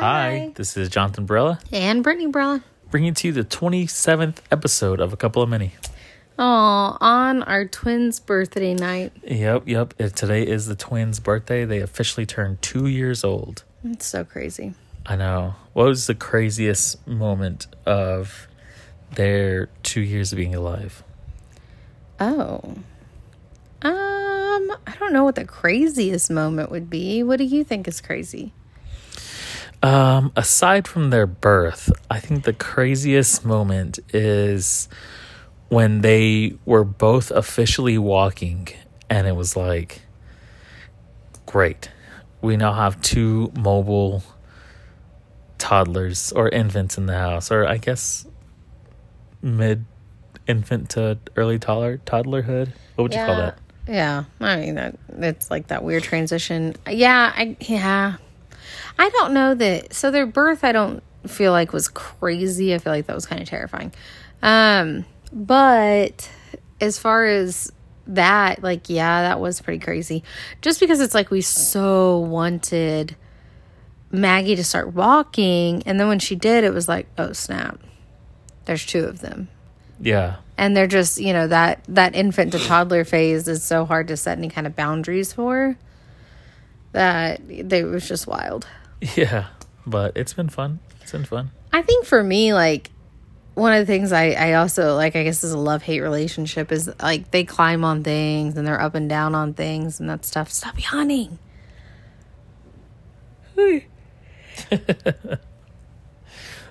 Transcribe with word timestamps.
Hi, 0.00 0.52
this 0.54 0.76
is 0.76 0.88
Jonathan 0.90 1.26
Brella, 1.26 1.60
And 1.72 2.04
Brittany 2.04 2.30
Brella. 2.30 2.62
bringing 2.90 3.14
to 3.14 3.26
you 3.28 3.32
the 3.32 3.42
27th 3.42 4.36
episode 4.50 5.00
of 5.00 5.12
A 5.12 5.16
Couple 5.16 5.42
of 5.42 5.48
Many. 5.48 5.74
Oh, 6.38 6.96
on 7.00 7.42
our 7.42 7.64
twins' 7.64 8.20
birthday 8.20 8.74
night. 8.74 9.12
Yep, 9.24 9.64
yep. 9.66 9.94
uh, 9.98 10.08
Today 10.10 10.46
is 10.46 10.66
the 10.66 10.76
twins' 10.76 11.18
birthday. 11.18 11.64
They 11.64 11.80
officially 11.80 12.26
turned 12.26 12.62
two 12.62 12.86
years 12.86 13.24
old. 13.24 13.64
It's 13.82 14.06
so 14.06 14.24
crazy. 14.24 14.74
I 15.04 15.16
know. 15.16 15.56
What 15.72 15.86
was 15.86 16.06
the 16.06 16.14
craziest 16.14 17.04
moment 17.06 17.66
of 17.84 18.46
their 19.16 19.68
two 19.82 20.00
years 20.00 20.32
of 20.32 20.36
being 20.36 20.54
alive? 20.54 21.02
Oh. 22.20 22.60
Um, 23.82 24.72
I 24.86 24.94
don't 25.00 25.12
know 25.12 25.24
what 25.24 25.34
the 25.34 25.44
craziest 25.44 26.30
moment 26.30 26.70
would 26.70 26.88
be. 26.88 27.24
What 27.24 27.38
do 27.38 27.44
you 27.44 27.64
think 27.64 27.88
is 27.88 28.00
crazy? 28.00 28.52
Um, 29.82 30.32
aside 30.34 30.88
from 30.88 31.10
their 31.10 31.26
birth, 31.26 31.92
I 32.10 32.18
think 32.18 32.44
the 32.44 32.52
craziest 32.52 33.44
moment 33.44 33.98
is 34.12 34.88
when 35.68 36.00
they 36.00 36.54
were 36.64 36.84
both 36.84 37.30
officially 37.30 37.98
walking, 37.98 38.68
and 39.08 39.28
it 39.28 39.36
was 39.36 39.56
like, 39.56 40.02
great, 41.46 41.90
we 42.40 42.56
now 42.56 42.72
have 42.72 43.00
two 43.02 43.52
mobile 43.56 44.22
toddlers 45.58 46.32
or 46.32 46.48
infants 46.48 46.98
in 46.98 47.06
the 47.06 47.16
house, 47.16 47.50
or 47.52 47.66
I 47.66 47.76
guess 47.76 48.26
mid 49.42 49.84
infant 50.46 50.90
to 50.90 51.18
early 51.36 51.58
toddler 51.58 51.98
toddlerhood. 51.98 52.72
What 52.96 53.04
would 53.04 53.14
you 53.14 53.20
call 53.20 53.36
that? 53.36 53.58
Yeah, 53.86 54.24
I 54.40 54.56
mean 54.56 54.74
that 54.74 54.96
it's 55.18 55.50
like 55.50 55.68
that 55.68 55.84
weird 55.84 56.02
transition. 56.02 56.74
Yeah, 56.88 57.32
I 57.34 57.56
yeah. 57.60 58.16
I 58.98 59.08
don't 59.10 59.32
know 59.32 59.54
that 59.54 59.94
so 59.94 60.10
their 60.10 60.26
birth 60.26 60.64
I 60.64 60.72
don't 60.72 61.02
feel 61.26 61.52
like 61.52 61.72
was 61.72 61.88
crazy. 61.88 62.74
I 62.74 62.78
feel 62.78 62.92
like 62.92 63.06
that 63.06 63.14
was 63.14 63.26
kind 63.26 63.40
of 63.40 63.48
terrifying. 63.48 63.92
Um 64.42 65.04
but 65.32 66.30
as 66.80 66.98
far 66.98 67.26
as 67.26 67.72
that, 68.06 68.62
like 68.62 68.88
yeah, 68.88 69.22
that 69.22 69.40
was 69.40 69.60
pretty 69.60 69.78
crazy. 69.80 70.24
Just 70.62 70.80
because 70.80 71.00
it's 71.00 71.14
like 71.14 71.30
we 71.30 71.40
so 71.42 72.18
wanted 72.18 73.16
Maggie 74.10 74.56
to 74.56 74.64
start 74.64 74.94
walking 74.94 75.82
and 75.84 76.00
then 76.00 76.08
when 76.08 76.18
she 76.18 76.34
did 76.34 76.64
it 76.64 76.72
was 76.72 76.88
like, 76.88 77.06
oh 77.18 77.32
snap. 77.32 77.78
There's 78.64 78.84
two 78.84 79.04
of 79.04 79.20
them 79.20 79.48
Yeah, 79.98 80.36
and 80.58 80.76
they're 80.76 80.86
just 80.86 81.18
you 81.18 81.32
know 81.32 81.46
that 81.48 81.84
that 81.88 82.14
infant 82.14 82.52
to 82.52 82.58
toddler 82.58 83.04
phase 83.04 83.48
is 83.48 83.62
so 83.64 83.84
hard 83.86 84.08
to 84.08 84.16
set 84.16 84.36
any 84.36 84.48
kind 84.50 84.66
of 84.66 84.76
boundaries 84.76 85.32
for 85.32 85.78
that 86.92 87.40
they 87.48 87.80
it 87.80 87.84
was 87.84 88.06
just 88.08 88.26
wild 88.26 88.66
yeah. 89.16 89.46
But 89.86 90.16
it's 90.16 90.34
been 90.34 90.48
fun. 90.48 90.80
It's 91.02 91.12
been 91.12 91.24
fun. 91.24 91.50
i 91.72 91.80
think 91.82 92.04
for 92.04 92.22
me 92.22 92.52
like 92.52 92.90
one 93.54 93.72
of 93.72 93.78
the 93.80 93.86
things 93.86 94.12
i 94.12 94.30
i 94.32 94.52
also 94.54 94.94
like 94.94 95.16
i 95.16 95.22
guess 95.24 95.42
is 95.42 95.52
a 95.52 95.58
love 95.58 95.82
hate 95.82 96.00
relationship 96.00 96.70
is 96.70 96.90
like 97.02 97.30
they 97.30 97.44
climb 97.44 97.82
on 97.84 98.04
things 98.04 98.56
and 98.58 98.66
they're 98.66 98.80
up 98.80 98.94
and 98.94 99.08
down 99.08 99.34
on 99.34 99.54
things 99.54 99.98
and 100.00 100.08
that 100.10 100.24
stuff 100.24 100.50
stop 100.50 100.74
yawning 100.92 101.38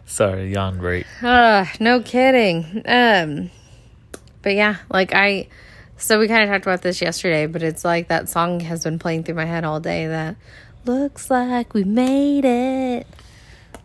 Sorry, 0.06 0.54
yawn 0.54 0.78
break. 0.78 1.06
uh 1.22 1.66
no 1.80 2.02
kidding 2.02 2.82
um 2.86 3.50
but 4.42 4.54
yeah 4.56 4.78
like 4.90 5.14
i 5.14 5.48
so 5.98 6.20
we 6.20 6.28
kind 6.28 6.44
of 6.44 6.50
talked 6.50 6.66
about 6.66 6.82
this 6.82 7.02
yesterday 7.02 7.46
but 7.48 7.62
it's 7.64 7.84
like 7.84 8.08
that 8.08 8.30
song 8.30 8.60
has 8.62 8.84
been 8.84 9.00
playing 9.00 9.24
through 9.24 9.36
my 9.36 9.46
head 9.46 9.64
all 9.66 9.80
day 9.80 10.08
that 10.08 10.36
looks 10.88 11.30
like 11.30 11.74
we 11.74 11.84
made 11.84 12.46
it 12.46 13.06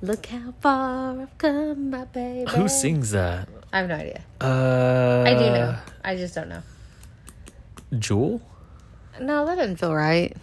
look 0.00 0.26
how 0.26 0.54
far 0.60 1.20
i've 1.20 1.38
come 1.38 1.90
my 1.90 2.04
baby 2.06 2.50
Who 2.52 2.68
sings 2.68 3.10
that? 3.10 3.48
i 3.72 3.78
have 3.78 3.88
no 3.88 3.96
idea 3.96 4.22
Uh, 4.40 5.24
i 5.26 5.34
do 5.34 5.50
know 5.50 5.76
i 6.04 6.16
just 6.16 6.34
don't 6.34 6.48
know 6.48 6.62
Jewel. 7.98 8.40
no 9.20 9.44
that 9.46 9.56
doesn't 9.56 9.76
feel 9.76 9.94
right 9.94 10.36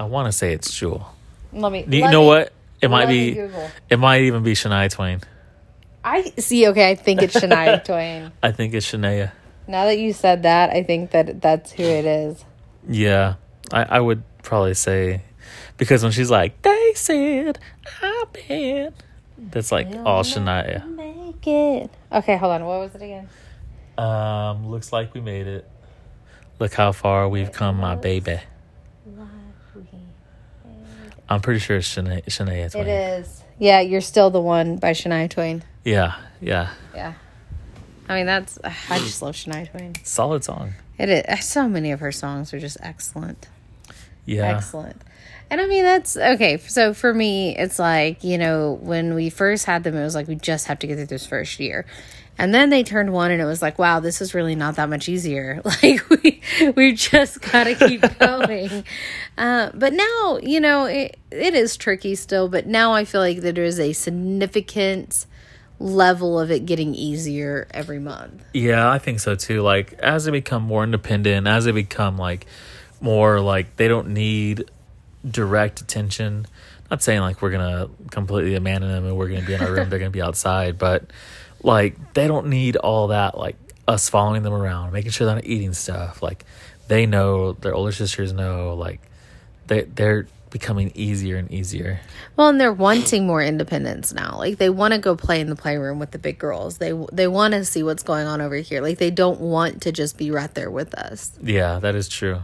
I 0.00 0.04
want 0.04 0.26
to 0.26 0.32
say 0.32 0.52
it's 0.52 0.72
Jewel. 0.72 1.12
let 1.52 1.72
me 1.72 1.84
You 1.88 2.02
let 2.02 2.10
know 2.12 2.20
me- 2.20 2.26
what? 2.28 2.52
It 2.80 2.88
might 2.88 3.06
be. 3.06 3.34
Google. 3.34 3.68
It 3.90 3.96
might 3.98 4.20
even 4.22 4.44
be 4.44 4.52
Shania 4.52 4.88
Twain. 4.88 5.20
i 6.04 6.22
see 6.38 6.68
okay 6.68 6.90
i 6.90 6.94
think 6.94 7.20
it's 7.22 7.34
shania 7.34 7.82
twain 7.90 8.30
I 8.42 8.52
think 8.52 8.72
it's 8.74 8.86
Shania. 8.86 9.32
now 9.66 9.86
that 9.86 9.98
you 9.98 10.12
said 10.12 10.44
that 10.44 10.70
i 10.70 10.82
think 10.84 11.10
that 11.10 11.40
that's 11.42 11.72
who 11.72 11.82
it 11.82 12.04
is 12.04 12.44
Yeah, 12.88 13.34
I, 13.72 13.82
I 13.96 14.00
would 14.00 14.22
probably 14.44 14.74
say 14.74 15.22
because 15.78 16.02
when 16.02 16.12
she's 16.12 16.30
like, 16.30 16.60
"They 16.62 16.92
said 16.94 17.58
I've 18.02 18.32
been," 18.32 18.92
that's 19.38 19.72
like 19.72 19.86
all 20.04 20.22
Shania. 20.24 20.86
make 20.94 21.46
it 21.46 21.90
okay 22.12 22.36
hold 22.36 22.52
on 22.52 22.64
what 22.66 22.80
was 22.80 22.94
it 22.94 23.02
again 23.02 23.28
Um, 23.96 24.68
looks 24.70 24.92
like 24.92 25.14
we 25.14 25.20
made 25.20 25.46
it. 25.46 25.66
Look 26.58 26.74
how 26.74 26.92
far 26.92 27.28
we've 27.28 27.52
come, 27.52 27.76
my 27.76 27.94
baby. 27.94 28.40
I'm 31.28 31.40
pretty 31.40 31.60
sure 31.60 31.76
it's 31.76 31.94
Shania, 31.94 32.24
Shania 32.24 32.70
Twain. 32.72 32.86
It 32.86 32.90
is. 33.20 33.42
Yeah, 33.58 33.80
you're 33.80 34.00
still 34.00 34.30
the 34.30 34.40
one 34.40 34.76
by 34.76 34.92
Shania 34.92 35.28
Twain. 35.28 35.62
Yeah, 35.84 36.14
yeah, 36.40 36.70
Yeah. 36.94 37.14
I 38.08 38.14
mean, 38.16 38.26
that's. 38.26 38.58
I 38.64 38.98
just 38.98 39.20
love 39.20 39.34
Shania 39.34 39.70
Twain. 39.70 39.94
solid 40.02 40.42
song. 40.42 40.72
It 40.98 41.08
is. 41.10 41.44
So 41.44 41.68
many 41.68 41.92
of 41.92 42.00
her 42.00 42.10
songs 42.12 42.54
are 42.54 42.58
just 42.58 42.78
excellent. 42.80 43.46
Yeah, 44.24 44.56
Excellent. 44.56 45.02
And 45.50 45.60
I 45.60 45.66
mean, 45.66 45.84
that's 45.84 46.16
okay. 46.16 46.58
So 46.58 46.92
for 46.92 47.12
me, 47.12 47.56
it's 47.56 47.78
like, 47.78 48.22
you 48.22 48.36
know, 48.36 48.78
when 48.82 49.14
we 49.14 49.30
first 49.30 49.64
had 49.64 49.82
them, 49.82 49.96
it 49.96 50.02
was 50.02 50.14
like, 50.14 50.28
we 50.28 50.34
just 50.34 50.66
have 50.66 50.78
to 50.80 50.86
get 50.86 50.96
through 50.96 51.06
this 51.06 51.26
first 51.26 51.58
year. 51.58 51.86
And 52.40 52.54
then 52.54 52.70
they 52.70 52.84
turned 52.84 53.12
one, 53.12 53.32
and 53.32 53.42
it 53.42 53.46
was 53.46 53.60
like, 53.60 53.80
wow, 53.80 53.98
this 53.98 54.20
is 54.20 54.32
really 54.32 54.54
not 54.54 54.76
that 54.76 54.88
much 54.88 55.08
easier. 55.08 55.60
Like, 55.82 56.08
we, 56.08 56.40
we 56.76 56.92
just 56.92 57.40
got 57.40 57.64
to 57.64 57.74
keep 57.74 58.02
going. 58.18 58.84
uh, 59.36 59.70
but 59.74 59.92
now, 59.92 60.38
you 60.40 60.60
know, 60.60 60.84
it, 60.84 61.18
it 61.32 61.54
is 61.54 61.76
tricky 61.76 62.14
still, 62.14 62.48
but 62.48 62.66
now 62.66 62.92
I 62.92 63.04
feel 63.04 63.20
like 63.20 63.40
there 63.40 63.64
is 63.64 63.80
a 63.80 63.92
significant 63.92 65.26
level 65.80 66.38
of 66.38 66.50
it 66.50 66.66
getting 66.66 66.94
easier 66.94 67.66
every 67.72 67.98
month. 67.98 68.42
Yeah, 68.52 68.90
I 68.90 68.98
think 68.98 69.20
so 69.20 69.34
too. 69.34 69.62
Like 69.62 69.94
as 69.94 70.24
they 70.24 70.30
become 70.30 70.62
more 70.62 70.84
independent, 70.84 71.46
as 71.46 71.64
they 71.64 71.72
become 71.72 72.18
like 72.18 72.46
more 73.00 73.40
like 73.40 73.76
they 73.76 73.88
don't 73.88 74.08
need 74.08 74.68
direct 75.28 75.80
attention. 75.80 76.46
Not 76.90 77.02
saying 77.02 77.20
like 77.20 77.42
we're 77.42 77.50
gonna 77.50 77.88
completely 78.10 78.54
abandon 78.54 78.90
them 78.90 79.04
and 79.04 79.16
we're 79.16 79.28
gonna 79.28 79.42
be 79.42 79.54
in 79.54 79.60
our 79.60 79.72
room, 79.72 79.90
they're 79.90 79.98
gonna 79.98 80.10
be 80.10 80.22
outside, 80.22 80.78
but 80.78 81.04
like 81.62 82.14
they 82.14 82.26
don't 82.28 82.48
need 82.48 82.76
all 82.76 83.08
that 83.08 83.36
like 83.36 83.56
us 83.86 84.08
following 84.08 84.42
them 84.42 84.52
around, 84.52 84.92
making 84.92 85.10
sure 85.10 85.26
they're 85.26 85.36
not 85.36 85.44
eating 85.44 85.72
stuff. 85.72 86.22
Like 86.22 86.44
they 86.88 87.06
know 87.06 87.52
their 87.52 87.74
older 87.74 87.92
sisters 87.92 88.32
know 88.32 88.74
like 88.74 89.00
they 89.66 89.82
they're 89.82 90.26
becoming 90.50 90.92
easier 90.94 91.36
and 91.36 91.50
easier. 91.50 92.00
Well, 92.36 92.48
and 92.48 92.60
they're 92.60 92.72
wanting 92.72 93.26
more 93.26 93.42
independence 93.42 94.12
now. 94.12 94.36
Like 94.38 94.58
they 94.58 94.70
want 94.70 94.94
to 94.94 94.98
go 94.98 95.16
play 95.16 95.40
in 95.40 95.48
the 95.48 95.56
playroom 95.56 95.98
with 95.98 96.10
the 96.10 96.18
big 96.18 96.38
girls. 96.38 96.78
They 96.78 96.92
they 97.12 97.28
want 97.28 97.54
to 97.54 97.64
see 97.64 97.82
what's 97.82 98.02
going 98.02 98.26
on 98.26 98.40
over 98.40 98.56
here. 98.56 98.80
Like 98.80 98.98
they 98.98 99.10
don't 99.10 99.40
want 99.40 99.82
to 99.82 99.92
just 99.92 100.16
be 100.16 100.30
right 100.30 100.52
there 100.54 100.70
with 100.70 100.94
us. 100.94 101.32
Yeah, 101.42 101.78
that 101.80 101.94
is 101.94 102.08
true. 102.08 102.40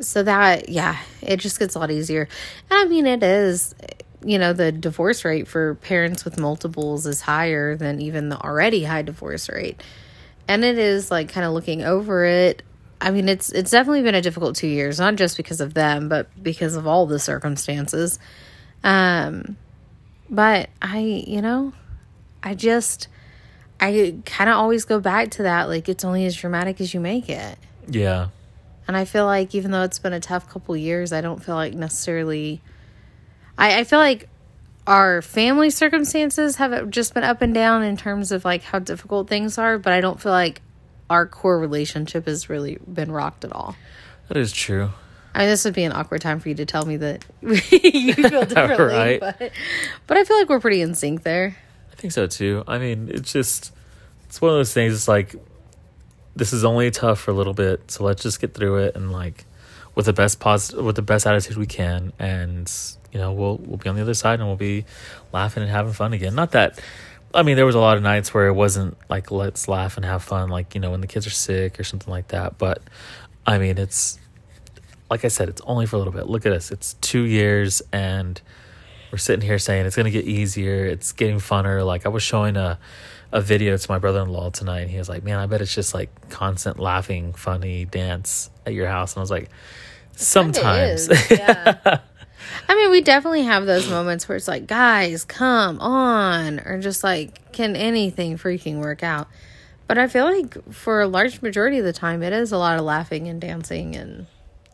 So 0.00 0.22
that 0.22 0.68
yeah, 0.68 0.98
it 1.22 1.38
just 1.38 1.58
gets 1.58 1.74
a 1.74 1.78
lot 1.78 1.90
easier. 1.90 2.28
I 2.70 2.84
mean, 2.86 3.06
it 3.06 3.22
is. 3.22 3.74
You 4.22 4.38
know, 4.38 4.52
the 4.52 4.70
divorce 4.70 5.24
rate 5.24 5.48
for 5.48 5.76
parents 5.76 6.26
with 6.26 6.38
multiples 6.38 7.06
is 7.06 7.22
higher 7.22 7.74
than 7.74 8.02
even 8.02 8.28
the 8.28 8.38
already 8.38 8.84
high 8.84 9.00
divorce 9.00 9.48
rate. 9.48 9.82
And 10.46 10.62
it 10.62 10.76
is 10.76 11.10
like 11.10 11.30
kind 11.30 11.46
of 11.46 11.54
looking 11.54 11.82
over 11.82 12.26
it. 12.26 12.62
I 13.00 13.12
mean, 13.12 13.30
it's 13.30 13.50
it's 13.50 13.70
definitely 13.70 14.02
been 14.02 14.14
a 14.14 14.20
difficult 14.20 14.56
two 14.56 14.66
years, 14.66 14.98
not 14.98 15.16
just 15.16 15.38
because 15.38 15.62
of 15.62 15.72
them, 15.72 16.10
but 16.10 16.28
because 16.42 16.76
of 16.76 16.86
all 16.86 17.06
the 17.06 17.18
circumstances. 17.18 18.18
Um, 18.84 19.56
but 20.28 20.68
I, 20.82 20.98
you 20.98 21.40
know, 21.40 21.72
I 22.42 22.54
just, 22.54 23.08
I 23.80 24.16
kind 24.26 24.50
of 24.50 24.56
always 24.56 24.84
go 24.84 25.00
back 25.00 25.30
to 25.32 25.44
that. 25.44 25.68
Like, 25.68 25.88
it's 25.88 26.04
only 26.04 26.26
as 26.26 26.36
dramatic 26.36 26.80
as 26.80 26.92
you 26.92 27.00
make 27.00 27.30
it. 27.30 27.58
Yeah. 27.88 28.28
And 28.90 28.96
I 28.96 29.04
feel 29.04 29.24
like 29.24 29.54
even 29.54 29.70
though 29.70 29.84
it's 29.84 30.00
been 30.00 30.12
a 30.12 30.18
tough 30.18 30.48
couple 30.48 30.76
years, 30.76 31.12
I 31.12 31.20
don't 31.20 31.40
feel 31.40 31.54
like 31.54 31.74
necessarily. 31.74 32.60
I, 33.56 33.78
I 33.78 33.84
feel 33.84 34.00
like 34.00 34.28
our 34.84 35.22
family 35.22 35.70
circumstances 35.70 36.56
have 36.56 36.90
just 36.90 37.14
been 37.14 37.22
up 37.22 37.40
and 37.40 37.54
down 37.54 37.84
in 37.84 37.96
terms 37.96 38.32
of 38.32 38.44
like 38.44 38.64
how 38.64 38.80
difficult 38.80 39.28
things 39.28 39.58
are, 39.58 39.78
but 39.78 39.92
I 39.92 40.00
don't 40.00 40.20
feel 40.20 40.32
like 40.32 40.60
our 41.08 41.24
core 41.24 41.60
relationship 41.60 42.26
has 42.26 42.48
really 42.50 42.78
been 42.92 43.12
rocked 43.12 43.44
at 43.44 43.52
all. 43.52 43.76
That 44.26 44.36
is 44.36 44.50
true. 44.50 44.90
I 45.36 45.38
mean, 45.38 45.48
this 45.50 45.64
would 45.64 45.74
be 45.74 45.84
an 45.84 45.92
awkward 45.92 46.20
time 46.22 46.40
for 46.40 46.48
you 46.48 46.56
to 46.56 46.66
tell 46.66 46.84
me 46.84 46.96
that 46.96 47.24
you 47.42 47.54
feel 48.14 48.44
differently, 48.44 48.86
Right. 48.88 49.20
but 49.20 49.52
but 50.08 50.16
I 50.16 50.24
feel 50.24 50.36
like 50.36 50.48
we're 50.48 50.58
pretty 50.58 50.80
in 50.80 50.96
sync 50.96 51.22
there. 51.22 51.56
I 51.92 51.94
think 51.94 52.12
so 52.12 52.26
too. 52.26 52.64
I 52.66 52.78
mean, 52.78 53.08
it's 53.14 53.32
just 53.32 53.72
it's 54.24 54.40
one 54.40 54.50
of 54.50 54.56
those 54.58 54.74
things. 54.74 54.94
It's 54.94 55.06
like 55.06 55.36
this 56.40 56.52
is 56.52 56.64
only 56.64 56.90
tough 56.90 57.20
for 57.20 57.30
a 57.30 57.34
little 57.34 57.54
bit, 57.54 57.90
so 57.90 58.02
let's 58.02 58.22
just 58.22 58.40
get 58.40 58.54
through 58.54 58.78
it 58.78 58.96
and 58.96 59.12
like 59.12 59.44
with 59.94 60.06
the 60.06 60.12
best 60.12 60.40
positive 60.40 60.84
with 60.84 60.96
the 60.96 61.02
best 61.02 61.26
attitude 61.26 61.56
we 61.56 61.66
can 61.66 62.12
and 62.18 62.72
you 63.12 63.18
know 63.18 63.32
we'll 63.32 63.58
we'll 63.58 63.76
be 63.76 63.88
on 63.88 63.96
the 63.96 64.02
other 64.02 64.14
side 64.14 64.40
and 64.40 64.48
we'll 64.48 64.56
be 64.56 64.84
laughing 65.32 65.62
and 65.62 65.70
having 65.70 65.92
fun 65.92 66.12
again. 66.12 66.34
Not 66.34 66.52
that 66.52 66.80
i 67.32 67.44
mean 67.44 67.54
there 67.54 67.66
was 67.66 67.76
a 67.76 67.78
lot 67.78 67.96
of 67.96 68.02
nights 68.02 68.34
where 68.34 68.48
it 68.48 68.54
wasn't 68.54 68.96
like 69.08 69.30
let's 69.30 69.68
laugh 69.68 69.96
and 69.96 70.04
have 70.04 70.20
fun 70.20 70.48
like 70.48 70.74
you 70.74 70.80
know 70.80 70.90
when 70.90 71.00
the 71.00 71.06
kids 71.06 71.28
are 71.28 71.30
sick 71.30 71.78
or 71.78 71.84
something 71.84 72.10
like 72.10 72.26
that 72.26 72.58
but 72.58 72.82
i 73.46 73.56
mean 73.56 73.78
it's 73.78 74.18
like 75.10 75.24
i 75.24 75.28
said 75.28 75.48
it's 75.48 75.60
only 75.62 75.86
for 75.86 75.96
a 75.96 75.98
little 75.98 76.12
bit. 76.12 76.28
Look 76.28 76.46
at 76.46 76.52
us. 76.52 76.70
It's 76.70 76.94
two 76.94 77.22
years 77.22 77.82
and 77.92 78.40
we're 79.10 79.18
sitting 79.18 79.44
here 79.44 79.58
saying 79.58 79.86
it's 79.86 79.96
going 79.96 80.04
to 80.04 80.10
get 80.12 80.24
easier. 80.24 80.86
It's 80.86 81.10
getting 81.10 81.38
funner. 81.38 81.84
Like 81.84 82.06
i 82.06 82.08
was 82.08 82.22
showing 82.22 82.56
a 82.56 82.78
a 83.32 83.40
video 83.40 83.76
to 83.76 83.90
my 83.90 83.98
brother-in-law 83.98 84.50
tonight 84.50 84.80
and 84.80 84.90
he 84.90 84.98
was 84.98 85.08
like 85.08 85.22
man 85.22 85.38
i 85.38 85.46
bet 85.46 85.60
it's 85.60 85.74
just 85.74 85.94
like 85.94 86.10
constant 86.30 86.78
laughing 86.78 87.32
funny 87.32 87.84
dance 87.84 88.50
at 88.66 88.74
your 88.74 88.86
house 88.86 89.14
and 89.14 89.18
i 89.18 89.22
was 89.22 89.30
like 89.30 89.48
sometimes 90.16 91.08
yeah. 91.30 92.00
I 92.68 92.74
mean, 92.74 92.90
we 92.90 93.00
definitely 93.00 93.42
have 93.42 93.66
those 93.66 93.88
moments 93.88 94.28
where 94.28 94.34
it's 94.34 94.48
like, 94.48 94.66
guys, 94.66 95.24
come 95.24 95.78
on, 95.78 96.58
or 96.60 96.80
just 96.80 97.04
like, 97.04 97.52
can 97.52 97.76
anything 97.76 98.38
freaking 98.38 98.78
work 98.78 99.02
out? 99.02 99.28
But 99.86 99.98
I 99.98 100.08
feel 100.08 100.24
like 100.24 100.72
for 100.72 101.00
a 101.00 101.06
large 101.06 101.42
majority 101.42 101.78
of 101.78 101.84
the 101.84 101.92
time, 101.92 102.22
it 102.22 102.32
is 102.32 102.50
a 102.50 102.58
lot 102.58 102.78
of 102.78 102.84
laughing 102.84 103.28
and 103.28 103.40
dancing 103.40 103.94
and 103.94 104.26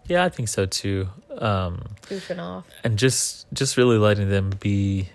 yeah 0.09 0.25
i 0.25 0.29
think 0.29 0.49
so 0.49 0.67
too 0.67 1.09
um 1.38 1.82
goofing 2.02 2.38
off. 2.38 2.64
and 2.85 2.99
just 2.99 3.47
just 3.52 3.76
really 3.76 3.99
letting 3.99 4.29
them 4.29 4.50
be 4.61 5.09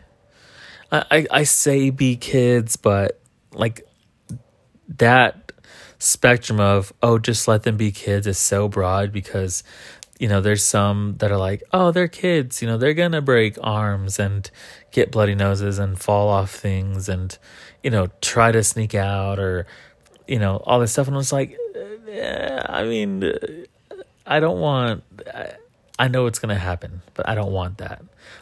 I, 0.91 1.05
I 1.11 1.27
i 1.31 1.43
say 1.43 1.89
be 1.89 2.17
kids 2.17 2.75
but 2.75 3.19
like 3.53 3.85
that 4.97 5.51
spectrum 5.99 6.59
of 6.59 6.91
oh 7.03 7.19
just 7.19 7.47
let 7.47 7.63
them 7.63 7.77
be 7.77 7.91
kids 7.91 8.25
is 8.25 8.37
so 8.37 8.67
broad 8.67 9.11
because 9.11 9.63
you 10.19 10.27
know 10.27 10.41
there's 10.41 10.63
some 10.63 11.15
that 11.19 11.31
are 11.31 11.37
like 11.37 11.61
oh 11.73 11.91
they're 11.91 12.07
kids 12.07 12.61
you 12.61 12.67
know 12.67 12.77
they're 12.77 12.93
gonna 12.93 13.21
break 13.21 13.57
arms 13.61 14.19
and 14.19 14.49
get 14.91 15.11
bloody 15.11 15.35
noses 15.35 15.77
and 15.77 15.99
fall 15.99 16.29
off 16.29 16.51
things 16.51 17.07
and 17.07 17.37
you 17.83 17.89
know 17.89 18.07
try 18.19 18.51
to 18.51 18.63
sneak 18.63 18.95
out 18.95 19.39
or 19.39 19.67
you 20.27 20.39
know 20.39 20.57
all 20.65 20.79
this 20.79 20.91
stuff. 20.91 21.07
And 21.07 21.15
i 21.15 21.17
was 21.17 21.31
like 21.31 21.55
eh, 22.09 22.61
i 22.65 22.83
mean 22.83 23.31
i 24.25 24.39
don't 24.39 24.59
want 24.59 25.03
I, 25.33 25.53
I 25.99 26.07
know 26.07 26.25
it's 26.25 26.39
gonna 26.39 26.55
happen 26.55 27.01
but 27.13 27.29
i 27.29 27.35
don't 27.35 27.51
want 27.51 27.77
that. 27.77 28.01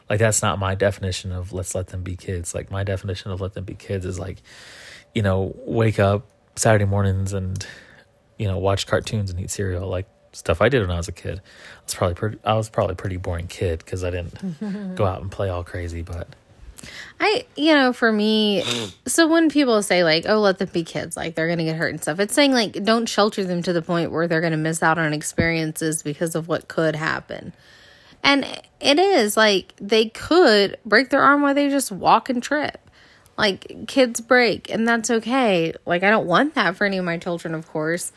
Like 0.09 0.19
that's 0.19 0.41
not 0.41 0.59
my 0.59 0.75
definition 0.75 1.31
of 1.31 1.53
let's 1.53 1.75
let 1.75 1.87
them 1.87 2.03
be 2.03 2.15
kids. 2.15 2.55
Like 2.55 2.71
my 2.71 2.83
definition 2.83 3.31
of 3.31 3.41
let 3.41 3.53
them 3.53 3.63
be 3.63 3.75
kids 3.75 4.05
is 4.05 4.19
like 4.19 4.41
you 5.13 5.21
know 5.21 5.53
wake 5.65 5.99
up 5.99 6.25
saturday 6.55 6.85
mornings 6.85 7.33
and 7.33 7.65
you 8.37 8.47
know 8.47 8.57
watch 8.57 8.87
cartoons 8.87 9.29
and 9.29 9.39
eat 9.39 9.49
cereal 9.49 9.87
like 9.87 10.07
stuff 10.31 10.61
i 10.61 10.69
did 10.69 10.81
when 10.81 10.91
i 10.91 10.97
was 10.97 11.07
a 11.07 11.11
kid 11.11 11.39
i 11.39 11.83
was 11.83 11.95
probably 11.95 12.15
pretty 12.15 12.37
i 12.43 12.53
was 12.53 12.69
probably 12.69 12.93
a 12.93 12.95
pretty 12.95 13.17
boring 13.17 13.47
kid 13.47 13.79
because 13.79 14.03
i 14.03 14.09
didn't 14.09 14.95
go 14.95 15.05
out 15.05 15.21
and 15.21 15.31
play 15.31 15.49
all 15.49 15.63
crazy 15.63 16.01
but 16.01 16.27
I, 17.19 17.45
you 17.57 17.73
know, 17.73 17.91
for 17.91 18.11
me, 18.11 18.63
so 19.05 19.27
when 19.27 19.49
people 19.49 19.81
say 19.83 20.03
like, 20.03 20.25
"Oh, 20.27 20.39
let 20.39 20.59
them 20.59 20.69
be 20.71 20.83
kids," 20.83 21.17
like 21.17 21.35
they're 21.35 21.49
gonna 21.49 21.65
get 21.65 21.75
hurt 21.75 21.89
and 21.89 22.01
stuff, 22.01 22.19
it's 22.19 22.33
saying 22.33 22.53
like, 22.53 22.83
don't 22.83 23.07
shelter 23.07 23.43
them 23.43 23.61
to 23.63 23.73
the 23.73 23.81
point 23.81 24.11
where 24.11 24.27
they're 24.27 24.41
gonna 24.41 24.57
miss 24.57 24.81
out 24.81 24.97
on 24.97 25.13
experiences 25.13 26.03
because 26.03 26.35
of 26.35 26.47
what 26.47 26.67
could 26.67 26.95
happen. 26.95 27.53
And 28.23 28.45
it 28.79 28.99
is 28.99 29.35
like 29.35 29.73
they 29.81 30.09
could 30.09 30.77
break 30.85 31.09
their 31.09 31.21
arm 31.21 31.41
while 31.41 31.53
they 31.53 31.69
just 31.69 31.91
walk 31.91 32.29
and 32.29 32.41
trip. 32.41 32.88
Like 33.39 33.87
kids 33.87 34.19
break, 34.19 34.69
and 34.69 34.85
that's 34.85 35.09
okay. 35.09 35.73
Like 35.85 36.03
I 36.03 36.09
don't 36.09 36.27
want 36.27 36.55
that 36.55 36.75
for 36.75 36.83
any 36.85 36.97
of 36.97 37.05
my 37.05 37.17
children, 37.17 37.55
of 37.55 37.65
course. 37.67 38.11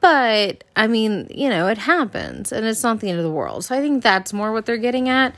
But 0.00 0.64
I 0.74 0.88
mean, 0.88 1.28
you 1.30 1.48
know, 1.48 1.68
it 1.68 1.78
happens 1.78 2.50
and 2.50 2.66
it's 2.66 2.82
not 2.82 2.98
the 2.98 3.08
end 3.08 3.20
of 3.20 3.24
the 3.24 3.30
world. 3.30 3.64
So 3.64 3.76
I 3.76 3.80
think 3.80 4.02
that's 4.02 4.32
more 4.32 4.50
what 4.52 4.66
they're 4.66 4.76
getting 4.76 5.08
at. 5.08 5.32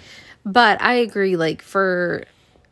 But 0.46 0.80
I 0.80 0.94
agree, 0.94 1.36
like 1.36 1.60
for 1.60 2.24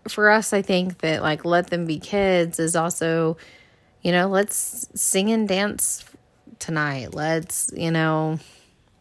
for 0.09 0.31
us, 0.31 0.55
I 0.55 0.63
think 0.63 0.99
that 1.01 1.21
like 1.21 1.45
let 1.45 1.69
them 1.69 1.85
be 1.85 1.99
kids 1.99 2.59
is 2.59 2.75
also, 2.75 3.37
you 4.01 4.11
know, 4.11 4.27
let's 4.27 4.89
sing 4.95 5.31
and 5.31 5.47
dance 5.47 6.03
tonight. 6.59 7.13
Let's, 7.13 7.71
you 7.77 7.91
know, 7.91 8.39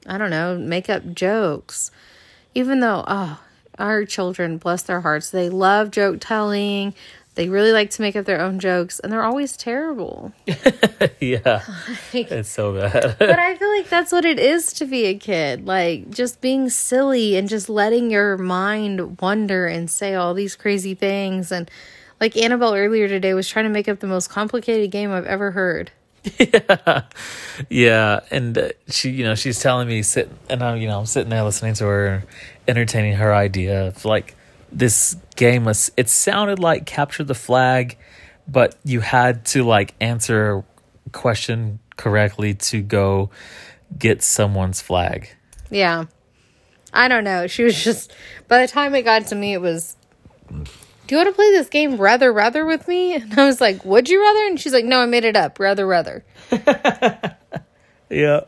I 0.06 0.18
don't 0.18 0.32
know, 0.32 0.58
make 0.58 0.90
up 0.90 1.14
jokes. 1.14 1.92
Even 2.56 2.82
though, 2.82 3.06
oh, 3.08 3.40
our 3.80 4.06
children, 4.06 4.58
bless 4.58 4.84
their 4.84 5.02
hearts, 5.02 5.30
they 5.30 5.50
love 5.50 5.92
joke 5.92 6.18
telling. 6.20 6.94
They 7.36 7.50
really 7.50 7.72
like 7.72 7.90
to 7.92 8.02
make 8.02 8.16
up 8.16 8.26
their 8.26 8.40
own 8.40 8.60
jokes, 8.60 9.00
and 9.00 9.12
they're 9.12 9.24
always 9.24 9.58
terrible. 9.58 10.32
yeah 11.20 11.64
it's 12.14 12.50
so 12.50 12.74
bad 12.74 13.16
but 13.18 13.40
I 13.40 13.56
feel 13.56 13.70
like 13.70 13.90
that's 13.90 14.12
what 14.12 14.26
it 14.26 14.40
is 14.40 14.74
to 14.74 14.86
be 14.86 15.06
a 15.06 15.16
kid. 15.16 15.66
Like 15.66 16.10
just 16.10 16.42
being 16.42 16.70
silly 16.70 17.36
and 17.36 17.48
just 17.50 17.70
letting 17.70 18.12
your 18.12 18.38
mind 18.38 19.20
wander 19.22 19.66
and 19.68 19.90
say 19.90 20.16
all 20.16 20.34
these 20.34 20.56
crazy 20.56 20.94
things. 20.96 21.52
And 21.52 21.70
like 22.20 22.38
Annabelle 22.38 22.76
earlier 22.76 23.08
today 23.08 23.34
was 23.34 23.48
trying 23.48 23.66
to 23.66 23.70
make 23.70 23.88
up 23.88 24.00
the 24.00 24.08
most 24.08 24.30
complicated 24.30 24.92
game 24.92 25.12
I've 25.12 25.26
ever 25.26 25.52
heard. 25.52 25.92
yeah 26.40 27.02
yeah 27.70 28.20
and 28.32 28.58
uh, 28.58 28.70
she 28.88 29.10
you 29.10 29.26
know 29.26 29.36
she's 29.36 29.60
telling 29.60 29.90
me 29.90 30.02
sit 30.02 30.32
and 30.50 30.64
i'm 30.64 30.78
you 30.78 30.88
know 30.88 31.00
i'm 31.00 31.06
sitting 31.06 31.30
there 31.30 31.44
listening 31.44 31.74
to 31.74 31.84
her 31.84 32.24
entertaining 32.66 33.12
her 33.12 33.34
idea 33.34 33.88
of 33.88 34.06
like 34.06 34.34
this 34.78 35.16
game 35.36 35.66
was 35.66 35.92
it 35.98 36.10
sounded 36.10 36.60
like 36.60 36.86
capture 36.86 37.24
the 37.24 37.36
flag 37.36 37.98
but 38.48 38.76
you 38.84 39.00
had 39.00 39.46
to 39.46 39.64
like 39.64 39.94
answer 40.02 40.64
a 41.06 41.10
question 41.12 41.80
correctly 41.98 42.54
to 42.54 42.82
go 42.82 43.30
get 43.98 44.22
someone's 44.24 44.82
flag 44.82 45.30
Yeah. 45.70 46.06
I 46.96 47.08
don't 47.08 47.24
know. 47.24 47.48
She 47.48 47.64
was 47.64 47.84
just, 47.84 48.14
by 48.48 48.62
the 48.62 48.68
time 48.68 48.94
it 48.94 49.02
got 49.02 49.26
to 49.28 49.36
me, 49.36 49.54
it 49.54 49.62
was, 49.62 49.96
do 50.52 50.64
you 51.10 51.18
want 51.18 51.28
to 51.28 51.34
play 51.34 51.50
this 51.50 51.68
game 51.68 51.98
rather, 51.98 52.32
rather 52.32 52.68
with 52.68 52.88
me? 52.88 53.16
And 53.16 53.34
I 53.40 53.46
was 53.48 53.60
like, 53.60 53.84
would 53.84 54.08
you 54.10 54.22
rather? 54.22 54.46
And 54.46 54.60
she's 54.60 54.74
like, 54.74 54.86
no, 54.86 55.00
I 55.00 55.08
made 55.08 55.26
it 55.26 55.36
up. 55.36 55.58
Rather, 55.60 55.88
rather. 55.88 56.24
yeah 58.12 58.42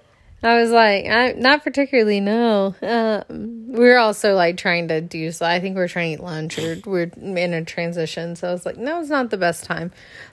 I 0.45 0.61
was 0.61 0.69
like, 0.69 1.05
I, 1.07 1.31
not 1.31 1.63
particularly, 1.63 2.19
no. 2.19 2.75
Um, 2.83 3.65
we 3.71 3.79
were 3.79 3.97
also 3.97 4.35
like 4.35 4.57
trying 4.57 4.89
to 4.89 5.01
do 5.01 5.31
so. 5.31 5.43
I 5.43 5.59
think 5.59 5.75
we 5.75 5.81
are 5.81 5.87
trying 5.87 6.15
to 6.15 6.21
eat 6.21 6.23
lunch 6.23 6.59
or 6.59 6.77
we're 6.85 7.09
in 7.17 7.53
a 7.55 7.65
transition. 7.65 8.35
So 8.35 8.49
I 8.49 8.51
was 8.51 8.63
like, 8.63 8.77
no, 8.77 9.01
it's 9.01 9.09
not 9.09 9.31
the 9.31 9.37
best 9.37 9.63
time. 9.63 9.91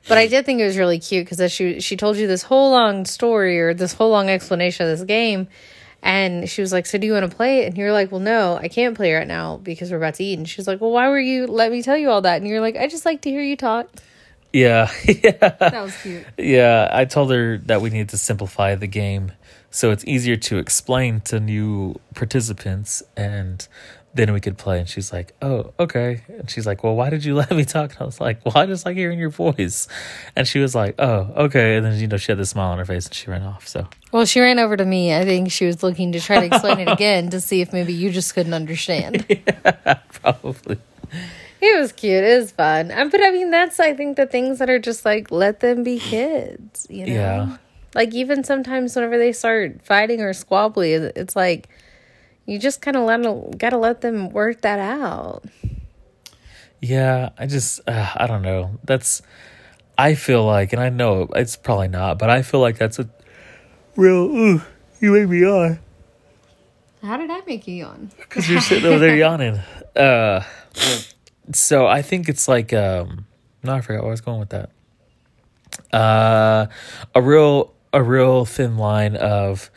But 0.09 0.19
I 0.19 0.27
did 0.27 0.45
think 0.45 0.61
it 0.61 0.67
was 0.67 0.77
really 0.77 0.99
cute 0.99 1.29
because 1.29 1.51
she 1.51 1.81
she 1.81 1.97
told 1.97 2.19
you 2.19 2.27
this 2.27 2.43
whole 2.43 2.73
long 2.73 3.07
story 3.07 3.59
or 3.59 3.73
this 3.73 3.95
whole 3.95 4.11
long 4.11 4.29
explanation 4.29 4.87
of 4.87 4.99
this 4.99 5.07
game. 5.07 5.49
And 6.03 6.47
she 6.47 6.61
was 6.61 6.75
like, 6.75 6.85
So 6.85 6.99
do 6.99 7.07
you 7.07 7.15
want 7.15 7.31
to 7.31 7.35
play 7.35 7.61
it? 7.61 7.69
And 7.69 7.79
you're 7.79 7.93
like, 7.95 8.13
Well, 8.13 8.21
no, 8.21 8.57
I 8.57 8.69
can't 8.69 8.95
play 8.95 9.15
right 9.15 9.27
now 9.27 9.57
because 9.57 9.91
we're 9.91 9.97
about 9.97 10.15
to 10.17 10.25
eat. 10.25 10.37
And 10.37 10.47
she's 10.47 10.69
like, 10.69 10.83
Well, 10.83 10.91
why 10.91 11.09
were 11.09 11.21
you 11.21 11.47
let 11.47 11.73
me 11.73 11.83
tell 11.83 11.97
you 11.97 12.11
all 12.11 12.21
that? 12.21 12.37
And 12.37 12.47
you're 12.47 12.61
like, 12.61 12.77
I 12.77 12.87
just 12.87 13.07
like 13.07 13.23
to 13.23 13.31
hear 13.31 13.43
you 13.43 13.57
talk. 13.57 13.89
yeah 14.53 14.91
yeah 15.07 15.31
That 15.59 15.83
was 15.83 15.97
cute. 16.03 16.27
Yeah, 16.37 16.87
I 16.93 17.07
told 17.07 17.31
her 17.33 17.57
that 17.65 17.81
we 17.81 17.89
need 17.89 18.11
to 18.11 18.19
simplify 18.19 18.75
the 18.75 18.87
game 18.89 19.33
so 19.73 19.91
it's 19.91 20.05
easier 20.07 20.37
to 20.37 20.59
explain 20.59 21.21
to 21.23 21.41
new 21.41 21.97
participants 22.15 23.03
and 23.17 23.67
then 24.15 24.35
we 24.35 24.41
could 24.41 24.59
play. 24.59 24.79
And 24.79 24.87
she's 24.87 25.11
like, 25.11 25.33
Oh, 25.41 25.73
okay. 25.81 26.23
And 26.29 26.49
she's 26.51 26.67
like, 26.67 26.85
Well, 26.85 26.95
why 26.95 27.09
did 27.09 27.25
you 27.25 27.35
let 27.43 27.51
me 27.51 27.65
talk? 27.65 27.93
And 27.93 28.03
I 28.03 28.05
was 28.05 28.21
like, 28.21 28.45
Well, 28.45 28.53
I 28.57 28.67
just 28.67 28.85
like 28.85 28.97
hearing 28.97 29.19
your 29.19 29.31
voice. 29.31 29.89
And 30.37 30.47
she 30.47 30.59
was 30.59 30.75
like, 30.75 30.95
Oh, 30.99 31.33
okay. 31.47 31.77
And 31.77 31.87
then, 31.87 31.99
you 31.99 32.07
know, 32.07 32.19
she 32.19 32.31
had 32.31 32.39
this 32.39 32.51
smile 32.51 32.73
on 32.73 32.79
her 32.79 32.85
face 32.85 33.07
and 33.07 33.15
she 33.15 33.31
ran 33.31 33.43
off. 33.43 33.67
So, 33.67 33.89
Well, 34.13 34.27
she 34.27 34.41
ran 34.41 34.59
over 34.59 34.77
to 34.77 34.85
me. 34.85 35.15
I 35.15 35.25
think 35.25 35.51
she 35.51 35.65
was 35.67 35.83
looking 35.83 36.13
to 36.13 36.21
try 36.21 36.41
to 36.41 36.45
explain 36.47 36.81
it 36.81 36.89
again 36.89 37.31
to 37.31 37.41
see 37.41 37.63
if 37.63 37.73
maybe 37.73 37.95
you 37.95 38.11
just 38.11 38.35
couldn't 38.35 38.55
understand. 38.55 39.27
probably. 40.23 40.79
It 41.63 41.79
was 41.81 41.93
cute. 41.93 42.25
It 42.25 42.39
was 42.39 42.51
fun. 42.53 42.91
Um, 42.91 43.09
But 43.09 43.23
I 43.23 43.31
mean, 43.31 43.51
that's, 43.51 43.81
I 43.81 43.95
think, 43.95 44.17
the 44.19 44.27
things 44.27 44.59
that 44.59 44.69
are 44.69 44.81
just 44.81 45.05
like, 45.07 45.31
let 45.31 45.61
them 45.61 45.85
be 45.85 45.99
kids, 45.99 46.87
you 46.91 47.07
know? 47.07 47.13
Yeah. 47.15 47.57
Like, 47.95 48.15
even 48.15 48.45
sometimes 48.45 48.97
whenever 48.97 49.19
they 49.19 49.33
start 49.33 49.83
fighting 49.83 50.21
or 50.21 50.31
squabbly, 50.31 51.13
it's 51.15 51.37
like, 51.37 51.69
you 52.47 52.59
just 52.59 52.81
kind 52.81 52.97
of 52.97 53.05
let 53.05 53.23
them, 53.23 53.51
gotta 53.53 53.77
let 53.77 54.01
them 54.01 54.31
work 54.31 54.63
that 54.63 54.79
out. 54.79 55.45
Yeah, 56.81 57.31
I 57.39 57.47
just 57.47 57.81
uh, 57.87 58.13
I 58.17 58.27
don't 58.27 58.43
know. 58.43 58.79
That's 58.83 59.23
I 59.97 60.17
feel 60.17 60.45
like, 60.45 60.73
and 60.73 60.83
I 60.83 60.89
know 60.89 61.29
it's 61.37 61.55
probably 61.55 61.87
not, 61.87 62.19
but 62.19 62.29
I 62.29 62.43
feel 62.43 62.61
like 62.61 62.77
that's 62.77 62.99
a 62.99 63.09
real. 63.95 64.25
Ooh, 64.25 64.63
you 65.01 65.13
make 65.13 65.29
me 65.29 65.41
yawn 65.43 65.79
How 67.03 67.17
did 67.17 67.31
I 67.31 67.41
make 67.47 67.69
you 67.69 67.75
yawn? 67.77 68.11
because 68.19 68.51
you're 68.51 68.61
sitting 68.61 68.85
over 68.85 68.99
there 68.99 69.17
yawning. 69.17 69.61
Uh, 69.95 70.43
so 71.53 71.87
I 71.87 72.03
think 72.03 72.29
it's 72.29 72.49
like 72.49 72.73
um, 72.73 73.27
no, 73.63 73.75
I 73.75 73.81
forgot 73.81 74.03
where 74.03 74.09
I 74.09 74.11
was 74.11 74.21
going 74.21 74.41
with 74.41 74.51
that. 74.51 74.71
Uh, 75.93 76.67
a 77.15 77.23
real 77.23 77.73
a 77.93 78.03
real 78.03 78.45
thin 78.45 78.77
line 78.77 79.17
of, 79.17 79.71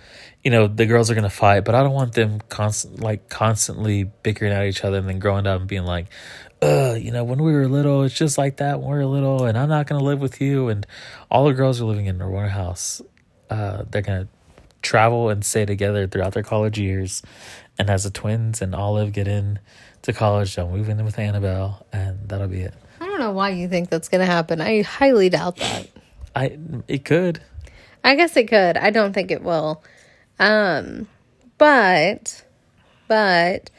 you 0.44 0.52
know, 0.52 0.68
the 0.68 0.86
girls 0.86 1.10
are 1.10 1.16
gonna 1.16 1.30
fight, 1.30 1.66
but 1.66 1.76
I 1.76 1.84
don't 1.84 1.94
want 1.94 2.14
them 2.14 2.42
constant 2.50 3.00
like 3.00 3.30
constantly 3.30 4.06
bickering 4.24 4.54
at 4.54 4.66
each 4.66 4.84
other 4.84 4.98
and 4.98 5.10
then 5.10 5.20
growing 5.20 5.48
up 5.48 5.60
and 5.60 5.68
being 5.68 5.86
like, 5.86 6.08
uh, 6.62 6.98
you 7.00 7.12
know, 7.12 7.24
when 7.24 7.42
we 7.44 7.52
were 7.52 7.68
little, 7.68 8.04
it's 8.04 8.16
just 8.16 8.38
like 8.38 8.58
that 8.58 8.80
when 8.80 8.90
we 8.92 8.98
were 8.98 9.06
little, 9.06 9.46
and 9.46 9.58
I'm 9.58 9.70
not 9.70 9.88
gonna 9.88 10.04
live 10.04 10.22
with 10.22 10.40
you. 10.40 10.70
And 10.70 10.86
all 11.30 11.46
the 11.46 11.54
girls 11.54 11.82
are 11.82 11.86
living 11.86 12.06
in 12.06 12.18
their 12.18 12.30
one 12.30 12.50
house. 12.50 13.02
Uh, 13.50 13.84
they're 13.90 14.02
gonna 14.02 14.28
travel 14.82 15.30
and 15.30 15.44
stay 15.44 15.66
together 15.66 16.08
throughout 16.08 16.34
their 16.34 16.44
college 16.44 16.80
years. 16.80 17.22
And 17.78 17.90
as 17.90 18.04
the 18.04 18.10
twins 18.10 18.62
and 18.62 18.74
Olive 18.74 19.12
get 19.12 19.28
in 19.28 19.60
to 20.04 20.14
college, 20.14 20.56
they'll 20.56 20.70
move 20.70 20.88
in 20.88 21.04
with 21.04 21.20
Annabelle, 21.20 21.86
and 21.92 22.30
that'll 22.30 22.48
be 22.48 22.62
it. 22.62 22.74
I 23.02 23.06
don't 23.06 23.20
know 23.20 23.32
why 23.32 23.50
you 23.50 23.68
think 23.68 23.90
that's 23.90 24.08
going 24.08 24.20
to 24.20 24.26
happen. 24.26 24.62
I 24.62 24.82
highly 24.84 25.30
doubt 25.30 25.58
that. 25.58 25.90
I 26.36 26.58
it 26.88 27.04
could. 27.04 27.42
I 28.06 28.16
guess 28.16 28.38
it 28.38 28.48
could. 28.48 28.78
I 28.78 28.92
don't 28.92 29.14
think 29.14 29.32
it 29.32 29.42
will. 29.42 29.84
Um, 30.38 31.08
but, 31.58 32.46
but 33.08 33.72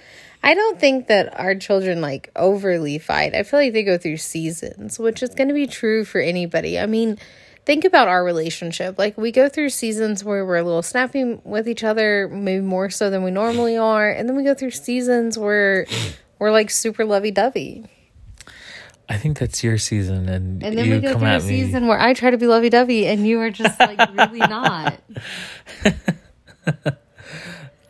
I 0.43 0.55
don't 0.55 0.81
think 0.81 1.07
that 1.07 1.39
our 1.39 1.55
children 1.55 2.01
like 2.01 2.33
overly 2.35 2.99
fight. 2.99 3.37
I 3.37 3.45
feel 3.45 3.61
like 3.61 3.73
they 3.73 3.85
go 3.85 3.97
through 3.97 4.17
seasons, 4.17 4.99
which 4.99 5.23
is 5.23 5.31
going 5.31 5.47
to 5.47 5.55
be 5.55 5.69
true 5.69 6.05
for 6.05 6.21
anybody. 6.21 6.77
I 6.77 6.87
mean, 6.87 7.19
think 7.65 7.85
about 7.85 8.09
our 8.09 8.25
relationship. 8.25 8.99
Like 8.99 9.17
we 9.17 9.31
go 9.31 9.49
through 9.49 9.71
seasons 9.71 10.25
where 10.25 10.45
we're 10.45 10.57
a 10.57 10.65
little 10.65 10.83
snappy 10.83 11.39
with 11.45 11.69
each 11.69 11.85
other, 11.85 12.29
maybe 12.29 12.63
more 12.63 12.91
so 12.91 13.11
than 13.11 13.23
we 13.23 13.31
normally 13.31 13.77
are, 13.77 14.11
and 14.11 14.29
then 14.29 14.37
we 14.37 14.43
go 14.43 14.55
through 14.55 14.73
seasons 14.73 15.39
where 15.39 15.87
we're 16.41 16.51
like 16.51 16.71
super 16.71 17.05
lovey 17.05 17.31
dovey. 17.31 17.85
I 19.09 19.17
think 19.19 19.39
that's 19.39 19.63
your 19.63 19.79
season, 19.79 20.29
and, 20.29 20.63
And 20.63 20.77
then 20.77 20.91
we 20.91 20.99
go 21.01 21.17
through 21.17 21.29
a 21.29 21.35
me. 21.35 21.41
season 21.41 21.87
where 21.87 22.01
I 22.01 22.13
try 22.13 22.31
to 22.31 22.39
be 22.39 22.47
lovey 22.47 22.71
dovey 22.71 23.07
and 23.07 23.27
you 23.27 23.39
are 23.41 23.51
just 23.51 23.79
like 23.79 23.99
really 24.15 24.41
not. 24.41 24.99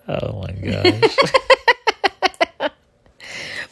Oh 0.08 0.40
my 0.42 0.52
gosh! 0.52 1.16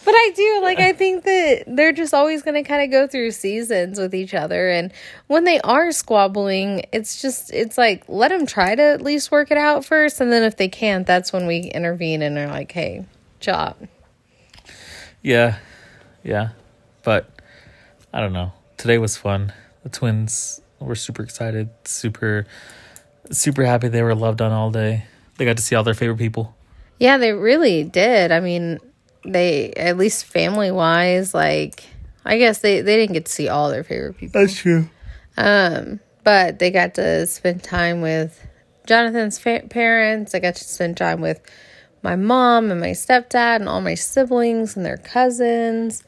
But 0.05 0.13
I 0.15 0.33
do 0.37 0.61
like 0.63 0.81
I 0.81 0.93
think 0.93 1.25
that 1.25 1.65
they're 1.67 1.93
just 1.93 2.13
always 2.13 2.43
going 2.43 2.63
to 2.63 2.69
kind 2.69 2.83
of 2.83 2.91
go 2.91 3.07
through 3.07 3.31
seasons 3.31 3.99
with 3.99 4.15
each 4.15 4.35
other 4.35 4.69
and 4.69 4.93
when 5.29 5.45
they 5.45 5.61
are 5.61 5.93
squabbling 5.93 6.85
it's 6.93 7.23
just 7.23 7.51
it's 7.55 7.79
like 7.79 8.05
let 8.07 8.29
them 8.29 8.45
try 8.45 8.75
to 8.75 8.83
at 8.83 9.01
least 9.01 9.31
work 9.33 9.51
it 9.51 9.57
out 9.57 9.83
first 9.83 10.21
and 10.21 10.31
then 10.31 10.43
if 10.43 10.59
they 10.59 10.69
can't 10.69 11.07
that's 11.07 11.33
when 11.33 11.47
we 11.47 11.61
intervene 11.75 12.21
and 12.21 12.37
are 12.37 12.49
like 12.49 12.71
hey 12.73 13.07
chop. 13.41 13.83
yeah, 15.23 15.57
yeah, 16.23 16.51
but 17.03 17.34
I 18.15 18.21
don't 18.21 18.33
know. 18.33 18.53
Today 18.77 18.99
was 18.99 19.17
fun. 19.17 19.53
The 19.83 19.89
twins 19.89 20.61
were 20.79 20.95
super 20.95 21.25
excited, 21.25 21.69
super, 21.85 22.47
super 23.33 23.65
happy 23.65 23.89
they 23.89 24.05
were 24.05 24.15
loved 24.15 24.41
on 24.41 24.53
all 24.53 24.71
day. 24.71 25.07
They 25.37 25.45
got 25.45 25.57
to 25.57 25.63
see 25.63 25.75
all 25.75 25.83
their 25.83 25.95
favorite 25.95 26.19
people. 26.19 26.55
Yeah, 27.01 27.19
they 27.19 27.33
really 27.33 27.83
did. 27.83 28.31
I 28.31 28.39
mean, 28.39 28.79
they 29.25 29.73
at 29.73 29.97
least 29.97 30.27
family 30.27 30.71
wise 30.71 31.35
like 31.35 31.85
I 32.25 32.39
guess 32.39 32.61
they 32.61 32.83
they 32.83 32.97
didn't 32.97 33.15
get 33.15 33.27
to 33.27 33.33
see 33.33 33.49
all 33.49 33.69
their 33.69 33.83
favorite 33.83 34.17
people. 34.17 34.41
That's 34.41 34.55
true. 34.55 34.89
Um, 35.37 35.99
but 36.23 36.61
they 36.61 36.71
got 36.71 36.95
to 36.95 37.27
spend 37.27 37.65
time 37.65 38.01
with 38.01 38.47
Jonathan's 38.87 39.41
fa- 39.41 39.65
parents. 39.69 40.37
I 40.37 40.39
got 40.39 40.55
to 40.55 40.65
spend 40.65 40.97
time 40.97 41.21
with 41.21 41.41
my 42.03 42.15
mom 42.15 42.71
and 42.71 42.81
my 42.81 42.91
stepdad 42.91 43.57
and 43.57 43.69
all 43.69 43.81
my 43.81 43.97
siblings 43.97 44.77
and 44.77 44.87
their 44.87 44.99
cousins. 44.99 46.05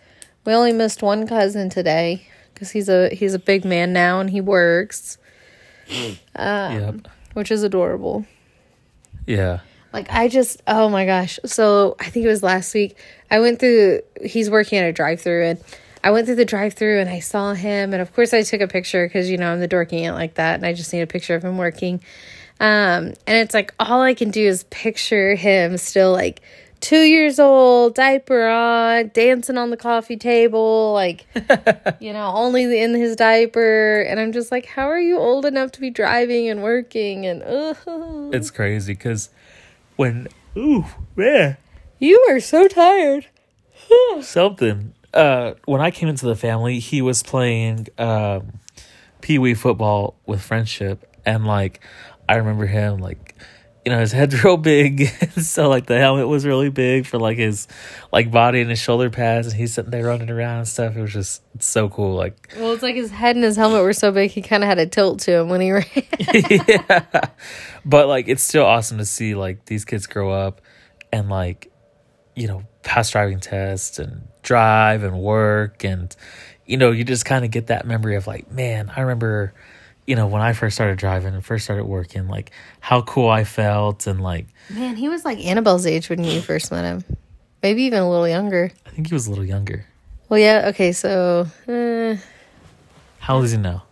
We 0.47 0.55
only 0.55 0.73
missed 0.73 1.03
one 1.03 1.27
cousin 1.27 1.69
today 1.71 2.27
because 2.55 2.71
he's 2.71 2.89
a 2.89 3.11
he's 3.13 3.35
a 3.35 3.39
big 3.39 3.65
man 3.65 3.93
now 3.93 4.21
and 4.21 4.31
he 4.31 4.41
works, 4.41 5.19
yep. 6.39 7.09
which 7.35 7.51
is 7.51 7.65
adorable. 7.65 8.25
Yeah. 9.27 9.61
Like 9.93 10.07
I 10.11 10.29
just 10.29 10.63
oh 10.69 10.89
my 10.89 11.05
gosh. 11.05 11.41
So 11.45 11.97
I 11.99 12.11
think 12.11 12.25
it 12.25 12.29
was 12.29 12.43
last 12.43 12.73
week. 12.75 12.97
I 13.31 13.41
went 13.41 13.59
through 13.59 14.03
he's 14.25 14.49
working 14.49 14.79
at 14.79 14.89
a 14.89 14.93
drive 14.93 15.21
through 15.21 15.45
and 15.45 15.65
I 16.05 16.11
went 16.13 16.27
through 16.27 16.37
the 16.37 16.45
drive 16.45 16.75
through 16.75 17.01
and 17.01 17.11
I 17.11 17.19
saw 17.19 17.53
him 17.53 17.93
and 17.93 18.01
of 18.01 18.15
course 18.15 18.33
I 18.33 18.43
took 18.43 18.61
a 18.61 18.69
picture 18.69 19.05
because 19.07 19.29
you 19.29 19.39
know 19.39 19.53
I'm 19.53 19.59
the 19.59 19.69
dorky 19.69 20.03
aunt 20.03 20.15
like 20.15 20.35
that 20.35 20.55
and 20.55 20.65
I 20.65 20.75
just 20.75 20.93
need 20.93 21.01
a 21.01 21.07
picture 21.09 21.35
of 21.35 21.45
him 21.45 21.59
working. 21.59 22.01
Um 22.61 23.15
and 23.27 23.39
it's 23.39 23.55
like 23.55 23.75
all 23.81 24.01
I 24.01 24.15
can 24.15 24.31
do 24.31 24.47
is 24.47 24.63
picture 24.65 25.35
him 25.35 25.77
still 25.77 26.13
like 26.13 26.41
two 26.81 27.03
years 27.03 27.39
old, 27.39 27.95
diaper 27.95 28.47
on, 28.47 29.11
dancing 29.15 29.59
on 29.59 29.71
the 29.71 29.77
coffee 29.77 30.17
table, 30.17 30.93
like 30.93 31.27
you 32.01 32.13
know, 32.13 32.33
only 32.35 32.81
in 32.81 32.95
his 32.95 33.17
diaper. 33.17 34.01
And 34.03 34.21
I'm 34.21 34.33
just 34.33 34.51
like, 34.51 34.67
how 34.67 34.89
are 34.89 35.01
you 35.01 35.19
old 35.19 35.47
enough 35.47 35.73
to 35.73 35.81
be 35.81 35.91
driving 35.91 36.49
and 36.49 36.63
working? 36.63 37.27
And. 37.27 37.43
It's 38.35 38.51
crazy 38.51 38.93
because 38.93 39.31
when 39.97 40.29
ooh 40.57 40.85
man 41.15 41.57
You 41.99 42.25
are 42.31 42.41
so 42.41 42.69
tired. 42.69 43.27
something 44.21 44.95
uh 45.15 45.55
when 45.65 45.81
I 45.81 45.91
came 45.91 46.09
into 46.09 46.27
the 46.27 46.37
family 46.37 46.79
he 46.79 47.03
was 47.03 47.23
playing 47.23 47.89
um 47.99 48.59
pee 49.21 49.39
wee 49.39 49.55
football 49.55 50.17
with 50.27 50.43
friendship 50.43 51.11
and 51.25 51.47
like 51.47 51.81
I 52.29 52.37
remember 52.37 52.67
him 52.67 52.99
like 52.99 53.35
you 53.87 53.93
know 53.93 54.01
his 54.01 54.11
head's 54.11 54.43
real 54.45 54.57
big 54.57 55.07
so 55.41 55.69
like 55.69 55.87
the 55.87 55.97
helmet 55.97 56.27
was 56.27 56.45
really 56.45 56.69
big 56.69 57.07
for 57.07 57.19
like 57.19 57.39
his 57.39 57.69
like 58.13 58.33
body 58.33 58.61
and 58.61 58.69
his 58.69 58.81
shoulder 58.81 59.09
pads 59.09 59.47
and 59.47 59.57
he's 59.57 59.73
sitting 59.73 59.93
there 59.93 60.05
running 60.05 60.29
around 60.29 60.59
and 60.59 60.69
stuff 60.69 60.97
it 60.97 61.01
was 61.01 61.13
just 61.13 61.41
so 61.63 61.89
cool 61.89 62.17
like 62.17 62.53
Well, 62.59 62.73
it's 62.73 62.83
like 62.83 62.97
his 62.97 63.13
head 63.13 63.37
and 63.37 63.45
his 63.45 63.57
helmet 63.57 63.83
were 63.83 63.93
so 63.93 64.11
big, 64.11 64.33
he 64.33 64.43
kind 64.43 64.63
of 64.65 64.69
had 64.69 64.79
a 64.79 64.87
tilt 64.87 65.21
to 65.21 65.33
him 65.33 65.49
when 65.49 65.61
he 65.61 65.71
ran. 65.71 65.85
yeah. 66.69 67.21
But 67.85 68.09
like 68.09 68.29
it's 68.29 68.43
still 68.43 68.65
awesome 68.65 68.99
to 68.99 69.05
see 69.05 69.35
like 69.37 69.65
these 69.67 69.85
kids 69.85 70.07
grow 70.07 70.33
up 70.33 70.61
and 71.13 71.29
like 71.29 71.71
you 72.35 72.49
know 72.49 72.65
pass 72.83 73.11
driving 73.11 73.39
tests 73.39 74.01
and 74.01 74.27
drive 74.43 75.05
and 75.05 75.19
work 75.21 75.85
and 75.85 76.15
you 76.67 76.77
know 76.77 76.91
you 76.91 77.05
just 77.05 77.25
kind 77.25 77.45
of 77.45 77.53
get 77.53 77.69
that 77.69 77.87
memory 77.87 78.17
of 78.17 78.27
like 78.27 78.51
man 78.51 78.91
I 78.95 79.03
remember 79.03 79.55
you 80.07 80.15
know 80.17 80.27
when 80.27 80.43
I 80.43 80.53
first 80.53 80.77
started 80.77 80.99
driving 80.99 81.35
and 81.35 81.45
first 81.45 81.65
started 81.65 81.85
working 81.85 82.29
like 82.29 82.51
how 82.81 83.03
cool 83.03 83.29
I 83.29 83.45
felt 83.45 84.07
and 84.07 84.21
like 84.21 84.47
Man, 84.71 84.97
he 84.97 85.09
was 85.09 85.25
like 85.25 85.39
Annabelle's 85.45 85.87
age 85.87 86.09
when 86.09 86.23
you 86.25 86.41
first 86.41 86.71
met 86.71 86.85
him. 86.85 87.05
Maybe 87.63 87.83
even 87.85 88.01
a 88.01 88.09
little 88.11 88.29
younger. 88.29 88.71
I 88.87 88.91
think 88.91 89.09
he 89.09 89.15
was 89.15 89.27
a 89.27 89.31
little 89.31 89.45
younger. 89.45 89.87
Well, 90.29 90.39
yeah, 90.39 90.67
okay, 90.69 90.93
so 90.93 91.47
uh, 91.69 92.17
How 93.21 93.37
old 93.37 93.45
is 93.45 93.53
he 93.53 93.59
now? 93.59 93.85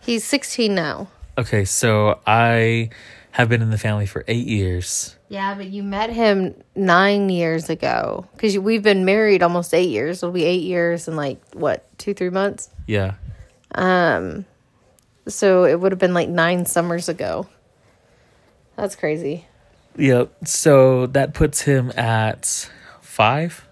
he's 0.00 0.24
16 0.24 0.74
now. 0.74 1.08
Okay, 1.38 1.64
so 1.64 2.20
I 2.26 2.90
have 3.32 3.48
been 3.50 3.60
in 3.60 3.70
the 3.70 3.76
family 3.78 4.06
for 4.06 4.24
eight 4.28 4.46
years. 4.46 5.16
Yeah, 5.28 5.54
but 5.54 5.66
you 5.66 5.82
met 5.82 6.10
him 6.10 6.54
nine 6.74 7.28
years 7.28 7.68
ago 7.68 8.26
because 8.32 8.56
we've 8.58 8.82
been 8.82 9.04
married 9.04 9.42
almost 9.42 9.74
eight 9.74 9.90
years. 9.90 10.22
It'll 10.22 10.32
be 10.32 10.44
eight 10.44 10.62
years 10.62 11.08
in 11.08 11.16
like 11.16 11.38
what 11.52 11.86
two, 11.98 12.14
three 12.14 12.30
months. 12.30 12.70
Yeah. 12.86 13.14
Um, 13.74 14.46
so 15.28 15.64
it 15.64 15.80
would 15.80 15.92
have 15.92 15.98
been 15.98 16.14
like 16.14 16.28
nine 16.28 16.66
summers 16.66 17.08
ago. 17.08 17.46
That's 18.76 18.96
crazy. 18.96 19.46
Yep. 19.96 20.46
So 20.46 21.06
that 21.06 21.34
puts 21.34 21.62
him 21.62 21.92
at 21.96 22.70
five. 23.00 23.66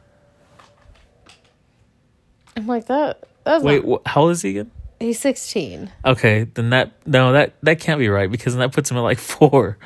I'm 2.57 2.67
like 2.67 2.87
that. 2.87 3.25
That's 3.45 3.63
Wait, 3.63 3.85
not, 3.85 4.03
wh- 4.07 4.09
how 4.11 4.23
old 4.23 4.33
is 4.33 4.43
he 4.43 4.51
again? 4.51 4.71
he's 5.01 5.21
16. 5.21 5.91
Okay, 6.05 6.45
then 6.55 6.71
that 6.71 6.93
no 7.07 7.33
that 7.33 7.55
that 7.63 7.81
can't 7.81 7.99
be 7.99 8.09
right 8.09 8.31
because 8.31 8.55
then 8.55 8.61
that 8.61 8.73
puts 8.73 8.91
him 8.91 8.97
at 8.97 9.01
like 9.01 9.19
four. 9.19 9.79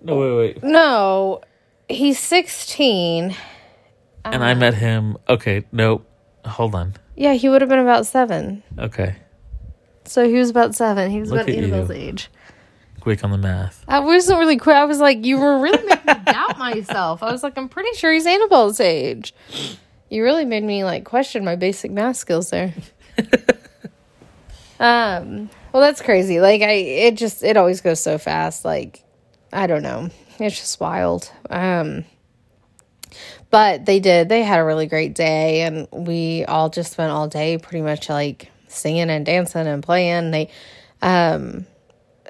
No, 0.00 0.16
wait, 0.16 0.36
wait. 0.36 0.62
No, 0.62 1.40
he's 1.88 2.18
16. 2.20 3.34
And 4.24 4.44
I 4.44 4.52
uh, 4.52 4.54
met 4.54 4.74
him. 4.74 5.16
Okay, 5.28 5.64
nope. 5.72 6.08
Hold 6.44 6.74
on. 6.74 6.94
Yeah, 7.16 7.34
he 7.34 7.48
would 7.48 7.62
have 7.62 7.68
been 7.68 7.80
about 7.80 8.06
seven. 8.06 8.62
Okay, 8.78 9.16
So 10.08 10.28
he 10.28 10.34
was 10.34 10.50
about 10.50 10.74
seven. 10.74 11.10
He 11.10 11.20
was 11.20 11.30
Look 11.30 11.42
about 11.42 11.50
at 11.50 11.56
you. 11.56 11.62
Annabelle's 11.64 11.90
age. 11.90 12.30
quick 13.00 13.22
on 13.24 13.30
the 13.30 13.38
math. 13.38 13.84
I 13.86 14.00
wasn't 14.00 14.38
really 14.38 14.56
quick. 14.56 14.76
I 14.76 14.84
was 14.84 14.98
like, 15.00 15.24
you 15.24 15.38
were 15.38 15.60
really 15.60 15.84
making 15.84 16.06
me 16.06 16.14
doubt 16.24 16.58
myself. 16.58 17.22
I 17.22 17.30
was 17.30 17.42
like, 17.42 17.56
I'm 17.56 17.68
pretty 17.68 17.96
sure 17.96 18.12
he's 18.12 18.26
Annabelle's 18.26 18.80
age. 18.80 19.34
You 20.10 20.22
really 20.24 20.44
made 20.44 20.64
me 20.64 20.84
like 20.84 21.04
question 21.04 21.44
my 21.44 21.56
basic 21.56 21.90
math 21.90 22.16
skills 22.16 22.50
there. 22.50 22.72
um, 24.80 25.50
well, 25.72 25.82
that's 25.82 26.00
crazy. 26.02 26.40
Like, 26.40 26.62
I 26.62 26.72
it 26.72 27.16
just 27.16 27.42
it 27.42 27.56
always 27.56 27.80
goes 27.80 28.00
so 28.00 28.18
fast. 28.18 28.64
Like, 28.64 29.02
I 29.52 29.66
don't 29.66 29.82
know. 29.82 30.10
It's 30.38 30.56
just 30.58 30.80
wild. 30.80 31.30
Um, 31.50 32.04
but 33.50 33.86
they 33.86 34.00
did. 34.00 34.28
They 34.28 34.42
had 34.42 34.60
a 34.60 34.64
really 34.64 34.86
great 34.86 35.14
day, 35.14 35.62
and 35.62 35.88
we 35.92 36.44
all 36.44 36.68
just 36.70 36.92
spent 36.92 37.10
all 37.10 37.28
day 37.28 37.58
pretty 37.58 37.82
much 37.82 38.08
like 38.08 38.50
singing 38.70 39.10
and 39.10 39.24
dancing 39.26 39.66
and 39.66 39.82
playing. 39.82 40.30
They, 40.30 40.50
um, 41.02 41.66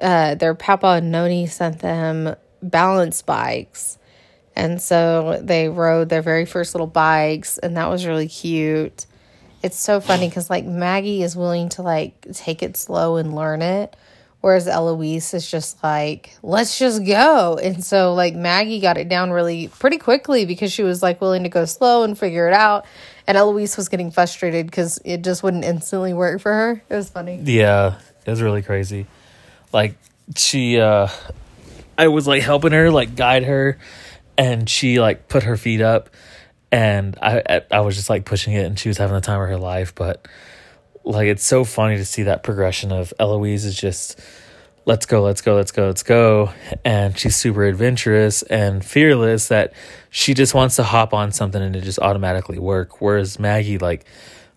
uh, 0.01 0.35
their 0.35 0.55
papa 0.55 0.87
and 0.87 1.11
noni 1.11 1.47
sent 1.47 1.79
them 1.79 2.35
balance 2.61 3.21
bikes. 3.21 3.97
And 4.55 4.81
so 4.81 5.39
they 5.41 5.69
rode 5.69 6.09
their 6.09 6.21
very 6.21 6.45
first 6.45 6.73
little 6.75 6.87
bikes, 6.87 7.57
and 7.59 7.77
that 7.77 7.89
was 7.89 8.05
really 8.05 8.27
cute. 8.27 9.05
It's 9.63 9.77
so 9.77 10.01
funny 10.01 10.27
because 10.27 10.49
like 10.49 10.65
Maggie 10.65 11.23
is 11.23 11.35
willing 11.35 11.69
to 11.69 11.81
like 11.81 12.25
take 12.33 12.63
it 12.63 12.75
slow 12.75 13.17
and 13.17 13.35
learn 13.35 13.61
it, 13.61 13.95
whereas 14.41 14.67
Eloise 14.67 15.33
is 15.33 15.49
just 15.49 15.83
like, 15.83 16.37
let's 16.41 16.79
just 16.79 17.05
go. 17.05 17.57
And 17.61 17.83
so 17.83 18.13
like 18.13 18.35
Maggie 18.35 18.79
got 18.79 18.97
it 18.97 19.09
down 19.09 19.31
really 19.31 19.67
pretty 19.67 19.97
quickly 19.97 20.45
because 20.45 20.71
she 20.71 20.83
was 20.83 21.03
like 21.03 21.21
willing 21.21 21.43
to 21.43 21.49
go 21.49 21.65
slow 21.65 22.03
and 22.03 22.17
figure 22.17 22.47
it 22.47 22.53
out. 22.53 22.85
And 23.27 23.37
Eloise 23.37 23.77
was 23.77 23.89
getting 23.89 24.11
frustrated 24.11 24.65
because 24.65 24.99
it 25.05 25.23
just 25.23 25.43
wouldn't 25.43 25.65
instantly 25.65 26.13
work 26.13 26.41
for 26.41 26.53
her. 26.53 26.83
It 26.89 26.95
was 26.95 27.09
funny. 27.09 27.39
Yeah, 27.43 27.99
it 28.25 28.29
was 28.29 28.41
really 28.41 28.61
crazy. 28.61 29.05
Like 29.71 29.95
she, 30.35 30.79
uh 30.79 31.09
I 31.99 32.07
was 32.07 32.25
like 32.25 32.41
helping 32.41 32.71
her, 32.71 32.89
like 32.91 33.17
guide 33.17 33.43
her, 33.43 33.77
and 34.37 34.69
she 34.69 35.01
like 35.01 35.27
put 35.27 35.43
her 35.43 35.57
feet 35.57 35.81
up, 35.81 36.09
and 36.71 37.17
I 37.21 37.43
I, 37.47 37.61
I 37.71 37.79
was 37.81 37.97
just 37.97 38.09
like 38.09 38.23
pushing 38.23 38.53
it, 38.53 38.65
and 38.65 38.79
she 38.79 38.87
was 38.87 38.97
having 38.97 39.15
the 39.15 39.21
time 39.21 39.41
of 39.41 39.49
her 39.49 39.57
life. 39.57 39.93
But 39.93 40.25
like 41.03 41.27
it's 41.27 41.43
so 41.43 41.63
funny 41.63 41.97
to 41.97 42.05
see 42.05 42.23
that 42.23 42.43
progression 42.43 42.91
of 42.91 43.13
Eloise 43.19 43.65
is 43.65 43.79
just 43.79 44.19
let's 44.85 45.05
go, 45.05 45.21
let's 45.21 45.41
go, 45.41 45.55
let's 45.55 45.71
go, 45.71 45.85
let's 45.85 46.03
go. 46.03 46.51
And 46.83 47.17
she's 47.17 47.35
super 47.35 47.63
adventurous 47.63 48.41
and 48.43 48.83
fearless 48.83 49.49
that 49.49 49.73
she 50.09 50.33
just 50.33 50.55
wants 50.55 50.77
to 50.77 50.83
hop 50.83 51.13
on 51.13 51.31
something 51.31 51.61
and 51.61 51.75
it 51.75 51.81
just 51.81 51.99
automatically 51.99 52.57
work. 52.57 52.99
Whereas 52.99 53.37
Maggie, 53.39 53.77
like, 53.77 54.05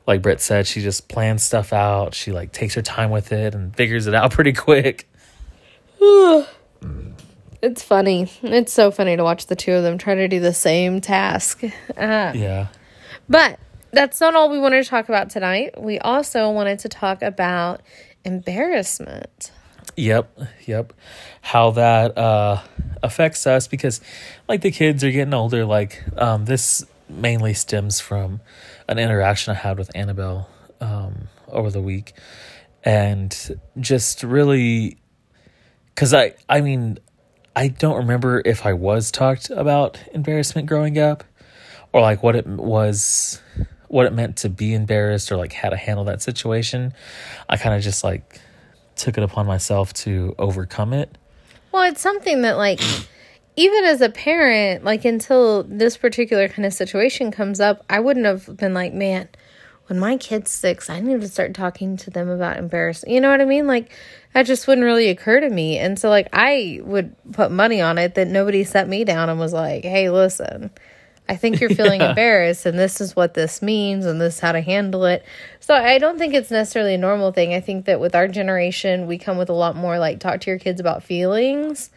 like 0.07 0.23
Britt 0.23 0.41
said, 0.41 0.67
she 0.67 0.81
just 0.81 1.09
plans 1.09 1.43
stuff 1.43 1.73
out. 1.73 2.15
She 2.15 2.33
like 2.33 2.51
takes 2.53 2.75
her 2.75 2.83
time 2.83 3.11
with 3.11 3.31
it 3.31 3.55
and 3.55 3.77
figures 3.77 4.07
it 4.07 4.15
out 4.15 4.31
pretty 4.33 4.53
quick. 4.53 5.09
It's 7.63 7.81
funny. 7.81 8.29
It's 8.43 8.73
so 8.73 8.91
funny 8.91 9.17
to 9.17 9.23
watch 9.23 9.47
the 9.47 9.55
two 9.55 9.73
of 9.73 9.85
them 9.85 9.97
try 9.97 10.17
to 10.17 10.27
do 10.27 10.41
the 10.41 10.53
same 10.53 11.01
task. 11.01 11.63
Uh, 11.63 12.33
Yeah. 12.35 12.67
But 13.29 13.61
that's 13.93 14.21
not 14.21 14.35
all 14.35 14.51
we 14.51 14.59
wanted 14.59 14.83
to 14.83 14.89
talk 14.89 15.09
about 15.09 15.31
tonight. 15.31 15.81
We 15.81 15.99
also 15.99 16.51
wanted 16.51 16.79
to 16.81 16.89
talk 16.89 17.23
about 17.23 17.83
embarrassment. 18.25 19.53
Yep, 19.97 20.39
yep. 20.65 20.93
How 21.43 21.73
that 21.73 22.17
uh 22.17 22.63
affects 23.03 23.47
us 23.47 23.69
because 23.69 24.01
like 24.49 24.63
the 24.63 24.71
kids 24.71 25.05
are 25.05 25.11
getting 25.11 25.35
older, 25.35 25.65
like 25.65 26.03
um 26.17 26.47
this 26.47 26.85
mainly 27.09 27.53
stems 27.53 28.01
from 28.01 28.41
an 28.89 28.99
interaction 28.99 29.53
I 29.53 29.59
had 29.59 29.79
with 29.79 29.91
Annabelle 29.95 30.49
um 30.81 31.29
over 31.49 31.71
the 31.71 31.83
week 31.83 32.15
and 32.85 33.61
just 33.79 34.23
really 34.23 34.97
cuz 35.95 36.15
I 36.15 36.35
I 36.49 36.63
mean 36.63 36.99
I 37.55 37.69
don't 37.69 37.97
remember 37.97 38.41
if 38.47 38.65
I 38.65 38.73
was 38.73 39.11
talked 39.11 39.51
about 39.51 40.01
embarrassment 40.15 40.67
growing 40.69 40.99
up 40.99 41.25
or 41.93 42.01
like 42.01 42.23
what 42.23 42.35
it 42.35 42.47
was 42.47 43.43
what 43.93 44.07
it 44.07 44.13
meant 44.15 44.39
to 44.39 44.49
be 44.49 44.73
embarrassed 44.73 45.31
or 45.31 45.37
like 45.37 45.53
how 45.53 45.69
to 45.69 45.77
handle 45.77 46.05
that 46.05 46.23
situation. 46.23 46.95
I 47.47 47.59
kind 47.59 47.77
of 47.77 47.83
just 47.83 48.03
like 48.03 48.41
took 48.97 49.19
it 49.19 49.23
upon 49.23 49.45
myself 49.45 49.93
to 49.93 50.35
overcome 50.39 50.95
it. 50.95 51.19
Well, 51.73 51.83
it's 51.83 52.01
something 52.01 52.41
that, 52.41 52.57
like, 52.57 52.81
even 53.55 53.85
as 53.85 54.01
a 54.01 54.09
parent, 54.09 54.83
like, 54.83 55.05
until 55.05 55.65
this 55.65 55.99
particular 55.99 56.49
kind 56.49 56.65
of 56.65 56.73
situation 56.73 57.31
comes 57.31 57.61
up, 57.61 57.85
I 57.91 58.01
wouldn't 58.01 58.25
have 58.25 58.57
been 58.57 58.73
like, 58.73 58.95
man, 58.95 59.29
when 59.89 59.99
my 59.99 60.17
kid's 60.17 60.51
six, 60.51 60.89
I 60.89 61.01
need 61.01 61.21
to 61.21 61.29
start 61.29 61.53
talking 61.53 61.99
to 61.99 62.11
them 62.11 62.31
about 62.31 62.57
embarrassment. 62.57 63.13
You 63.13 63.21
know 63.21 63.31
what 63.31 63.43
I 63.43 63.45
mean? 63.45 63.67
Like, 63.67 63.93
that 64.33 64.47
just 64.47 64.67
wouldn't 64.67 64.87
really 64.87 65.11
occur 65.11 65.41
to 65.41 65.51
me. 65.51 65.77
And 65.77 65.99
so, 65.99 66.09
like, 66.09 66.29
I 66.33 66.81
would 66.83 67.15
put 67.33 67.51
money 67.51 67.83
on 67.83 67.99
it 67.99 68.15
that 68.15 68.29
nobody 68.29 68.65
set 68.65 68.89
me 68.89 69.05
down 69.05 69.29
and 69.29 69.39
was 69.39 69.53
like, 69.53 69.85
hey, 69.85 70.09
listen, 70.09 70.71
I 71.29 71.37
think 71.37 71.61
you're 71.61 71.71
feeling 71.71 72.01
Yeah. 72.01 72.11
embarrassed, 72.11 72.67
and 72.67 72.79
this 72.79 73.01
is 73.01 73.15
what 73.17 73.35
this 73.35 73.63
means, 73.63 74.05
and 74.07 74.21
this 74.21 74.35
is 74.35 74.41
how 74.41 74.53
to 74.53 74.61
handle 74.61 75.05
it. 75.07 75.25
So 75.61 75.75
I 75.75 75.99
don't 75.99 76.19
think 76.19 76.35
it's 76.35 76.51
necessarily 76.51 76.95
a 76.95 76.99
normal 76.99 77.33
thing. 77.33 77.55
I 77.55 77.61
think 77.61 77.87
that 77.87 78.01
with 78.01 78.15
our 78.15 78.29
generation, 78.29 79.07
we 79.07 79.19
come 79.19 79.39
with 79.39 79.49
a 79.49 79.53
lot 79.55 79.77
more 79.77 79.99
like 79.99 80.19
talk 80.21 80.41
to 80.43 80.51
your 80.51 80.59
kids 80.59 80.81
about 80.81 81.03
feelings, 81.03 81.91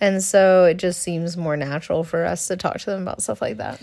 and 0.00 0.22
so 0.22 0.64
it 0.64 0.78
just 0.78 1.02
seems 1.02 1.36
more 1.36 1.56
natural 1.56 2.04
for 2.04 2.24
us 2.24 2.48
to 2.48 2.56
talk 2.56 2.78
to 2.80 2.86
them 2.86 3.02
about 3.02 3.22
stuff 3.22 3.40
like 3.42 3.58
that. 3.58 3.80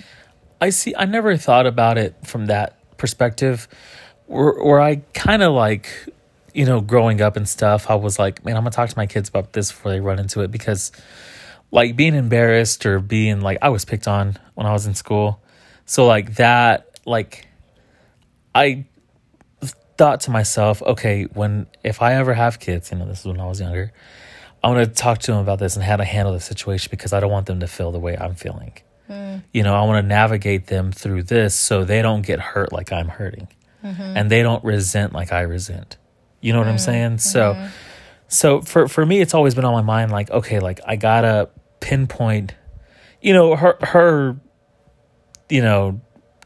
I 0.59 0.69
see. 0.71 0.93
I 0.95 1.05
never 1.05 1.37
thought 1.37 1.65
about 1.67 1.97
it 1.97 2.15
from 2.25 2.47
that 2.47 2.75
perspective, 2.97 3.67
where, 4.27 4.53
where 4.63 4.79
I 4.81 4.97
kind 5.13 5.41
of 5.43 5.53
like, 5.53 5.87
you 6.53 6.65
know, 6.65 6.81
growing 6.81 7.21
up 7.21 7.35
and 7.37 7.47
stuff. 7.47 7.89
I 7.89 7.95
was 7.95 8.19
like, 8.19 8.43
man, 8.43 8.57
I'm 8.57 8.63
gonna 8.63 8.71
talk 8.71 8.89
to 8.89 8.97
my 8.97 9.05
kids 9.07 9.29
about 9.29 9.53
this 9.53 9.71
before 9.71 9.91
they 9.91 9.99
run 10.01 10.19
into 10.19 10.41
it 10.41 10.51
because, 10.51 10.91
like, 11.71 11.95
being 11.95 12.15
embarrassed 12.15 12.85
or 12.85 12.99
being 12.99 13.41
like, 13.41 13.57
I 13.61 13.69
was 13.69 13.85
picked 13.85 14.07
on 14.07 14.37
when 14.55 14.67
I 14.67 14.73
was 14.73 14.85
in 14.85 14.95
school, 14.95 15.41
so 15.85 16.05
like 16.05 16.35
that, 16.35 16.99
like, 17.05 17.47
I 18.53 18.85
thought 19.97 20.21
to 20.21 20.31
myself, 20.31 20.81
okay, 20.81 21.23
when 21.25 21.67
if 21.83 22.01
I 22.01 22.13
ever 22.15 22.33
have 22.33 22.59
kids, 22.59 22.91
you 22.91 22.97
know, 22.97 23.05
this 23.05 23.19
is 23.19 23.25
when 23.25 23.39
I 23.39 23.45
was 23.45 23.59
younger. 23.59 23.93
I 24.63 24.69
want 24.69 24.83
to 24.83 24.91
talk 24.91 25.19
to 25.19 25.31
them 25.31 25.39
about 25.39 25.59
this 25.59 25.75
and 25.75 25.83
how 25.83 25.95
to 25.95 26.03
handle 26.03 26.33
the 26.33 26.39
situation 26.39 26.89
because 26.91 27.13
I 27.13 27.19
don't 27.19 27.31
want 27.31 27.47
them 27.47 27.59
to 27.59 27.67
feel 27.67 27.91
the 27.91 27.99
way 27.99 28.15
I'm 28.17 28.35
feeling. 28.35 28.73
Mm. 29.09 29.43
You 29.53 29.63
know, 29.63 29.75
I 29.75 29.83
want 29.85 30.03
to 30.03 30.07
navigate 30.07 30.67
them 30.67 30.91
through 30.91 31.23
this 31.23 31.55
so 31.55 31.83
they 31.83 32.01
don't 32.01 32.21
get 32.21 32.39
hurt 32.39 32.71
like 32.71 32.91
I'm 32.91 33.07
hurting 33.07 33.47
mm-hmm. 33.83 34.01
and 34.01 34.29
they 34.29 34.41
don't 34.41 34.63
resent 34.63 35.13
like 35.13 35.31
I 35.31 35.41
resent. 35.41 35.97
You 36.41 36.53
know 36.53 36.59
what 36.59 36.67
I'm 36.67 36.75
mm. 36.75 36.79
saying? 36.79 37.17
So, 37.19 37.53
mm-hmm. 37.53 37.67
so 38.27 38.61
for, 38.61 38.87
for 38.87 39.05
me, 39.05 39.21
it's 39.21 39.33
always 39.33 39.55
been 39.55 39.65
on 39.65 39.73
my 39.73 39.81
mind 39.81 40.11
like, 40.11 40.29
okay, 40.31 40.59
like 40.59 40.79
I 40.85 40.95
gotta 40.95 41.49
pinpoint, 41.81 42.55
you 43.21 43.33
know, 43.33 43.55
her, 43.57 43.77
her, 43.81 44.37
you 45.49 45.61
know, 45.61 45.99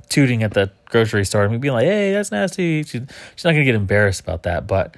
tooting 0.10 0.42
at 0.42 0.54
the 0.54 0.72
grocery 0.86 1.26
store 1.26 1.44
and 1.44 1.52
me 1.52 1.60
being 1.60 1.74
like, 1.74 1.86
hey, 1.86 2.12
that's 2.12 2.32
nasty. 2.32 2.82
She, 2.82 3.02
she's 3.36 3.46
not 3.46 3.52
gonna 3.52 3.64
get 3.64 3.76
embarrassed 3.76 4.22
about 4.22 4.44
that. 4.44 4.66
But, 4.66 4.98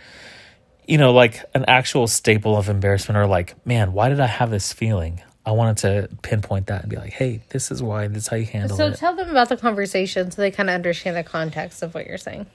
you 0.87 0.97
know, 0.97 1.11
like 1.11 1.43
an 1.53 1.65
actual 1.67 2.07
staple 2.07 2.55
of 2.55 2.69
embarrassment 2.69 3.17
or 3.17 3.27
like, 3.27 3.55
man, 3.65 3.91
why 3.91 4.07
did 4.07 4.21
I 4.21 4.27
have 4.27 4.49
this 4.49 4.71
feeling? 4.71 5.21
I 5.45 5.51
wanted 5.51 5.77
to 5.77 6.15
pinpoint 6.23 6.67
that 6.67 6.81
and 6.81 6.89
be 6.89 6.97
like, 6.97 7.13
hey, 7.13 7.41
this 7.49 7.71
is 7.71 7.81
why, 7.81 8.07
this 8.07 8.23
is 8.23 8.27
how 8.27 8.35
you 8.35 8.45
handle 8.45 8.73
it. 8.73 8.77
So 8.77 8.91
tell 8.91 9.15
them 9.15 9.29
about 9.29 9.49
the 9.49 9.57
conversation 9.57 10.29
so 10.29 10.41
they 10.41 10.51
kind 10.51 10.69
of 10.69 10.73
understand 10.75 11.15
the 11.15 11.23
context 11.23 11.81
of 11.83 11.93
what 11.93 12.05
you're 12.05 12.17
saying. 12.17 12.47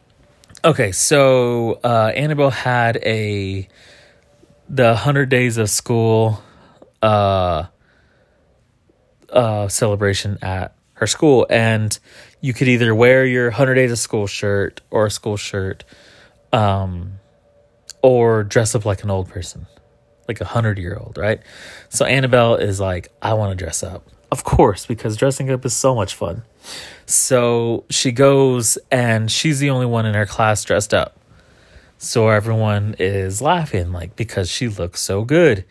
Okay, 0.64 0.92
so 0.92 1.80
uh, 1.82 2.12
Annabelle 2.14 2.50
had 2.50 2.98
a 2.98 3.66
the 4.68 4.94
hundred 4.94 5.28
days 5.28 5.56
of 5.56 5.68
school 5.68 6.42
uh, 7.00 7.64
uh, 9.32 9.68
celebration 9.68 10.38
at 10.42 10.74
her 10.94 11.06
school, 11.06 11.46
and 11.50 11.98
you 12.40 12.52
could 12.52 12.68
either 12.68 12.94
wear 12.94 13.24
your 13.26 13.50
hundred 13.50 13.74
days 13.74 13.90
of 13.90 13.98
school 13.98 14.26
shirt 14.26 14.80
or 14.90 15.06
a 15.06 15.10
school 15.10 15.36
shirt, 15.36 15.84
um, 16.52 17.14
or 18.02 18.44
dress 18.44 18.74
up 18.74 18.84
like 18.84 19.02
an 19.02 19.10
old 19.10 19.28
person, 19.28 19.66
like 20.28 20.40
a 20.40 20.44
hundred 20.44 20.78
year 20.78 20.96
old, 20.96 21.18
right? 21.18 21.40
So 21.88 22.04
Annabelle 22.04 22.56
is 22.56 22.78
like, 22.78 23.08
I 23.20 23.34
want 23.34 23.56
to 23.56 23.64
dress 23.64 23.82
up, 23.82 24.08
of 24.30 24.44
course, 24.44 24.86
because 24.86 25.16
dressing 25.16 25.50
up 25.50 25.64
is 25.64 25.74
so 25.74 25.94
much 25.94 26.14
fun. 26.14 26.42
So 27.06 27.84
she 27.90 28.12
goes 28.12 28.78
and 28.90 29.30
she's 29.30 29.58
the 29.58 29.70
only 29.70 29.86
one 29.86 30.06
in 30.06 30.14
her 30.14 30.26
class 30.26 30.64
dressed 30.64 30.94
up. 30.94 31.18
So 31.98 32.28
everyone 32.28 32.96
is 32.98 33.40
laughing, 33.40 33.92
like, 33.92 34.16
because 34.16 34.50
she 34.50 34.68
looks 34.68 35.00
so 35.00 35.24
good. 35.24 35.64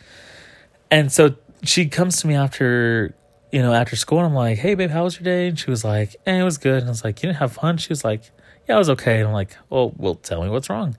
And 0.89 1.12
so 1.12 1.36
she 1.63 1.88
comes 1.88 2.21
to 2.21 2.28
me 2.28 2.36
after, 2.36 3.15
you 3.52 3.62
know, 3.62 3.74
after 3.74 3.96
school, 3.96 4.20
I'm 4.20 4.34
like, 4.34 4.60
hey, 4.60 4.76
babe, 4.76 4.90
how 4.90 5.04
was 5.04 5.16
your 5.16 5.24
day? 5.24 5.48
And 5.48 5.60
she 5.60 5.70
was 5.70 5.84
like, 5.84 6.16
eh, 6.26 6.40
it 6.40 6.44
was 6.44 6.58
good. 6.58 6.80
And 6.80 6.88
I 6.88 6.90
was 6.90 7.04
like, 7.04 7.22
you 7.22 7.28
didn't 7.28 7.40
have 7.40 7.54
fun? 7.54 7.78
She 7.78 7.90
was 7.90 8.04
like, 8.04 8.32
yeah, 8.68 8.76
it 8.76 8.80
was 8.80 8.90
okay. 8.92 9.20
And 9.20 9.28
I'm 9.28 9.34
like, 9.34 9.58
well, 9.70 9.94
well, 9.98 10.16
tell 10.16 10.42
me 10.42 10.50
what's 10.50 10.70
wrong. 10.70 10.96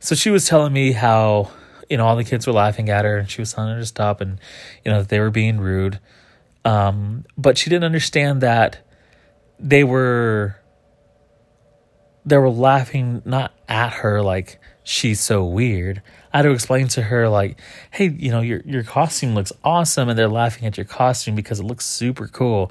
So 0.00 0.14
she 0.14 0.30
was 0.30 0.46
telling 0.46 0.72
me 0.72 0.92
how, 0.92 1.50
you 1.88 1.96
know, 1.96 2.06
all 2.06 2.16
the 2.16 2.24
kids 2.24 2.46
were 2.46 2.52
laughing 2.52 2.88
at 2.88 3.04
her 3.04 3.16
and 3.16 3.30
she 3.30 3.40
was 3.40 3.52
telling 3.52 3.74
her 3.74 3.80
to 3.80 3.86
stop 3.86 4.20
and, 4.20 4.40
you 4.84 4.90
know, 4.90 4.98
that 5.00 5.08
they 5.08 5.20
were 5.20 5.30
being 5.30 5.58
rude. 5.58 6.00
Um, 6.64 7.24
but 7.38 7.56
she 7.56 7.70
didn't 7.70 7.84
understand 7.84 8.40
that 8.40 8.84
they 9.58 9.84
were 9.84 10.60
they 12.24 12.36
were 12.36 12.50
laughing 12.50 13.22
not 13.24 13.54
at 13.68 13.92
her 13.92 14.20
like 14.20 14.60
she's 14.82 15.20
so 15.20 15.44
weird. 15.44 16.02
I 16.36 16.40
had 16.40 16.42
to 16.42 16.50
explain 16.50 16.88
to 16.88 17.00
her 17.00 17.30
like, 17.30 17.58
hey, 17.90 18.08
you 18.10 18.30
know, 18.30 18.42
your 18.42 18.60
your 18.66 18.82
costume 18.82 19.34
looks 19.34 19.54
awesome 19.64 20.10
and 20.10 20.18
they're 20.18 20.28
laughing 20.28 20.66
at 20.66 20.76
your 20.76 20.84
costume 20.84 21.34
because 21.34 21.60
it 21.60 21.62
looks 21.62 21.86
super 21.86 22.28
cool. 22.28 22.70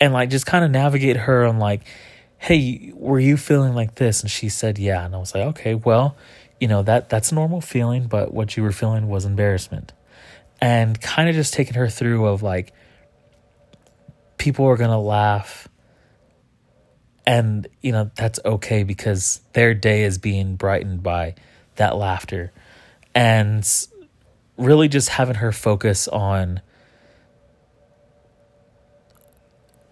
And 0.00 0.14
like 0.14 0.30
just 0.30 0.46
kind 0.46 0.64
of 0.64 0.70
navigate 0.70 1.18
her 1.18 1.44
on 1.44 1.58
like, 1.58 1.82
hey, 2.38 2.94
were 2.94 3.20
you 3.20 3.36
feeling 3.36 3.74
like 3.74 3.96
this? 3.96 4.22
And 4.22 4.30
she 4.30 4.48
said, 4.48 4.78
yeah. 4.78 5.04
And 5.04 5.14
I 5.14 5.18
was 5.18 5.34
like, 5.34 5.44
okay, 5.48 5.74
well, 5.74 6.16
you 6.58 6.68
know, 6.68 6.82
that 6.84 7.10
that's 7.10 7.32
a 7.32 7.34
normal 7.34 7.60
feeling, 7.60 8.06
but 8.06 8.32
what 8.32 8.56
you 8.56 8.62
were 8.62 8.72
feeling 8.72 9.08
was 9.08 9.26
embarrassment. 9.26 9.92
And 10.62 10.98
kind 10.98 11.28
of 11.28 11.34
just 11.34 11.52
taking 11.52 11.74
her 11.74 11.90
through 11.90 12.24
of 12.24 12.42
like 12.42 12.72
people 14.38 14.64
are 14.64 14.78
gonna 14.78 14.98
laugh 14.98 15.68
and 17.26 17.68
you 17.82 17.92
know 17.92 18.10
that's 18.14 18.40
okay 18.42 18.84
because 18.84 19.42
their 19.52 19.74
day 19.74 20.04
is 20.04 20.16
being 20.16 20.56
brightened 20.56 21.02
by 21.02 21.34
that 21.74 21.94
laughter 21.94 22.52
and 23.16 23.68
really 24.56 24.88
just 24.88 25.08
having 25.08 25.36
her 25.36 25.50
focus 25.50 26.06
on 26.06 26.60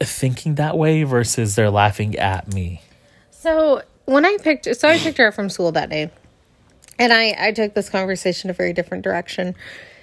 thinking 0.01 0.57
that 0.57 0.77
way 0.77 1.03
versus 1.03 1.55
they're 1.55 1.71
laughing 1.71 2.17
at 2.17 2.53
me 2.53 2.83
So 3.31 3.83
when 4.07 4.25
I 4.25 4.37
picked, 4.43 4.75
so 4.77 4.89
I 4.89 4.99
picked 4.99 5.19
her 5.19 5.29
up 5.29 5.35
from 5.35 5.49
school 5.49 5.73
that 5.73 5.89
day, 5.91 6.11
and 6.99 7.13
I 7.13 7.35
I 7.39 7.53
took 7.53 7.75
this 7.75 7.89
conversation 7.89 8.51
a 8.51 8.53
very 8.53 8.73
different 8.73 9.03
direction. 9.05 9.55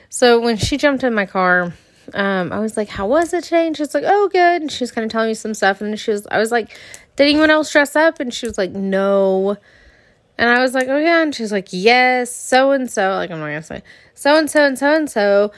So 0.10 0.40
when 0.40 0.58
she 0.58 0.78
jumped 0.78 1.04
in 1.04 1.14
my 1.14 1.26
car, 1.26 1.74
um, 2.14 2.52
I 2.52 2.60
was 2.60 2.78
like, 2.78 2.90
"How 2.90 3.08
was 3.08 3.34
it 3.34 3.44
today?" 3.44 3.68
And 3.68 3.76
she 3.76 3.84
was 3.84 3.94
like, 3.94 4.04
"Oh, 4.06 4.28
good." 4.30 4.62
And 4.62 4.72
she 4.72 4.84
was 4.84 4.92
kind 4.92 5.06
of 5.06 5.12
telling 5.12 5.30
me 5.30 5.34
some 5.36 5.54
stuff, 5.54 5.82
and 5.82 6.00
she 6.00 6.12
was, 6.12 6.26
I 6.32 6.40
was 6.40 6.52
like, 6.52 6.78
"Did 7.16 7.26
anyone 7.26 7.50
else 7.52 7.72
dress 7.72 7.96
up?" 7.96 8.20
And 8.20 8.34
she 8.34 8.48
was 8.48 8.58
like, 8.58 8.72
"No." 8.72 9.58
And 10.42 10.50
I 10.50 10.60
was 10.60 10.74
like, 10.74 10.88
"Oh 10.88 10.98
yeah," 10.98 11.22
and 11.22 11.36
she's 11.36 11.52
like, 11.52 11.68
"Yes, 11.70 12.36
so 12.36 12.72
and 12.72 12.90
so." 12.90 13.12
Like 13.12 13.30
I'm 13.30 13.40
not 13.40 13.46
gonna 13.46 13.62
say 13.62 13.84
so 14.16 14.38
and 14.38 14.50
so 14.50 14.66
and 14.66 14.78
so 14.78 14.96
and 14.96 15.08
so 15.08 15.52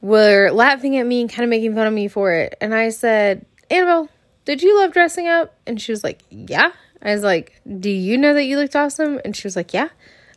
were 0.00 0.50
laughing 0.50 0.96
at 0.96 1.06
me 1.06 1.20
and 1.20 1.28
kind 1.28 1.42
of 1.42 1.50
making 1.50 1.74
fun 1.74 1.88
of 1.88 1.92
me 1.92 2.08
for 2.08 2.32
it. 2.32 2.56
And 2.60 2.74
I 2.74 2.90
said, 2.90 3.44
Annabelle, 3.68 4.08
did 4.44 4.62
you 4.62 4.78
love 4.78 4.92
dressing 4.92 5.26
up? 5.26 5.54
And 5.66 5.80
she 5.80 5.92
was 5.92 6.04
like, 6.04 6.22
Yeah. 6.30 6.70
I 7.02 7.12
was 7.12 7.22
like, 7.22 7.60
Do 7.80 7.90
you 7.90 8.16
know 8.16 8.32
that 8.34 8.44
you 8.44 8.56
looked 8.56 8.76
awesome? 8.76 9.20
And 9.24 9.34
she 9.34 9.46
was 9.46 9.56
like, 9.56 9.72
Yeah. 9.72 9.88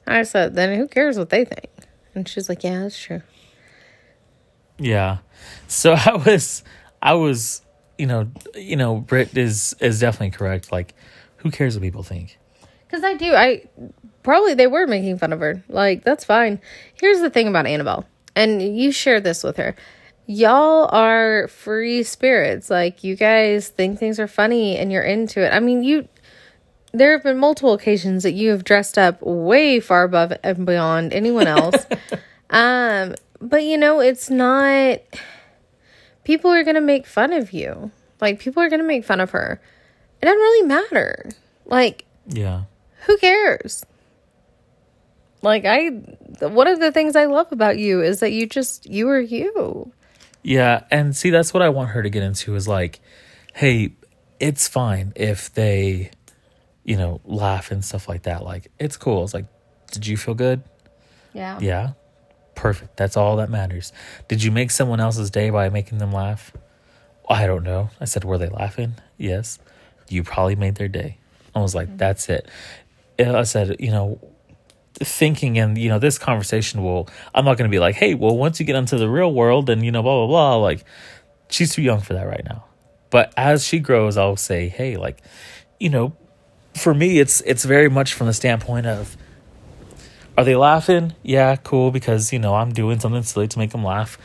I 0.08 0.24
said, 0.24 0.56
Then 0.56 0.78
who 0.78 0.88
cares 0.88 1.18
what 1.18 1.30
they 1.30 1.46
think? 1.46 1.70
And 2.16 2.28
she 2.28 2.40
was 2.40 2.50
like, 2.50 2.64
Yeah, 2.64 2.80
that's 2.80 3.00
true. 3.00 3.22
Yeah. 4.78 5.20
So 5.68 5.94
I 6.06 6.16
was 6.16 6.64
I 7.02 7.14
was 7.14 7.62
you 7.98 8.08
know 8.08 8.32
you 8.56 8.76
know, 8.76 8.96
Britt 8.96 9.38
is 9.38 9.76
is 9.80 10.00
definitely 10.00 10.32
correct. 10.32 10.72
Like, 10.72 10.96
who 11.38 11.52
cares 11.52 11.76
what 11.76 11.84
people 11.84 12.04
think? 12.04 12.40
Because 12.92 13.06
I 13.06 13.14
do. 13.14 13.34
I 13.34 13.64
probably 14.22 14.54
they 14.54 14.68
were 14.68 14.86
making 14.86 15.18
fun 15.18 15.32
of 15.32 15.40
her. 15.40 15.64
Like, 15.70 16.04
that's 16.04 16.26
fine. 16.26 16.60
Here's 16.94 17.22
the 17.22 17.30
thing 17.30 17.48
about 17.48 17.66
Annabelle, 17.66 18.06
and 18.36 18.62
you 18.78 18.92
shared 18.92 19.24
this 19.24 19.44
with 19.44 19.56
her. 19.56 19.76
Y'all 20.26 20.90
are 20.92 21.48
free 21.48 22.04
spirits. 22.04 22.70
Like, 22.70 23.02
you 23.04 23.16
guys 23.16 23.70
think 23.70 23.98
things 23.98 24.20
are 24.20 24.28
funny 24.28 24.78
and 24.78 24.92
you're 24.92 25.04
into 25.04 25.42
it. 25.46 25.54
I 25.54 25.62
mean, 25.62 25.84
you. 25.84 26.10
There 26.94 27.14
have 27.14 27.24
been 27.24 27.38
multiple 27.38 27.72
occasions 27.72 28.24
that 28.24 28.34
you 28.34 28.50
have 28.50 28.66
dressed 28.66 28.98
up 28.98 29.22
way 29.22 29.80
far 29.80 30.04
above 30.04 30.34
and 30.44 30.66
beyond 30.66 31.14
anyone 31.14 31.48
else. 31.48 31.86
um, 32.50 33.16
but 33.40 33.64
you 33.64 33.78
know, 33.78 34.02
it's 34.02 34.30
not. 34.30 35.00
People 36.26 36.52
are 36.52 36.66
gonna 36.66 36.82
make 36.82 37.08
fun 37.08 37.32
of 37.32 37.54
you. 37.54 37.92
Like, 38.20 38.40
people 38.40 38.62
are 38.62 38.70
gonna 38.70 38.84
make 38.84 39.06
fun 39.06 39.22
of 39.22 39.32
her. 39.32 39.62
It 40.22 40.26
doesn't 40.26 40.38
really 40.38 40.68
matter. 40.68 41.30
Like, 41.66 42.04
Yeah. 42.28 42.64
Who 43.02 43.18
cares? 43.18 43.86
Like 45.42 45.66
I 45.66 45.90
one 45.90 46.68
of 46.68 46.80
the 46.80 46.92
things 46.92 47.16
I 47.16 47.26
love 47.26 47.52
about 47.52 47.78
you 47.78 48.02
is 48.02 48.20
that 48.20 48.32
you 48.32 48.48
just 48.48 48.90
you 48.90 49.10
are 49.10 49.20
you. 49.20 49.92
Yeah, 50.44 50.84
and 50.90 51.16
see 51.16 51.30
that's 51.30 51.54
what 51.54 51.62
I 51.62 51.70
want 51.70 51.92
her 51.92 52.04
to 52.04 52.10
get 52.10 52.24
into 52.24 52.56
is 52.56 52.68
like, 52.68 53.00
hey, 53.54 53.94
it's 54.40 54.68
fine 54.68 55.14
if 55.16 55.54
they, 55.54 56.12
you 56.84 56.98
know, 56.98 57.22
laugh 57.26 57.72
and 57.72 57.86
stuff 57.86 58.10
like 58.10 58.24
that. 58.24 58.44
Like, 58.44 58.72
it's 58.80 58.98
cool. 58.98 59.24
It's 59.24 59.36
like, 59.36 59.46
did 59.92 60.08
you 60.08 60.18
feel 60.18 60.34
good? 60.34 60.64
Yeah. 61.34 61.60
Yeah. 61.62 61.92
Perfect. 62.56 62.98
That's 62.98 63.16
all 63.18 63.38
that 63.38 63.50
matters. 63.50 63.94
Did 64.28 64.44
you 64.44 64.52
make 64.52 64.72
someone 64.72 65.00
else's 65.00 65.30
day 65.30 65.52
by 65.52 65.70
making 65.70 66.00
them 66.00 66.12
laugh? 66.12 66.52
I 67.30 67.46
don't 67.46 67.64
know. 67.64 67.90
I 68.00 68.06
said, 68.06 68.24
were 68.24 68.38
they 68.38 68.50
laughing? 68.50 68.96
Yes. 69.18 69.60
You 70.10 70.24
probably 70.24 70.56
made 70.56 70.76
their 70.76 70.88
day. 70.88 71.18
I 71.56 71.60
was 71.62 71.76
like, 71.76 71.88
mm-hmm. 71.88 71.98
that's 71.98 72.30
it. 72.30 72.48
And 73.20 73.36
I 73.36 73.44
said, 73.44 73.78
you 73.80 73.92
know, 73.92 74.20
thinking 74.96 75.58
and 75.58 75.78
you 75.78 75.90
know 75.90 76.00
this 76.00 76.20
conversation 76.20 76.84
will 76.84 77.08
i'm 77.34 77.46
not 77.46 77.58
going 77.58 77.68
to 77.68 77.74
be 77.74 77.80
like 77.80 77.96
hey 77.96 78.14
well 78.14 78.38
once 78.38 78.60
you 78.60 78.66
get 78.66 78.76
into 78.76 78.98
the 78.98 79.10
real 79.10 79.34
world 79.34 79.70
and 79.70 79.84
you 79.84 79.92
know 79.92 80.04
blah 80.04 80.26
blah 80.26 80.28
blah 80.28 80.56
like 80.58 80.86
she's 81.50 81.74
too 81.74 81.82
young 81.82 82.00
for 82.00 82.14
that 82.14 82.26
right 82.26 82.44
now. 82.46 82.66
But 83.10 83.34
as 83.36 83.66
she 83.66 83.80
grows 83.80 84.18
i'll 84.18 84.38
say 84.38 84.70
hey 84.70 84.98
like 84.98 85.22
you 85.80 85.90
know 85.90 86.16
for 86.76 86.94
me 86.94 87.20
it's 87.20 87.42
it's 87.42 87.66
very 87.66 87.90
much 87.90 88.14
from 88.14 88.28
the 88.28 88.34
standpoint 88.34 88.86
of 88.86 89.18
are 90.38 90.46
they 90.46 90.56
laughing? 90.56 91.14
Yeah 91.24 91.56
cool 91.58 91.92
because 91.92 92.32
you 92.32 92.40
know 92.40 92.56
i'm 92.56 92.72
doing 92.72 93.00
something 93.00 93.24
silly 93.24 93.48
to 93.48 93.60
make 93.60 93.72
them 93.72 93.84
laugh. 93.84 94.18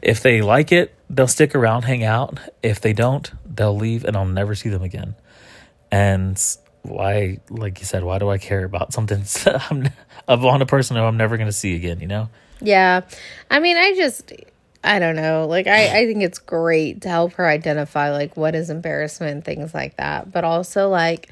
If 0.00 0.22
they 0.22 0.40
like 0.40 0.72
it 0.72 0.94
they'll 1.08 1.28
stick 1.28 1.54
around 1.54 1.82
hang 1.82 2.04
out. 2.04 2.38
If 2.62 2.80
they 2.80 2.92
don't 2.92 3.30
they'll 3.44 3.76
leave 3.76 4.04
and 4.04 4.16
i'll 4.16 4.24
never 4.24 4.54
see 4.54 4.68
them 4.68 4.82
again. 4.82 5.14
And 5.92 6.42
why 6.82 7.38
like 7.50 7.78
you 7.78 7.84
said 7.84 8.02
why 8.02 8.18
do 8.18 8.28
i 8.28 8.38
care 8.38 8.64
about 8.64 8.92
something 8.92 9.22
I'm, 9.70 10.44
on 10.44 10.62
a 10.62 10.66
person 10.66 10.96
who 10.96 11.02
i'm 11.02 11.16
never 11.16 11.36
going 11.36 11.48
to 11.48 11.52
see 11.52 11.76
again 11.76 12.00
you 12.00 12.06
know 12.06 12.28
Yeah. 12.60 13.02
I 13.50 13.58
mean, 13.60 13.76
I 13.76 13.94
just 13.94 14.32
I 14.82 14.98
don't 14.98 15.16
know. 15.16 15.46
Like 15.46 15.66
I 15.66 16.00
I 16.00 16.06
think 16.06 16.22
it's 16.22 16.38
great 16.38 17.02
to 17.02 17.08
help 17.08 17.34
her 17.34 17.46
identify 17.46 18.10
like 18.12 18.36
what 18.36 18.54
is 18.54 18.70
embarrassment 18.70 19.44
things 19.44 19.72
like 19.74 19.96
that, 19.96 20.30
but 20.32 20.44
also 20.44 20.88
like 20.88 21.28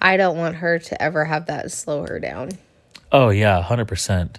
I 0.00 0.16
don't 0.16 0.36
want 0.36 0.56
her 0.56 0.78
to 0.78 1.02
ever 1.02 1.24
have 1.24 1.46
that 1.46 1.70
slow 1.72 2.06
her 2.06 2.18
down. 2.20 2.50
oh 3.12 3.30
yeah 3.30 3.62
100% 3.62 4.36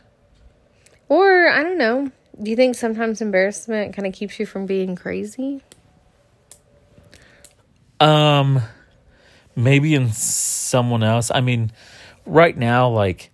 Or 1.09 1.47
I 1.49 1.63
don't 1.63 1.77
know. 1.77 2.11
Do 2.41 2.49
you 2.51 2.55
think 2.55 2.75
sometimes 2.75 3.19
embarrassment 3.21 3.95
kind 3.95 4.05
of 4.07 4.13
keeps 4.13 4.39
you 4.39 4.45
from 4.45 4.65
being 4.65 4.95
crazy? 4.95 5.61
um 7.99 8.61
maybe 9.59 9.93
in 9.95 10.09
someone 10.11 11.03
else. 11.03 11.31
I 11.33 11.41
mean 11.41 11.71
right 12.25 12.55
now 12.55 12.89
like 12.89 13.31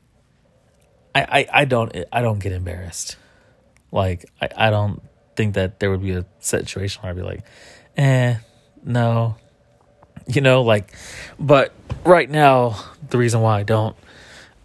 i 1.14 1.22
i, 1.22 1.62
I 1.62 1.66
don't 1.66 1.96
i 2.12 2.22
don't 2.22 2.40
get 2.40 2.52
embarrassed. 2.52 3.18
Like 3.92 4.26
I, 4.42 4.50
I 4.68 4.70
don't 4.70 5.02
think 5.36 5.56
that 5.56 5.80
there 5.80 5.92
would 5.92 6.02
be 6.02 6.12
a 6.12 6.26
situation 6.40 7.02
where 7.02 7.12
i'd 7.12 7.16
be 7.16 7.22
like 7.22 7.44
eh 7.98 8.38
no. 8.84 9.36
You 10.28 10.42
know 10.42 10.64
like 10.64 10.92
but 11.40 11.74
right 12.04 12.30
now 12.30 12.78
the 13.10 13.18
reason 13.18 13.42
why 13.42 13.60
i 13.60 13.64
don't 13.64 13.96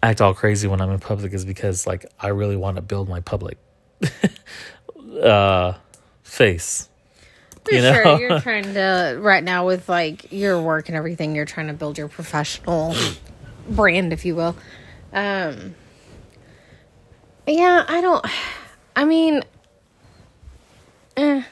act 0.01 0.19
all 0.21 0.33
crazy 0.33 0.67
when 0.67 0.81
i'm 0.81 0.89
in 0.89 0.99
public 0.99 1.33
is 1.33 1.45
because 1.45 1.85
like 1.85 2.05
i 2.19 2.29
really 2.29 2.55
want 2.55 2.77
to 2.77 2.81
build 2.81 3.07
my 3.07 3.19
public 3.19 3.59
uh 5.23 5.73
face 6.23 6.89
For 7.65 7.73
You 7.73 7.81
know? 7.81 7.93
sure, 7.93 8.19
you're 8.19 8.39
trying 8.41 8.73
to 8.73 9.17
right 9.21 9.43
now 9.43 9.65
with 9.67 9.87
like 9.87 10.31
your 10.31 10.61
work 10.61 10.89
and 10.89 10.97
everything. 10.97 11.35
You're 11.35 11.45
trying 11.45 11.67
to 11.67 11.73
build 11.73 11.97
your 11.97 12.07
professional 12.07 12.95
brand, 13.69 14.13
if 14.13 14.25
you 14.25 14.35
will. 14.35 14.55
Um, 15.13 15.75
yeah, 17.47 17.85
I 17.87 18.01
don't. 18.01 18.25
I 18.95 19.05
mean, 19.05 19.41
eh, 21.17 21.43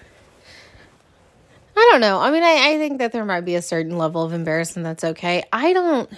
I 1.76 1.88
don't 1.92 2.02
know. 2.02 2.20
I 2.20 2.32
mean, 2.32 2.44
I, 2.44 2.72
I 2.74 2.78
think 2.78 3.00
that 3.00 3.12
there 3.12 3.26
might 3.26 3.42
be 3.42 3.56
a 3.56 3.62
certain 3.62 3.98
level 3.98 4.24
of 4.24 4.34
embarrassment 4.34 4.84
that's 4.86 5.04
okay. 5.04 5.44
I 5.52 5.74
don't. 5.74 6.10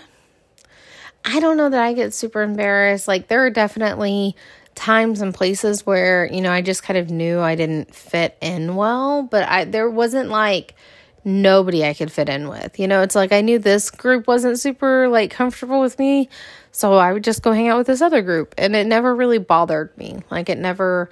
I 1.24 1.40
don't 1.40 1.58
know 1.58 1.70
that 1.70 1.82
I 1.84 1.94
get 1.94 2.14
super 2.14 2.42
embarrassed. 2.42 3.08
Like 3.08 3.28
there 3.28 3.46
are 3.46 3.50
definitely 3.52 4.36
times 4.76 5.22
and 5.22 5.34
places 5.34 5.86
where, 5.86 6.26
you 6.32 6.42
know, 6.42 6.52
I 6.52 6.62
just 6.62 6.84
kind 6.84 6.98
of 6.98 7.10
knew 7.10 7.40
I 7.40 7.56
didn't 7.56 7.94
fit 7.94 8.38
in 8.42 8.76
well, 8.76 9.24
but 9.24 9.48
I 9.48 9.66
there 9.66 9.90
wasn't 9.90 10.30
like 10.30 10.76
nobody 11.24 11.86
I 11.86 11.94
could 11.94 12.12
fit 12.12 12.30
in 12.30 12.48
with. 12.48 12.80
You 12.80 12.88
know, 12.88 13.02
it's 13.02 13.16
like 13.16 13.32
I 13.32 13.42
knew 13.42 13.60
this 13.60 13.92
group 13.92 14.28
wasn't 14.28 14.60
super 14.60 15.08
like 15.08 15.32
comfortable 15.32 15.82
with 15.82 16.00
me, 16.00 16.30
so 16.72 16.94
I 16.94 17.14
would 17.14 17.24
just 17.24 17.44
go 17.44 17.52
hang 17.52 17.68
out 17.68 17.78
with 17.78 17.88
this 17.88 18.02
other 18.02 18.22
group 18.22 18.56
and 18.58 18.76
it 18.76 18.88
never 18.88 19.16
really 19.16 19.40
bothered 19.40 19.96
me. 19.98 20.20
Like 20.30 20.50
it 20.50 20.58
never 20.58 21.10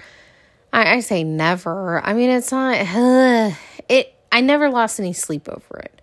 I, 0.71 0.95
I 0.95 0.99
say 0.99 1.23
never. 1.23 2.01
I 2.05 2.13
mean, 2.13 2.29
it's 2.29 2.51
not 2.51 2.75
it 3.89 4.15
I 4.31 4.41
never 4.41 4.69
lost 4.69 4.99
any 4.99 5.13
sleep 5.13 5.49
over 5.49 5.79
it 5.79 5.99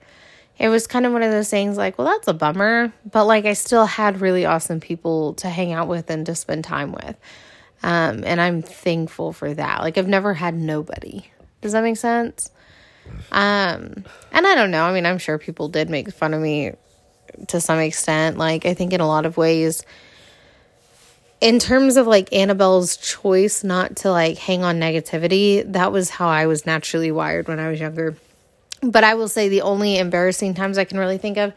it 0.58 0.68
was 0.68 0.86
kind 0.86 1.04
of 1.04 1.12
one 1.12 1.22
of 1.22 1.30
those 1.30 1.50
things 1.50 1.76
like, 1.76 1.98
well, 1.98 2.06
that's 2.06 2.28
a 2.28 2.34
bummer, 2.34 2.92
but 3.10 3.26
like 3.26 3.44
I 3.44 3.52
still 3.52 3.84
had 3.84 4.20
really 4.20 4.46
awesome 4.46 4.80
people 4.80 5.34
to 5.34 5.50
hang 5.50 5.72
out 5.72 5.88
with 5.88 6.08
and 6.10 6.24
to 6.26 6.34
spend 6.34 6.64
time 6.64 6.92
with. 6.92 7.16
Um, 7.82 8.24
and 8.24 8.40
I'm 8.40 8.62
thankful 8.62 9.32
for 9.32 9.52
that. 9.54 9.80
Like 9.80 9.98
I've 9.98 10.08
never 10.08 10.34
had 10.34 10.54
nobody. 10.54 11.26
Does 11.60 11.72
that 11.72 11.82
make 11.82 11.96
sense? 11.96 12.50
Um, 13.30 14.04
and 14.32 14.46
I 14.46 14.54
don't 14.54 14.70
know. 14.70 14.84
I 14.84 14.92
mean, 14.92 15.06
I'm 15.06 15.18
sure 15.18 15.38
people 15.38 15.68
did 15.68 15.90
make 15.90 16.12
fun 16.12 16.34
of 16.34 16.40
me 16.40 16.72
to 17.48 17.60
some 17.60 17.78
extent. 17.78 18.38
Like 18.38 18.66
I 18.66 18.74
think 18.74 18.92
in 18.92 19.00
a 19.00 19.06
lot 19.06 19.26
of 19.26 19.36
ways, 19.36 19.82
in 21.40 21.58
terms 21.58 21.96
of 21.96 22.06
like 22.06 22.32
Annabelle's 22.32 22.96
choice 22.96 23.62
not 23.62 23.96
to 23.96 24.10
like 24.10 24.38
hang 24.38 24.64
on 24.64 24.80
negativity, 24.80 25.70
that 25.72 25.92
was 25.92 26.10
how 26.10 26.28
I 26.28 26.46
was 26.46 26.66
naturally 26.66 27.12
wired 27.12 27.48
when 27.48 27.60
I 27.60 27.68
was 27.68 27.80
younger. 27.80 28.16
But 28.82 29.04
I 29.04 29.14
will 29.14 29.28
say 29.28 29.48
the 29.48 29.62
only 29.62 29.98
embarrassing 29.98 30.54
times 30.54 30.78
I 30.78 30.84
can 30.84 30.98
really 30.98 31.18
think 31.18 31.36
of 31.36 31.52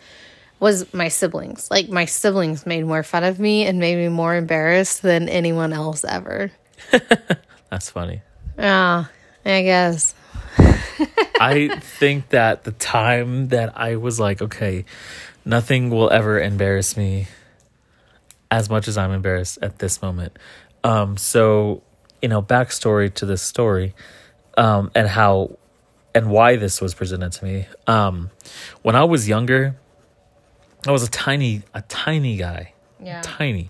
was 0.59 0.93
my 0.93 1.07
siblings. 1.07 1.69
Like 1.71 1.89
my 1.89 2.05
siblings 2.05 2.65
made 2.65 2.85
more 2.85 3.03
fun 3.03 3.23
of 3.23 3.39
me 3.39 3.65
and 3.65 3.79
made 3.79 3.97
me 3.97 4.09
more 4.09 4.35
embarrassed 4.35 5.01
than 5.01 5.29
anyone 5.29 5.73
else 5.73 6.03
ever. 6.03 6.51
that's 7.69 7.89
funny 7.89 8.21
Ah, 8.57 9.09
I 9.45 9.61
guess. 9.63 10.13
I 11.39 11.79
think 11.79 12.29
that 12.29 12.65
the 12.65 12.73
time 12.73 13.47
that 13.49 13.77
I 13.77 13.95
was 13.95 14.19
like, 14.19 14.41
okay, 14.41 14.83
nothing 15.45 15.89
will 15.89 16.09
ever 16.11 16.39
embarrass 16.39 16.97
me 16.97 17.27
as 18.51 18.69
much 18.69 18.87
as 18.87 18.97
I'm 18.97 19.11
embarrassed 19.11 19.59
at 19.61 19.79
this 19.79 20.01
moment. 20.01 20.37
Um, 20.83 21.15
so, 21.15 21.83
you 22.21 22.27
know, 22.27 22.41
backstory 22.41 23.13
to 23.15 23.25
this 23.25 23.41
story, 23.41 23.93
um, 24.57 24.91
and 24.93 25.07
how 25.07 25.57
and 26.13 26.29
why 26.29 26.57
this 26.57 26.81
was 26.81 26.93
presented 26.93 27.31
to 27.33 27.45
me. 27.45 27.67
Um, 27.87 28.29
when 28.81 28.95
I 28.95 29.05
was 29.05 29.27
younger, 29.29 29.75
I 30.87 30.91
was 30.91 31.03
a 31.03 31.09
tiny, 31.11 31.63
a 31.73 31.81
tiny 31.83 32.37
guy. 32.37 32.73
Yeah. 33.01 33.21
Tiny. 33.23 33.69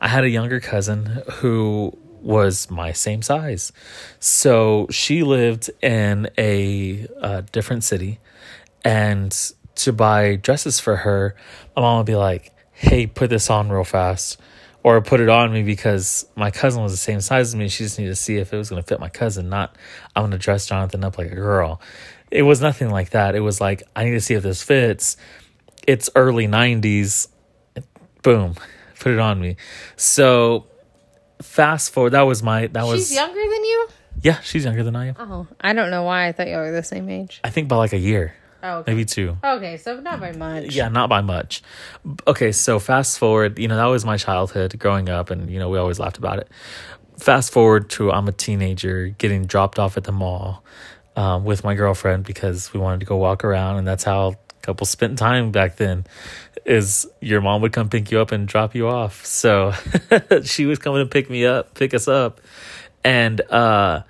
I 0.00 0.08
had 0.08 0.24
a 0.24 0.28
younger 0.30 0.60
cousin 0.60 1.22
who 1.34 1.96
was 2.20 2.70
my 2.70 2.92
same 2.92 3.22
size. 3.22 3.72
So 4.20 4.86
she 4.90 5.22
lived 5.22 5.70
in 5.82 6.28
a, 6.36 7.06
uh 7.20 7.42
different 7.52 7.84
city. 7.84 8.18
And 8.84 9.36
to 9.76 9.92
buy 9.92 10.36
dresses 10.36 10.80
for 10.80 10.96
her, 10.96 11.34
my 11.76 11.82
mom 11.82 11.98
would 11.98 12.06
be 12.06 12.16
like, 12.16 12.52
hey, 12.72 13.06
put 13.06 13.30
this 13.30 13.50
on 13.50 13.68
real 13.70 13.84
fast. 13.84 14.38
or 14.84 15.00
put 15.02 15.20
it 15.20 15.28
on 15.28 15.52
me 15.52 15.62
because 15.64 16.26
my 16.36 16.50
cousin 16.50 16.82
was 16.82 16.92
the 16.92 16.96
same 16.98 17.20
size 17.20 17.48
as 17.48 17.56
me. 17.56 17.68
She 17.68 17.84
just 17.84 17.98
needed 17.98 18.10
to 18.10 18.16
see 18.16 18.36
if 18.36 18.52
it 18.52 18.56
was 18.56 18.70
going 18.70 18.80
to 18.82 18.86
fit 18.86 19.00
my 19.00 19.08
cousin, 19.08 19.48
not 19.48 19.76
I'm 20.14 20.22
going 20.22 20.30
to 20.32 20.38
dress 20.38 20.66
Jonathan 20.66 21.02
up 21.04 21.18
like 21.18 21.30
a 21.30 21.34
girl. 21.34 21.80
It 22.30 22.42
was 22.42 22.60
nothing 22.60 22.90
like 22.90 23.10
that. 23.10 23.34
It 23.34 23.40
was 23.40 23.60
like, 23.60 23.82
I 23.96 24.04
need 24.04 24.12
to 24.12 24.20
see 24.20 24.34
if 24.34 24.42
this 24.42 24.62
fits. 24.62 25.16
It's 25.88 26.10
early 26.14 26.46
90s. 26.46 27.28
Boom, 28.22 28.54
put 29.00 29.12
it 29.12 29.18
on 29.18 29.40
me. 29.40 29.56
So 29.96 30.66
fast 31.40 31.92
forward, 31.94 32.10
that 32.10 32.22
was 32.22 32.42
my, 32.42 32.66
that 32.66 32.84
was, 32.84 33.08
She's 33.08 33.14
younger 33.16 33.40
than 33.40 33.64
you? 33.64 33.88
yeah, 34.22 34.40
she's 34.40 34.64
younger 34.66 34.82
than 34.82 34.94
I 34.94 35.06
am. 35.06 35.16
Oh, 35.18 35.46
I 35.60 35.72
don't 35.72 35.90
know 35.90 36.02
why 36.02 36.26
I 36.28 36.32
thought 36.32 36.48
y'all 36.48 36.58
were 36.58 36.72
the 36.72 36.82
same 36.82 37.08
age. 37.08 37.40
I 37.42 37.48
think 37.48 37.68
by 37.68 37.76
like 37.76 37.94
a 37.94 37.98
year, 37.98 38.34
Oh, 38.62 38.78
okay. 38.80 38.92
maybe 38.92 39.06
two. 39.06 39.38
Okay, 39.42 39.78
so 39.78 39.98
not 40.00 40.20
by 40.20 40.32
much. 40.32 40.74
Yeah, 40.74 40.88
not 40.88 41.08
by 41.08 41.22
much. 41.22 41.62
Okay, 42.26 42.52
so 42.52 42.78
fast 42.78 43.18
forward, 43.18 43.58
you 43.58 43.66
know, 43.68 43.76
that 43.76 43.86
was 43.86 44.04
my 44.04 44.18
childhood 44.18 44.78
growing 44.78 45.08
up, 45.08 45.30
and, 45.30 45.48
you 45.48 45.58
know, 45.58 45.70
we 45.70 45.78
always 45.78 45.98
laughed 45.98 46.18
about 46.18 46.38
it. 46.40 46.50
Fast 47.18 47.50
forward 47.52 47.88
to 47.90 48.12
I'm 48.12 48.28
a 48.28 48.32
teenager 48.32 49.08
getting 49.16 49.46
dropped 49.46 49.78
off 49.78 49.96
at 49.96 50.04
the 50.04 50.12
mall 50.12 50.62
um, 51.16 51.44
with 51.44 51.64
my 51.64 51.74
girlfriend 51.74 52.24
because 52.24 52.74
we 52.74 52.78
wanted 52.80 53.00
to 53.00 53.06
go 53.06 53.16
walk 53.16 53.42
around, 53.42 53.78
and 53.78 53.86
that's 53.88 54.04
how 54.04 54.34
couples 54.68 54.90
spent 54.90 55.16
time 55.16 55.50
back 55.50 55.76
then. 55.76 56.04
Is 56.66 57.06
your 57.22 57.40
mom 57.40 57.62
would 57.62 57.72
come 57.72 57.88
pick 57.88 58.10
you 58.10 58.20
up 58.20 58.32
and 58.32 58.46
drop 58.46 58.74
you 58.74 58.86
off. 58.86 59.24
So 59.24 59.72
she 60.44 60.66
was 60.66 60.78
coming 60.78 61.02
to 61.02 61.08
pick 61.08 61.30
me 61.30 61.46
up, 61.46 61.74
pick 61.74 61.94
us 61.94 62.06
up, 62.06 62.42
and 63.02 63.40
uh, 63.40 64.02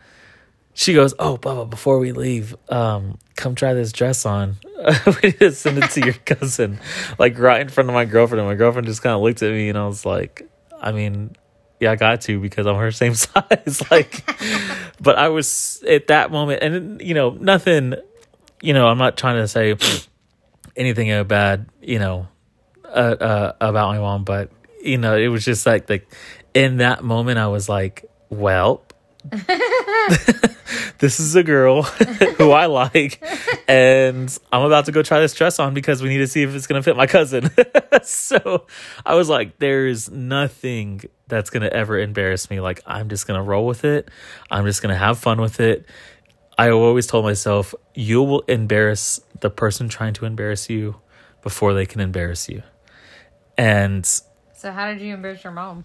she 0.75 0.95
goes, 0.95 1.15
"Oh, 1.21 1.37
Bubba, 1.37 1.71
before 1.71 2.01
we 2.01 2.11
leave, 2.11 2.57
um, 2.69 3.19
come 3.37 3.55
try 3.55 3.73
this 3.75 3.93
dress 3.93 4.27
on. 4.27 4.57
we 5.07 5.31
need 5.31 5.39
to 5.39 5.53
send 5.53 5.79
it 5.79 5.91
to 5.91 6.05
your 6.05 6.15
cousin." 6.15 6.81
Like 7.21 7.39
right 7.39 7.61
in 7.61 7.69
front 7.69 7.89
of 7.89 7.95
my 7.95 8.05
girlfriend, 8.05 8.41
and 8.41 8.49
my 8.49 8.57
girlfriend 8.57 8.89
just 8.89 9.01
kind 9.01 9.15
of 9.15 9.23
looked 9.23 9.41
at 9.45 9.53
me, 9.53 9.69
and 9.69 9.79
I 9.79 9.87
was 9.87 10.05
like, 10.05 10.51
"I 10.81 10.91
mean, 10.91 11.37
yeah, 11.79 11.93
I 11.93 11.97
got 11.97 12.23
to 12.23 12.41
because 12.41 12.67
I'm 12.67 12.75
her 12.75 12.91
same 12.91 13.15
size." 13.15 13.89
like, 13.93 14.29
but 15.01 15.17
I 15.17 15.29
was 15.29 15.85
at 15.89 16.09
that 16.09 16.33
moment, 16.33 16.65
and 16.65 17.01
you 17.01 17.15
know, 17.15 17.31
nothing. 17.31 17.95
You 18.61 18.73
know, 18.73 18.89
I'm 18.89 18.99
not 18.99 19.17
trying 19.17 19.37
to 19.37 19.47
say 19.47 19.77
anything 20.79 21.25
bad. 21.27 21.67
You 21.83 21.99
know, 21.99 22.29
uh, 22.85 23.17
uh, 23.21 23.53
about 23.61 23.89
my 23.89 23.99
mom, 23.99 24.25
but 24.25 24.51
you 24.83 24.97
know, 24.97 25.17
it 25.17 25.29
was 25.29 25.45
just 25.45 25.67
like 25.67 25.91
like 25.91 26.09
in 26.55 26.79
that 26.79 27.05
moment, 27.05 27.39
I 27.39 27.49
was 27.49 27.69
like, 27.69 28.09
well. 28.31 28.85
this 30.99 31.21
is 31.21 31.35
a 31.35 31.43
girl 31.43 31.83
who 32.39 32.53
I 32.53 32.67
like, 32.67 33.23
and 33.67 34.37
I'm 34.53 34.63
about 34.63 34.87
to 34.87 34.93
go 34.93 35.03
try 35.03 35.21
this 35.21 35.35
dress 35.35 35.59
on 35.59 35.75
because 35.75 36.03
we 36.03 36.09
need 36.09 36.19
to 36.19 36.27
see 36.27 36.43
if 36.43 36.55
it's 36.55 36.67
gonna 36.67 36.83
fit 36.83 36.97
my 36.97 37.07
cousin. 37.07 37.51
so 38.03 38.67
I 39.05 39.15
was 39.17 39.29
like, 39.29 39.59
there's 39.59 40.11
nothing 40.11 41.03
that's 41.27 41.51
gonna 41.51 41.67
ever 41.67 41.99
embarrass 41.99 42.49
me. 42.49 42.61
Like 42.61 42.81
I'm 42.87 43.09
just 43.09 43.27
gonna 43.27 43.43
roll 43.43 43.67
with 43.67 43.85
it. 43.85 44.09
I'm 44.51 44.65
just 44.65 44.83
gonna 44.83 44.97
have 44.97 45.19
fun 45.19 45.41
with 45.41 45.61
it. 45.61 45.85
I 46.57 46.71
always 46.71 47.07
told 47.07 47.25
myself, 47.25 47.75
you 47.95 48.23
will 48.23 48.41
embarrass 48.43 49.21
the 49.41 49.51
person 49.51 49.89
trying 49.89 50.15
to 50.15 50.25
embarrass 50.25 50.69
you 50.71 50.97
before 51.43 51.75
they 51.75 51.87
can 51.87 52.01
embarrass 52.01 52.49
you. 52.49 52.63
And 53.57 54.07
So 54.07 54.73
how 54.73 54.93
did 54.93 55.01
you 55.01 55.15
embarrass 55.15 55.45
your 55.45 55.53
mom? 55.53 55.85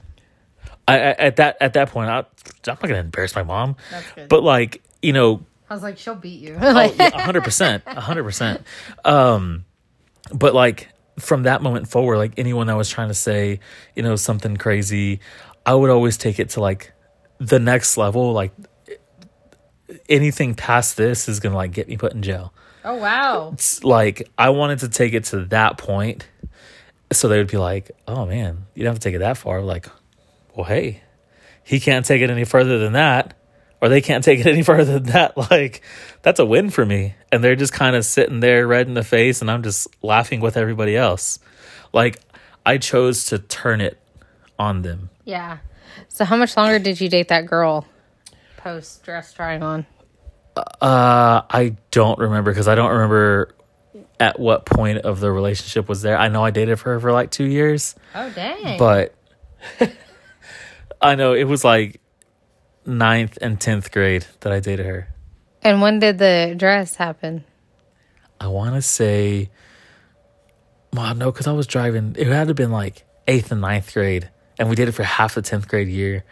I, 0.88 0.96
I 0.96 0.98
at 1.12 1.36
that 1.38 1.58
at 1.62 1.74
that 1.74 1.90
point, 1.90 2.10
I, 2.10 2.20
I'm 2.20 2.26
not 2.68 2.82
gonna 2.82 2.96
embarrass 2.96 3.36
my 3.36 3.44
mom. 3.44 3.76
That's 3.92 4.12
good. 4.12 4.30
But 4.30 4.44
like 4.44 4.82
you 5.02 5.14
know, 5.14 5.46
I 5.70 5.74
was 5.74 5.84
like, 5.84 5.98
she'll 5.98 6.16
beat 6.16 6.42
you. 6.42 6.58
oh, 6.60 6.96
hundred 7.14 7.44
percent, 7.44 7.88
hundred 7.88 8.24
percent. 8.24 8.62
Um, 9.04 9.66
but 10.34 10.54
like 10.54 10.90
from 11.20 11.44
that 11.44 11.62
moment 11.62 11.88
forward, 11.88 12.18
like 12.18 12.34
anyone 12.38 12.68
that 12.68 12.78
was 12.78 12.90
trying 12.90 13.10
to 13.10 13.14
say, 13.14 13.60
you 13.96 14.04
know, 14.04 14.16
something 14.16 14.58
crazy, 14.58 15.20
I 15.66 15.74
would 15.74 15.90
always 15.90 16.18
take 16.18 16.40
it 16.40 16.50
to 16.52 16.62
like 16.62 16.94
the 17.40 17.60
next 17.60 17.98
level. 17.98 18.34
Like 18.34 18.54
anything 20.10 20.56
past 20.56 20.98
this 20.98 21.28
is 21.28 21.40
gonna 21.40 21.56
like 21.56 21.72
get 21.72 21.88
me 21.88 21.98
put 21.98 22.14
in 22.14 22.22
jail. 22.22 22.54
Oh 22.84 22.96
wow. 22.96 23.52
It's 23.54 23.84
like 23.84 24.30
I 24.38 24.50
wanted 24.50 24.80
to 24.80 24.90
take 24.90 25.14
it 25.14 25.26
to 25.26 25.46
that 25.46 25.78
point, 25.78 26.28
so 27.12 27.28
they 27.28 27.38
would 27.38 27.52
be 27.52 27.58
like, 27.58 27.92
"Oh 28.08 28.26
man, 28.26 28.66
you 28.76 28.84
don't 28.84 28.94
have 28.94 29.00
to 29.00 29.10
take 29.10 29.16
it 29.16 29.20
that 29.20 29.38
far." 29.38 29.62
Like, 29.62 29.88
well, 30.56 30.66
hey, 30.66 31.02
he 31.64 31.80
can't 31.80 32.06
take 32.06 32.22
it 32.22 32.30
any 32.30 32.46
further 32.46 32.78
than 32.78 32.94
that, 32.94 33.36
or 33.82 33.90
they 33.90 34.02
can't 34.02 34.24
take 34.24 34.40
it 34.40 34.48
any 34.48 34.64
further 34.64 35.00
than 35.00 35.12
that. 35.14 35.38
Like, 35.38 35.82
that's 36.22 36.40
a 36.40 36.46
win 36.46 36.70
for 36.70 36.86
me. 36.86 37.16
And 37.32 37.44
they're 37.44 37.56
just 37.56 37.74
kind 37.74 37.96
of 37.96 38.06
sitting 38.06 38.40
there, 38.40 38.68
red 38.68 38.88
in 38.88 38.94
the 38.94 39.04
face, 39.04 39.42
and 39.42 39.50
I'm 39.50 39.64
just 39.64 39.88
laughing 40.04 40.40
with 40.40 40.58
everybody 40.58 40.96
else. 40.96 41.40
Like, 41.92 42.20
I 42.66 42.78
chose 42.78 43.26
to 43.26 43.40
turn 43.40 43.82
it 43.82 44.00
on 44.58 44.82
them. 44.82 45.10
Yeah. 45.26 45.58
So 46.08 46.26
how 46.26 46.38
much 46.38 46.56
longer 46.58 46.80
did 46.80 47.02
you 47.02 47.10
date 47.10 47.28
that 47.30 47.46
girl 47.46 47.86
post 48.58 49.04
dress 49.04 49.34
trying 49.34 49.64
on? 49.64 49.86
Uh, 50.56 51.42
I 51.50 51.76
don't 51.92 52.20
remember 52.20 52.52
because 52.52 52.68
I 52.68 52.76
don't 52.76 52.92
remember 52.92 53.56
at 54.20 54.40
what 54.40 54.66
point 54.66 55.00
of 55.00 55.20
the 55.20 55.32
relationship 55.32 55.90
was 55.90 56.02
there. 56.02 56.18
I 56.18 56.28
know 56.28 56.44
I 56.44 56.52
dated 56.52 56.80
her 56.80 57.00
for 57.00 57.12
like 57.12 57.32
two 57.32 57.46
years. 57.46 57.96
Oh 58.14 58.30
dang. 58.32 58.78
but 58.78 59.16
I 61.02 61.16
know 61.16 61.34
it 61.34 61.46
was 61.46 61.64
like 61.64 62.00
ninth 62.86 63.38
and 63.42 63.60
tenth 63.60 63.92
grade 63.92 64.26
that 64.42 64.54
I 64.54 64.60
dated 64.60 64.86
her. 64.86 65.08
and 65.62 65.82
when 65.82 66.00
did 66.00 66.18
the 66.20 66.54
dress 66.58 66.96
happen? 66.96 67.44
I 68.40 68.48
want 68.48 68.76
to 68.76 68.82
say, 68.82 69.50
well, 70.92 71.16
no, 71.16 71.32
because 71.32 71.48
I 71.48 71.54
was 71.54 71.66
driving. 71.68 72.16
It 72.18 72.28
had 72.28 72.44
to 72.44 72.48
have 72.50 72.56
been 72.56 72.72
like 72.72 73.06
eighth 73.28 73.52
and 73.52 73.62
ninth 73.62 73.94
grade, 73.94 74.30
and 74.60 74.70
we 74.70 74.76
did 74.76 74.88
it 74.90 74.92
for 74.92 75.04
half 75.04 75.36
the 75.36 75.42
tenth 75.42 75.68
grade 75.68 75.88
year. 75.88 76.24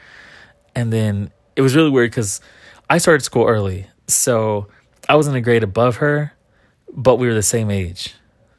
And 0.75 0.91
then 0.91 1.31
it 1.55 1.61
was 1.61 1.75
really 1.75 1.89
weird 1.89 2.11
because 2.11 2.41
I 2.89 2.97
started 2.97 3.23
school 3.23 3.47
early, 3.47 3.87
so 4.07 4.67
I 5.07 5.15
was 5.15 5.27
in 5.27 5.35
a 5.35 5.41
grade 5.41 5.63
above 5.63 5.97
her, 5.97 6.33
but 6.91 7.17
we 7.17 7.27
were 7.27 7.33
the 7.33 7.43
same 7.43 7.71
age. 7.71 8.15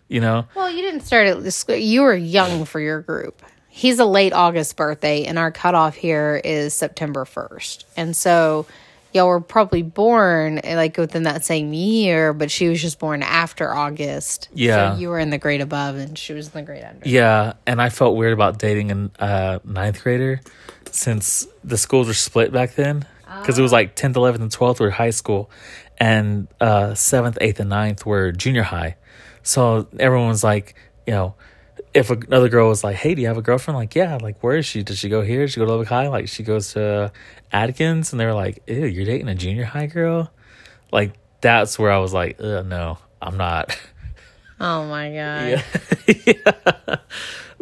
You 0.09 0.21
know, 0.21 0.47
Well, 0.55 0.71
you 0.71 0.83
didn't 0.83 1.01
start 1.01 1.27
at 1.27 1.43
the 1.43 1.51
school. 1.51 1.77
You 1.77 2.03
were 2.03 2.15
young 2.15 2.67
for 2.67 2.79
your 2.79 3.01
group. 3.01 3.43
He's 3.71 3.99
a 3.99 4.05
late 4.05 4.35
August 4.35 4.77
birthday, 4.77 5.25
and 5.25 5.39
our 5.39 5.51
cutoff 5.51 5.95
here 5.95 6.39
is 6.45 6.75
September 6.75 7.25
1st. 7.25 7.85
And 7.97 8.15
so 8.15 8.67
y'all 9.15 9.29
were 9.29 9.41
probably 9.41 9.83
born 9.83 10.59
eh, 10.59 10.77
like 10.77 10.97
within 10.99 11.23
that 11.23 11.45
same 11.45 11.73
year, 11.73 12.35
but 12.35 12.51
she 12.51 12.69
was 12.69 12.83
just 12.83 12.99
born 12.99 13.23
after 13.23 13.73
August. 13.73 14.49
Yeah. 14.53 14.95
So 14.95 15.01
you 15.01 15.09
were 15.09 15.19
in 15.19 15.31
the 15.31 15.39
grade 15.39 15.63
above, 15.63 15.97
and 15.97 16.19
she 16.19 16.35
was 16.35 16.49
in 16.49 16.53
the 16.53 16.63
grade 16.63 16.85
under. 16.85 17.09
Yeah, 17.09 17.55
and 17.67 17.81
I 17.81 17.89
felt 17.89 18.17
weird 18.17 18.35
about 18.35 18.59
dating 18.59 18.91
a 18.91 19.23
uh, 19.23 19.59
ninth 19.65 20.03
grader 20.03 20.41
since 20.91 21.47
the 21.65 21.79
schools 21.79 22.09
were 22.09 22.15
split 22.15 22.53
back 22.53 22.75
then. 22.75 23.07
Because 23.41 23.59
it 23.59 23.63
was 23.63 23.73
like 23.73 23.97
10th, 23.97 24.15
11th, 24.15 24.41
and 24.41 24.51
12th 24.51 24.81
were 24.81 24.91
high 24.91 25.11
school, 25.11 25.51
and 25.99 26.49
uh, 26.61 26.91
7th, 26.91 27.39
8th, 27.39 27.61
and 27.61 27.71
9th 27.71 28.05
were 28.05 28.33
junior 28.33 28.63
high. 28.63 28.97
So 29.43 29.89
everyone 29.99 30.29
was 30.29 30.45
like, 30.45 30.75
you 31.07 31.13
know, 31.13 31.35
if 31.95 32.11
another 32.11 32.49
girl 32.49 32.69
was 32.69 32.83
like, 32.85 32.97
hey, 32.97 33.15
do 33.15 33.21
you 33.21 33.29
have 33.29 33.37
a 33.37 33.43
girlfriend? 33.43 33.77
Like, 33.77 33.95
yeah. 33.95 34.19
Like, 34.21 34.43
where 34.43 34.57
is 34.57 34.67
she? 34.67 34.83
Does 34.83 34.99
she 34.99 35.09
go 35.09 35.23
here? 35.23 35.43
Does 35.43 35.53
she 35.53 35.61
go 35.61 35.67
to 35.67 35.73
Lubbock 35.73 35.89
High? 35.89 36.09
Like, 36.09 36.29
she 36.29 36.43
goes 36.43 36.73
to 36.73 37.13
Atkins. 37.51 38.13
And 38.13 38.21
they 38.21 38.25
were 38.25 38.35
like, 38.35 38.63
ew, 38.67 38.87
you're 38.87 39.05
dating 39.05 39.29
a 39.29 39.35
junior 39.35 39.65
high 39.65 39.87
girl? 39.87 40.33
Like, 40.91 41.13
that's 41.41 41.79
where 41.79 41.91
I 41.91 41.99
was 41.99 42.13
like, 42.13 42.41
no, 42.41 42.99
I'm 43.21 43.37
not. 43.37 43.79
Oh 44.65 44.87
my 44.87 45.09
God. 45.09 45.49
Yeah. 45.49 45.63
yeah. 46.25 46.97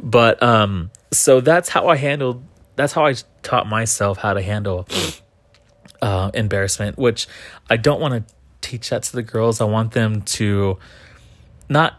But 0.03 0.43
um 0.43 0.91
so 1.13 1.41
that's 1.41 1.69
how 1.69 1.89
I 1.89 1.97
handled 1.97 2.45
that's 2.77 2.93
how 2.93 3.07
I 3.07 3.15
taught 3.43 3.67
myself 3.67 4.19
how 4.19 4.35
to 4.35 4.43
handle 4.43 4.87
uh 6.03 6.31
embarrassment, 6.35 6.99
which 6.99 7.27
I 7.69 7.77
don't 7.77 8.01
want 8.01 8.27
to 8.27 8.35
teach 8.61 8.91
that 8.91 9.03
to 9.05 9.13
the 9.13 9.23
girls. 9.23 9.61
I 9.61 9.65
want 9.65 9.93
them 9.93 10.23
to 10.23 10.79
not 11.69 11.99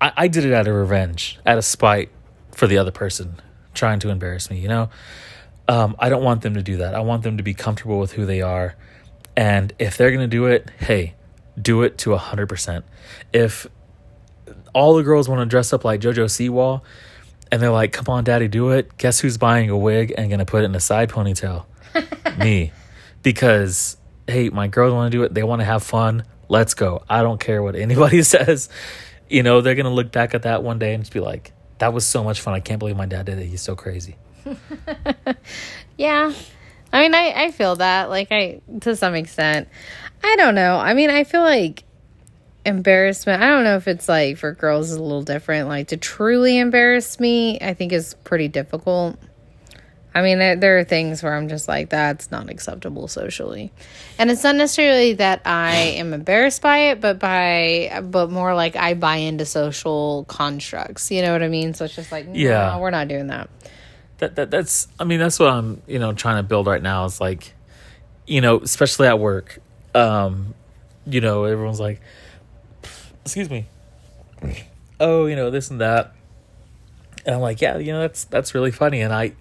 I, 0.00 0.12
I 0.16 0.28
did 0.28 0.44
it 0.44 0.52
out 0.52 0.66
of 0.68 0.74
revenge, 0.74 1.38
out 1.46 1.58
of 1.58 1.64
spite 1.64 2.10
for 2.52 2.66
the 2.66 2.78
other 2.78 2.90
person 2.90 3.36
trying 3.74 3.98
to 4.00 4.10
embarrass 4.10 4.50
me, 4.50 4.58
you 4.58 4.68
know? 4.68 4.88
Um, 5.68 5.96
I 5.98 6.08
don't 6.08 6.22
want 6.22 6.42
them 6.42 6.54
to 6.54 6.62
do 6.62 6.78
that. 6.78 6.94
I 6.94 7.00
want 7.00 7.22
them 7.22 7.36
to 7.36 7.42
be 7.42 7.54
comfortable 7.54 7.98
with 7.98 8.12
who 8.12 8.24
they 8.24 8.40
are. 8.40 8.76
And 9.36 9.72
if 9.78 9.96
they're 9.96 10.12
gonna 10.12 10.26
do 10.26 10.46
it, 10.46 10.70
hey, 10.78 11.14
do 11.60 11.82
it 11.82 11.98
to 11.98 12.14
a 12.14 12.18
hundred 12.18 12.48
percent. 12.48 12.84
If 13.32 13.66
all 14.72 14.94
the 14.94 15.02
girls 15.02 15.28
want 15.28 15.40
to 15.40 15.46
dress 15.46 15.72
up 15.72 15.84
like 15.84 16.00
JoJo 16.00 16.26
Siwa, 16.26 16.80
and 17.50 17.60
they're 17.62 17.70
like, 17.70 17.92
"Come 17.92 18.06
on, 18.08 18.24
Daddy, 18.24 18.48
do 18.48 18.70
it." 18.70 18.96
Guess 18.96 19.20
who's 19.20 19.36
buying 19.38 19.70
a 19.70 19.76
wig 19.76 20.14
and 20.16 20.30
gonna 20.30 20.46
put 20.46 20.62
it 20.62 20.66
in 20.66 20.74
a 20.74 20.80
side 20.80 21.10
ponytail? 21.10 21.66
Me, 22.38 22.72
because 23.26 23.96
hey, 24.28 24.50
my 24.50 24.68
girls 24.68 24.92
want 24.92 25.10
to 25.10 25.18
do 25.18 25.24
it. 25.24 25.34
They 25.34 25.42
want 25.42 25.60
to 25.60 25.64
have 25.64 25.82
fun. 25.82 26.22
Let's 26.48 26.74
go. 26.74 27.02
I 27.10 27.22
don't 27.22 27.40
care 27.40 27.60
what 27.60 27.74
anybody 27.74 28.22
says. 28.34 28.68
You 29.28 29.42
know, 29.42 29.62
they're 29.62 29.74
gonna 29.74 29.92
look 29.92 30.12
back 30.12 30.32
at 30.32 30.42
that 30.42 30.62
one 30.62 30.78
day 30.78 30.94
and 30.94 31.02
just 31.02 31.12
be 31.12 31.18
like, 31.18 31.52
"That 31.78 31.92
was 31.92 32.06
so 32.06 32.22
much 32.22 32.40
fun. 32.40 32.54
I 32.54 32.60
can't 32.60 32.78
believe 32.78 32.96
my 32.96 33.06
dad 33.06 33.26
did 33.26 33.40
it. 33.40 33.46
He's 33.46 33.62
so 33.62 33.74
crazy." 33.74 34.14
Yeah. 35.98 36.34
I 36.92 37.00
mean, 37.00 37.14
I, 37.14 37.32
I 37.34 37.50
feel 37.52 37.76
that, 37.76 38.10
like, 38.10 38.28
I, 38.30 38.60
to 38.82 38.94
some 38.94 39.14
extent. 39.14 39.66
I 40.22 40.36
don't 40.36 40.54
know. 40.54 40.76
I 40.76 40.92
mean, 40.92 41.08
I 41.08 41.24
feel 41.24 41.40
like 41.40 41.84
embarrassment, 42.66 43.42
I 43.42 43.48
don't 43.48 43.64
know 43.64 43.76
if 43.76 43.88
it's 43.88 44.06
like 44.06 44.36
for 44.36 44.52
girls 44.52 44.90
is 44.90 44.96
a 44.96 45.02
little 45.02 45.22
different. 45.22 45.68
Like, 45.68 45.88
to 45.88 45.96
truly 45.96 46.58
embarrass 46.58 47.18
me, 47.18 47.58
I 47.60 47.72
think 47.72 47.92
is 47.92 48.14
pretty 48.24 48.48
difficult. 48.48 49.18
I 50.16 50.22
mean, 50.22 50.38
there, 50.38 50.56
there 50.56 50.78
are 50.78 50.84
things 50.84 51.22
where 51.22 51.34
I'm 51.34 51.48
just 51.48 51.68
like, 51.68 51.90
that's 51.90 52.30
not 52.30 52.48
acceptable 52.48 53.06
socially. 53.06 53.70
And 54.18 54.30
it's 54.30 54.42
not 54.42 54.56
necessarily 54.56 55.12
that 55.14 55.42
I 55.44 55.74
am 55.98 56.14
embarrassed 56.14 56.62
by 56.62 56.78
it, 56.90 57.00
but 57.02 57.18
by, 57.18 58.00
but 58.02 58.30
more 58.30 58.54
like 58.54 58.76
I 58.76 58.94
buy 58.94 59.16
into 59.16 59.44
social 59.44 60.24
constructs. 60.24 61.10
You 61.10 61.20
know 61.22 61.32
what 61.32 61.42
I 61.42 61.48
mean? 61.48 61.74
So 61.74 61.84
it's 61.84 61.94
just 61.94 62.10
like, 62.10 62.26
Yeah. 62.32 62.72
no, 62.72 62.78
we're 62.80 62.90
not 62.90 63.08
doing 63.08 63.26
that. 63.26 63.50
that, 64.18 64.36
that 64.36 64.50
that's 64.50 64.88
i 64.98 65.04
mean 65.04 65.20
that's 65.20 65.38
what 65.38 65.50
i'm 65.50 65.82
you 65.86 65.98
know 65.98 66.14
trying 66.14 66.38
to 66.38 66.42
build 66.42 66.66
right 66.66 66.80
now 66.82 67.04
is 67.04 67.20
like 67.20 67.52
you 68.26 68.40
know 68.40 68.58
especially 68.60 69.06
at 69.06 69.18
work 69.18 69.58
um 69.94 70.54
you 71.06 71.20
know 71.20 71.44
everyone's 71.44 71.78
like 71.78 72.00
excuse 73.26 73.50
me 73.50 73.66
oh 75.00 75.26
you 75.26 75.36
know 75.36 75.50
this 75.50 75.70
and 75.70 75.82
that 75.82 76.14
and 77.26 77.34
i'm 77.34 77.42
like 77.42 77.60
yeah 77.60 77.76
you 77.76 77.92
know 77.92 78.00
that's 78.00 78.24
that's 78.24 78.54
really 78.54 78.70
funny 78.70 79.02
and 79.02 79.12
i 79.12 79.32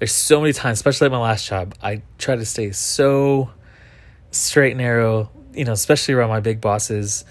there's 0.00 0.12
so 0.12 0.40
many 0.40 0.52
times 0.52 0.78
especially 0.78 1.04
at 1.04 1.12
my 1.12 1.18
last 1.18 1.46
job 1.46 1.74
i 1.82 2.02
try 2.18 2.34
to 2.34 2.44
stay 2.44 2.72
so 2.72 3.50
straight 4.32 4.72
and 4.72 4.78
narrow 4.78 5.30
you 5.54 5.64
know 5.64 5.72
especially 5.72 6.14
around 6.14 6.30
my 6.30 6.40
big 6.40 6.60
bosses 6.60 7.24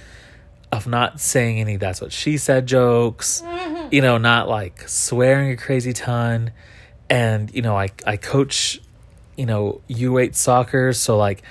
of 0.72 0.88
not 0.88 1.20
saying 1.20 1.60
any 1.60 1.76
that's 1.76 2.00
what 2.00 2.14
she 2.14 2.38
said 2.38 2.68
jokes 2.68 3.42
mm-hmm. 3.42 3.88
you 3.92 4.02
know 4.02 4.18
not 4.18 4.48
like 4.48 4.88
swearing 4.88 5.52
a 5.52 5.58
crazy 5.58 5.94
ton. 5.94 6.52
And 7.10 7.52
you 7.54 7.64
know 7.64 7.76
i 7.76 7.90
i 8.06 8.18
coach 8.18 8.80
you 9.36 9.48
know 9.48 9.82
u8 9.90 10.36
soccer 10.36 10.94
so 10.94 11.18
like 11.18 11.42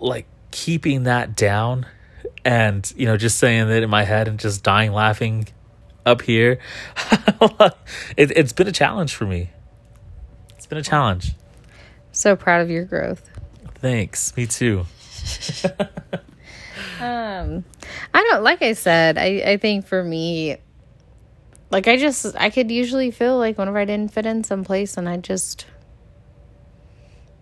like 0.00 0.26
keeping 0.50 1.04
that 1.04 1.36
down 1.36 1.86
and 2.44 2.92
you 2.96 3.06
know 3.06 3.16
just 3.16 3.38
saying 3.38 3.68
that 3.68 3.84
in 3.84 3.90
my 3.90 4.02
head 4.02 4.26
and 4.26 4.40
just 4.40 4.64
dying 4.64 4.90
laughing 4.90 5.46
up 6.04 6.22
here 6.22 6.58
it, 8.16 8.32
it's 8.36 8.52
been 8.52 8.66
a 8.66 8.72
challenge 8.72 9.14
for 9.14 9.24
me 9.24 9.50
been 10.70 10.78
a 10.78 10.82
challenge 10.82 11.34
So 12.12 12.34
proud 12.36 12.62
of 12.62 12.70
your 12.70 12.84
growth. 12.86 13.28
thanks 13.76 14.34
me 14.36 14.46
too 14.46 14.86
Um, 17.00 17.64
I 18.12 18.22
don't 18.30 18.42
like 18.42 18.60
I 18.60 18.74
said. 18.74 19.16
I 19.16 19.42
I 19.52 19.56
think 19.56 19.86
for 19.86 20.04
me, 20.04 20.58
like 21.70 21.88
I 21.88 21.96
just 21.96 22.36
I 22.38 22.50
could 22.50 22.70
usually 22.70 23.10
feel 23.10 23.38
like 23.38 23.56
whenever 23.56 23.78
I 23.78 23.86
didn't 23.86 24.12
fit 24.12 24.26
in 24.26 24.44
someplace, 24.44 24.98
and 24.98 25.08
I 25.08 25.16
just 25.16 25.64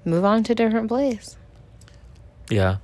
move 0.04 0.24
on 0.24 0.44
to 0.44 0.52
a 0.52 0.54
different 0.54 0.86
place. 0.88 1.36
yeah 2.50 2.76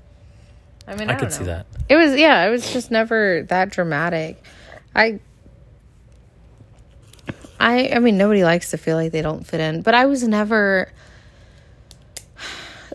I 0.87 0.97
mean, 0.97 1.09
i, 1.09 1.13
I, 1.13 1.17
could 1.17 1.31
don't 1.31 1.33
see 1.33 1.45
that 1.45 1.67
It 1.89 1.95
was 1.97 2.17
yeah. 2.17 2.45
It 2.45 2.51
was 2.51 2.73
just 2.73 2.91
never 2.91 3.43
that 3.49 3.71
dramatic. 3.71 4.43
I. 4.95 5.21
I 7.59 7.91
I 7.95 7.99
mean 7.99 8.17
nobody 8.17 8.45
likes 8.45 8.71
to 8.71 8.79
feel 8.79 8.97
like 8.97 9.13
they 9.13 9.23
don't 9.23 9.47
fit 9.47 9.61
in, 9.61 9.83
but 9.83 9.95
I 9.95 10.07
was 10.07 10.27
never 10.27 10.91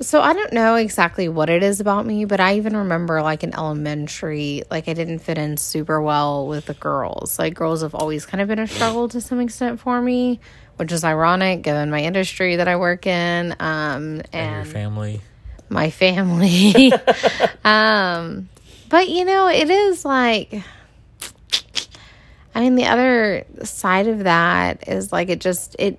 so 0.02 0.22
I 0.22 0.34
don't 0.34 0.54
know 0.54 0.76
exactly 0.76 1.28
what 1.28 1.50
it 1.50 1.62
is 1.62 1.82
about 1.82 2.06
me, 2.06 2.24
but 2.26 2.40
I 2.40 2.56
even 2.56 2.78
remember 2.78 3.22
like 3.22 3.44
in 3.44 3.54
elementary, 3.54 4.64
like 4.72 4.88
I 4.88 4.94
didn't 4.94 5.20
fit 5.20 5.38
in 5.38 5.58
super 5.58 6.02
well 6.02 6.48
with 6.48 6.66
the 6.66 6.74
girls. 6.74 7.38
Like 7.38 7.54
girls 7.54 7.82
have 7.82 7.94
always 7.94 8.26
kind 8.26 8.42
of 8.42 8.48
been 8.48 8.60
a 8.60 8.68
struggle 8.68 9.10
to 9.10 9.20
some 9.20 9.40
extent 9.42 9.80
for 9.82 10.02
me, 10.02 10.40
which 10.78 10.92
is 10.92 11.04
ironic 11.04 11.64
given 11.64 11.90
my 11.90 12.02
industry 12.02 12.56
that 12.56 12.68
I 12.68 12.78
work 12.78 13.08
in. 13.08 13.52
Um 13.60 14.22
and 14.22 14.34
and 14.34 14.66
your 14.66 14.74
family 14.74 15.22
my 15.70 15.90
family. 15.90 16.92
um, 17.64 18.50
but 18.90 19.10
you 19.10 19.26
know, 19.26 19.48
it 19.48 19.70
is 19.70 20.04
like, 20.04 20.62
I 22.60 22.64
mean, 22.64 22.76
the 22.76 22.88
other 22.88 23.46
side 23.64 24.08
of 24.08 24.26
that 24.26 24.86
is 24.90 25.14
like 25.14 25.30
it 25.30 25.40
just 25.40 25.78
it. 25.80 25.98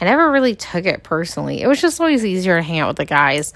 I 0.00 0.06
never 0.06 0.30
really 0.30 0.54
took 0.54 0.86
it 0.86 1.02
personally. 1.02 1.60
It 1.60 1.66
was 1.66 1.78
just 1.78 2.00
always 2.00 2.24
easier 2.24 2.56
to 2.56 2.62
hang 2.62 2.78
out 2.78 2.88
with 2.88 2.96
the 2.96 3.04
guys. 3.04 3.52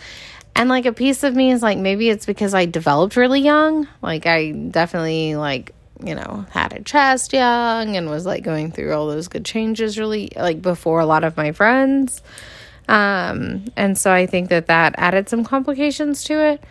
And 0.54 0.68
like 0.68 0.84
a 0.84 0.92
piece 0.92 1.22
of 1.22 1.34
me 1.34 1.52
is 1.52 1.62
like 1.62 1.78
maybe 1.78 2.10
it's 2.10 2.26
because 2.26 2.52
I 2.52 2.66
developed 2.66 3.16
really 3.16 3.40
young. 3.40 3.88
Like 4.02 4.26
I 4.26 4.50
definitely 4.50 5.36
like, 5.36 5.72
you 6.04 6.14
know, 6.14 6.44
had 6.50 6.74
a 6.74 6.82
chest 6.82 7.32
young 7.32 7.96
and 7.96 8.10
was 8.10 8.26
like 8.26 8.44
going 8.44 8.72
through 8.72 8.92
all 8.92 9.06
those 9.06 9.28
good 9.28 9.46
changes 9.46 9.98
really 9.98 10.30
like 10.36 10.60
before 10.60 11.00
a 11.00 11.06
lot 11.06 11.24
of 11.24 11.34
my 11.38 11.52
friends. 11.52 12.22
Um, 12.88 13.64
and 13.74 13.96
so 13.96 14.12
I 14.12 14.26
think 14.26 14.50
that 14.50 14.66
that 14.66 14.96
added 14.98 15.30
some 15.30 15.44
complications 15.44 16.24
to 16.24 16.46
it. 16.46 16.62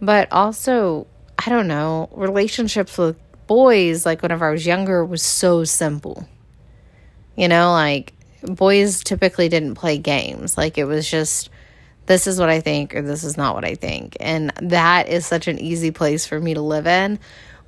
But 0.00 0.32
also, 0.32 1.06
I 1.38 1.48
don't 1.48 1.68
know, 1.68 2.08
relationships 2.12 2.98
with 2.98 3.16
boys, 3.54 4.04
like 4.04 4.20
whenever 4.20 4.48
I 4.48 4.50
was 4.50 4.66
younger, 4.66 5.04
was 5.04 5.22
so 5.22 5.62
simple. 5.62 6.28
You 7.36 7.46
know, 7.46 7.70
like 7.70 8.12
boys 8.42 9.04
typically 9.04 9.48
didn't 9.48 9.76
play 9.76 9.96
games. 9.96 10.58
Like 10.58 10.76
it 10.76 10.86
was 10.86 11.08
just, 11.08 11.50
this 12.06 12.26
is 12.26 12.40
what 12.40 12.48
I 12.48 12.60
think 12.60 12.96
or 12.96 13.02
this 13.02 13.22
is 13.22 13.36
not 13.36 13.54
what 13.54 13.64
I 13.64 13.76
think. 13.76 14.16
And 14.18 14.52
that 14.60 15.08
is 15.08 15.24
such 15.24 15.46
an 15.46 15.60
easy 15.60 15.92
place 15.92 16.26
for 16.26 16.40
me 16.40 16.54
to 16.54 16.60
live 16.60 16.88
in. 16.88 17.20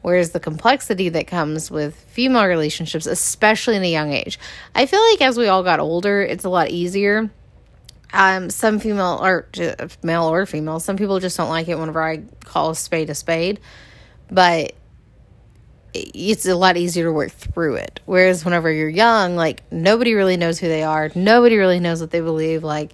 Whereas 0.03 0.31
the 0.31 0.41
complexity 0.41 1.09
that 1.11 1.29
comes 1.29 1.71
with 1.71 1.95
female 1.95 2.47
relationships, 2.47 3.07
especially 3.07 3.77
in 3.77 3.85
a 3.85 3.91
young 3.91 4.13
age, 4.13 4.41
I 4.75 4.87
feel 4.87 5.01
like 5.11 5.21
as 5.21 5.39
we 5.39 5.47
all 5.47 5.63
got 5.63 5.79
older, 5.79 6.21
it's 6.21 6.45
a 6.45 6.49
lot 6.49 6.71
easier 6.71 7.31
um, 8.13 8.51
some 8.51 8.79
female 8.79 9.19
or 9.21 9.49
male 10.03 10.25
or 10.25 10.47
female, 10.47 10.81
some 10.81 10.97
people 10.97 11.21
just 11.21 11.37
don't 11.37 11.49
like 11.49 11.69
it 11.69 11.79
whenever 11.79 12.03
I 12.03 12.23
call 12.45 12.71
a 12.71 12.77
spade 12.77 13.11
a 13.11 13.15
spade, 13.15 13.61
but 14.31 14.73
it's 16.15 16.47
a 16.47 16.55
lot 16.55 16.77
easier 16.77 17.05
to 17.05 17.13
work 17.13 17.31
through 17.33 17.77
it. 17.77 18.01
Whereas 18.05 18.45
whenever 18.45 18.71
you're 18.71 18.89
young, 18.89 19.37
like 19.37 19.63
nobody 19.73 20.15
really 20.15 20.37
knows 20.37 20.59
who 20.59 20.69
they 20.69 20.83
are, 20.83 21.11
nobody 21.15 21.57
really 21.57 21.81
knows 21.81 22.01
what 22.01 22.11
they 22.11 22.21
believe. 22.21 22.63
Like 22.65 22.93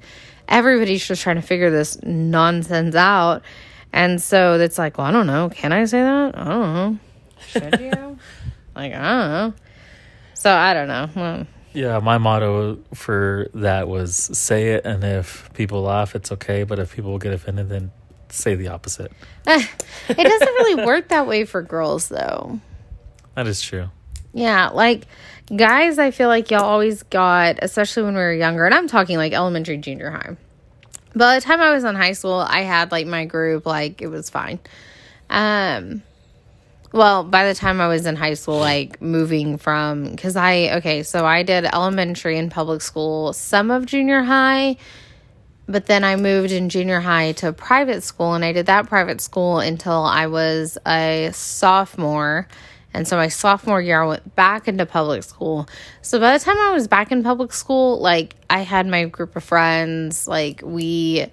everybody's 0.49 1.07
just 1.07 1.23
trying 1.23 1.37
to 1.37 1.43
figure 1.43 1.71
this 1.71 2.03
nonsense 2.03 2.95
out, 2.95 3.43
and 3.93 4.21
so 4.21 4.59
it's 4.59 4.79
like, 4.79 4.99
well, 4.99 5.07
I 5.07 5.11
don't 5.11 5.27
know. 5.27 5.51
Can 5.51 5.73
I 5.73 5.85
say 5.85 6.01
that? 6.01 6.37
I 6.39 6.45
don't 6.45 6.75
know. 6.75 6.99
Should 7.49 7.81
you? 7.81 7.91
like 8.75 8.93
I 8.93 8.99
don't 8.99 9.31
know. 9.31 9.55
So 10.35 10.53
I 10.53 10.75
don't 10.75 10.89
know. 10.89 11.09
Well, 11.15 11.47
Yeah, 11.73 11.99
my 12.01 12.19
motto 12.19 12.79
for 12.95 13.49
that 13.55 13.89
was 13.89 14.17
say 14.17 14.73
it, 14.73 14.85
and 14.85 15.05
if 15.05 15.51
people 15.55 15.83
laugh, 15.83 16.15
it's 16.15 16.33
okay. 16.33 16.65
But 16.65 16.79
if 16.79 16.95
people 16.95 17.17
get 17.19 17.33
offended, 17.33 17.69
then 17.69 17.93
say 18.29 18.55
the 18.55 18.69
opposite. 18.69 19.13
it 19.47 19.69
doesn't 20.09 20.49
really 20.49 20.85
work 20.87 21.09
that 21.09 21.27
way 21.27 21.45
for 21.45 21.63
girls, 21.63 22.09
though. 22.09 22.61
That 23.35 23.47
is 23.47 23.63
true. 23.63 23.89
Yeah, 24.33 24.69
like 24.69 25.07
guys, 25.55 25.99
I 25.99 26.11
feel 26.11 26.29
like 26.29 26.51
y'all 26.51 26.65
always 26.65 27.03
got, 27.03 27.59
especially 27.63 28.05
when 28.05 28.15
we 28.15 28.21
were 28.21 28.33
younger, 28.33 28.65
and 28.65 28.75
I'm 28.75 28.89
talking 28.89 29.17
like 29.17 29.33
elementary, 29.33 29.79
junior 29.79 30.11
high. 30.11 30.37
By 31.15 31.35
the 31.35 31.41
time 31.43 31.61
I 31.61 31.73
was 31.75 31.85
in 31.85 31.95
high 31.95 32.13
school, 32.13 32.35
I 32.35 32.61
had 32.61 32.91
like 32.91 33.07
my 33.07 33.27
group, 33.27 33.67
like 33.67 34.01
it 34.01 34.09
was 34.09 34.31
fine. 34.31 34.61
Um, 35.29 36.03
well, 36.93 37.25
by 37.25 37.49
the 37.49 37.55
time 37.55 37.81
I 37.81 37.89
was 37.89 38.07
in 38.07 38.17
high 38.17 38.35
school, 38.35 38.59
like 38.59 39.01
moving 39.01 39.57
from, 39.57 40.11
because 40.11 40.37
I, 40.37 40.77
okay, 40.77 41.03
so 41.03 41.25
I 41.25 41.43
did 41.43 41.65
elementary 41.65 42.37
in 42.37 42.51
public 42.51 42.83
school, 42.83 43.33
some 43.33 43.71
of 43.71 43.87
junior 43.87 44.23
high, 44.23 44.77
but 45.67 45.87
then 45.87 46.05
I 46.05 46.17
moved 46.17 46.51
in 46.51 46.69
junior 46.69 47.01
high 47.01 47.33
to 47.33 47.53
private 47.53 48.03
school, 48.03 48.35
and 48.35 48.45
I 48.45 48.53
did 48.53 48.67
that 48.67 48.89
private 48.89 49.21
school 49.23 49.59
until 49.59 50.05
I 50.05 50.27
was 50.27 50.77
a 50.87 51.31
sophomore. 51.33 52.47
And 52.95 53.09
so 53.09 53.17
my 53.17 53.29
sophomore 53.29 53.81
year, 53.81 54.03
I 54.03 54.07
went 54.07 54.37
back 54.37 54.69
into 54.69 54.85
public 54.85 55.23
school. 55.23 55.69
So 56.03 56.21
by 56.21 56.37
the 56.37 56.45
time 56.45 56.59
I 56.59 56.73
was 56.73 56.89
back 56.89 57.11
in 57.11 57.23
public 57.23 57.53
school, 57.53 57.99
like 58.01 58.35
I 58.51 58.61
had 58.61 58.87
my 58.87 59.07
group 59.07 59.35
of 59.35 59.45
friends, 59.45 60.29
like 60.29 60.61
we, 60.63 61.27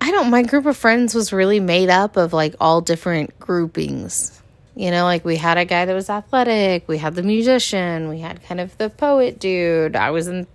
I 0.00 0.10
don't, 0.10 0.30
my 0.30 0.42
group 0.42 0.66
of 0.66 0.76
friends 0.76 1.14
was 1.14 1.32
really 1.32 1.60
made 1.60 1.90
up 1.90 2.16
of 2.16 2.32
like 2.32 2.54
all 2.58 2.80
different 2.80 3.38
groupings. 3.38 4.40
You 4.74 4.90
know, 4.90 5.04
like 5.04 5.24
we 5.24 5.36
had 5.36 5.58
a 5.58 5.66
guy 5.66 5.84
that 5.84 5.94
was 5.94 6.08
athletic, 6.08 6.88
we 6.88 6.96
had 6.96 7.14
the 7.14 7.22
musician, 7.22 8.08
we 8.08 8.20
had 8.20 8.42
kind 8.42 8.58
of 8.58 8.76
the 8.78 8.88
poet 8.88 9.38
dude. 9.38 9.94
I 9.94 10.10
was 10.10 10.28
in, 10.28 10.46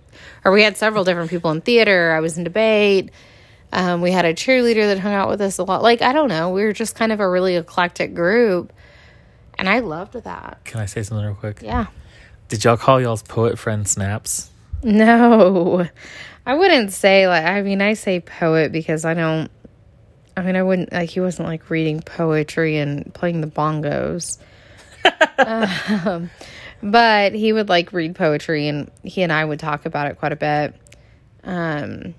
or 0.44 0.50
we 0.50 0.64
had 0.64 0.76
several 0.76 1.04
different 1.04 1.30
people 1.30 1.52
in 1.52 1.60
theater. 1.60 2.10
I 2.10 2.18
was 2.18 2.36
in 2.36 2.42
debate. 2.42 3.10
Um, 3.72 4.00
we 4.00 4.10
had 4.10 4.24
a 4.24 4.34
cheerleader 4.34 4.86
that 4.88 4.98
hung 4.98 5.12
out 5.12 5.28
with 5.28 5.40
us 5.40 5.58
a 5.58 5.62
lot. 5.62 5.82
Like, 5.82 6.02
I 6.02 6.12
don't 6.12 6.28
know, 6.28 6.50
we 6.50 6.64
were 6.64 6.72
just 6.72 6.96
kind 6.96 7.12
of 7.12 7.20
a 7.20 7.28
really 7.28 7.54
eclectic 7.54 8.14
group. 8.14 8.72
And 9.58 9.68
I 9.68 9.80
loved 9.80 10.14
that. 10.14 10.60
Can 10.64 10.80
I 10.80 10.86
say 10.86 11.02
something 11.02 11.26
real 11.26 11.34
quick? 11.34 11.60
Yeah. 11.62 11.86
Did 12.48 12.64
y'all 12.64 12.76
call 12.76 13.00
y'all's 13.00 13.22
poet 13.22 13.58
friend 13.58 13.86
snaps? 13.86 14.50
No, 14.82 15.86
I 16.46 16.54
wouldn't 16.54 16.92
say 16.92 17.26
like, 17.26 17.44
I 17.44 17.62
mean, 17.62 17.82
I 17.82 17.94
say 17.94 18.20
poet 18.20 18.70
because 18.70 19.04
I 19.04 19.14
don't, 19.14 19.50
I 20.36 20.42
mean, 20.42 20.54
I 20.54 20.62
wouldn't 20.62 20.92
like, 20.92 21.10
he 21.10 21.20
wasn't 21.20 21.48
like 21.48 21.68
reading 21.68 22.00
poetry 22.00 22.78
and 22.78 23.12
playing 23.12 23.40
the 23.40 23.48
bongos. 23.48 24.38
um, 25.38 26.30
but 26.82 27.34
he 27.34 27.52
would 27.52 27.68
like 27.68 27.92
read 27.92 28.14
poetry 28.14 28.68
and 28.68 28.90
he 29.02 29.22
and 29.22 29.32
I 29.32 29.44
would 29.44 29.58
talk 29.58 29.84
about 29.84 30.10
it 30.10 30.18
quite 30.18 30.32
a 30.32 30.36
bit. 30.36 30.74
Um, 31.42 32.14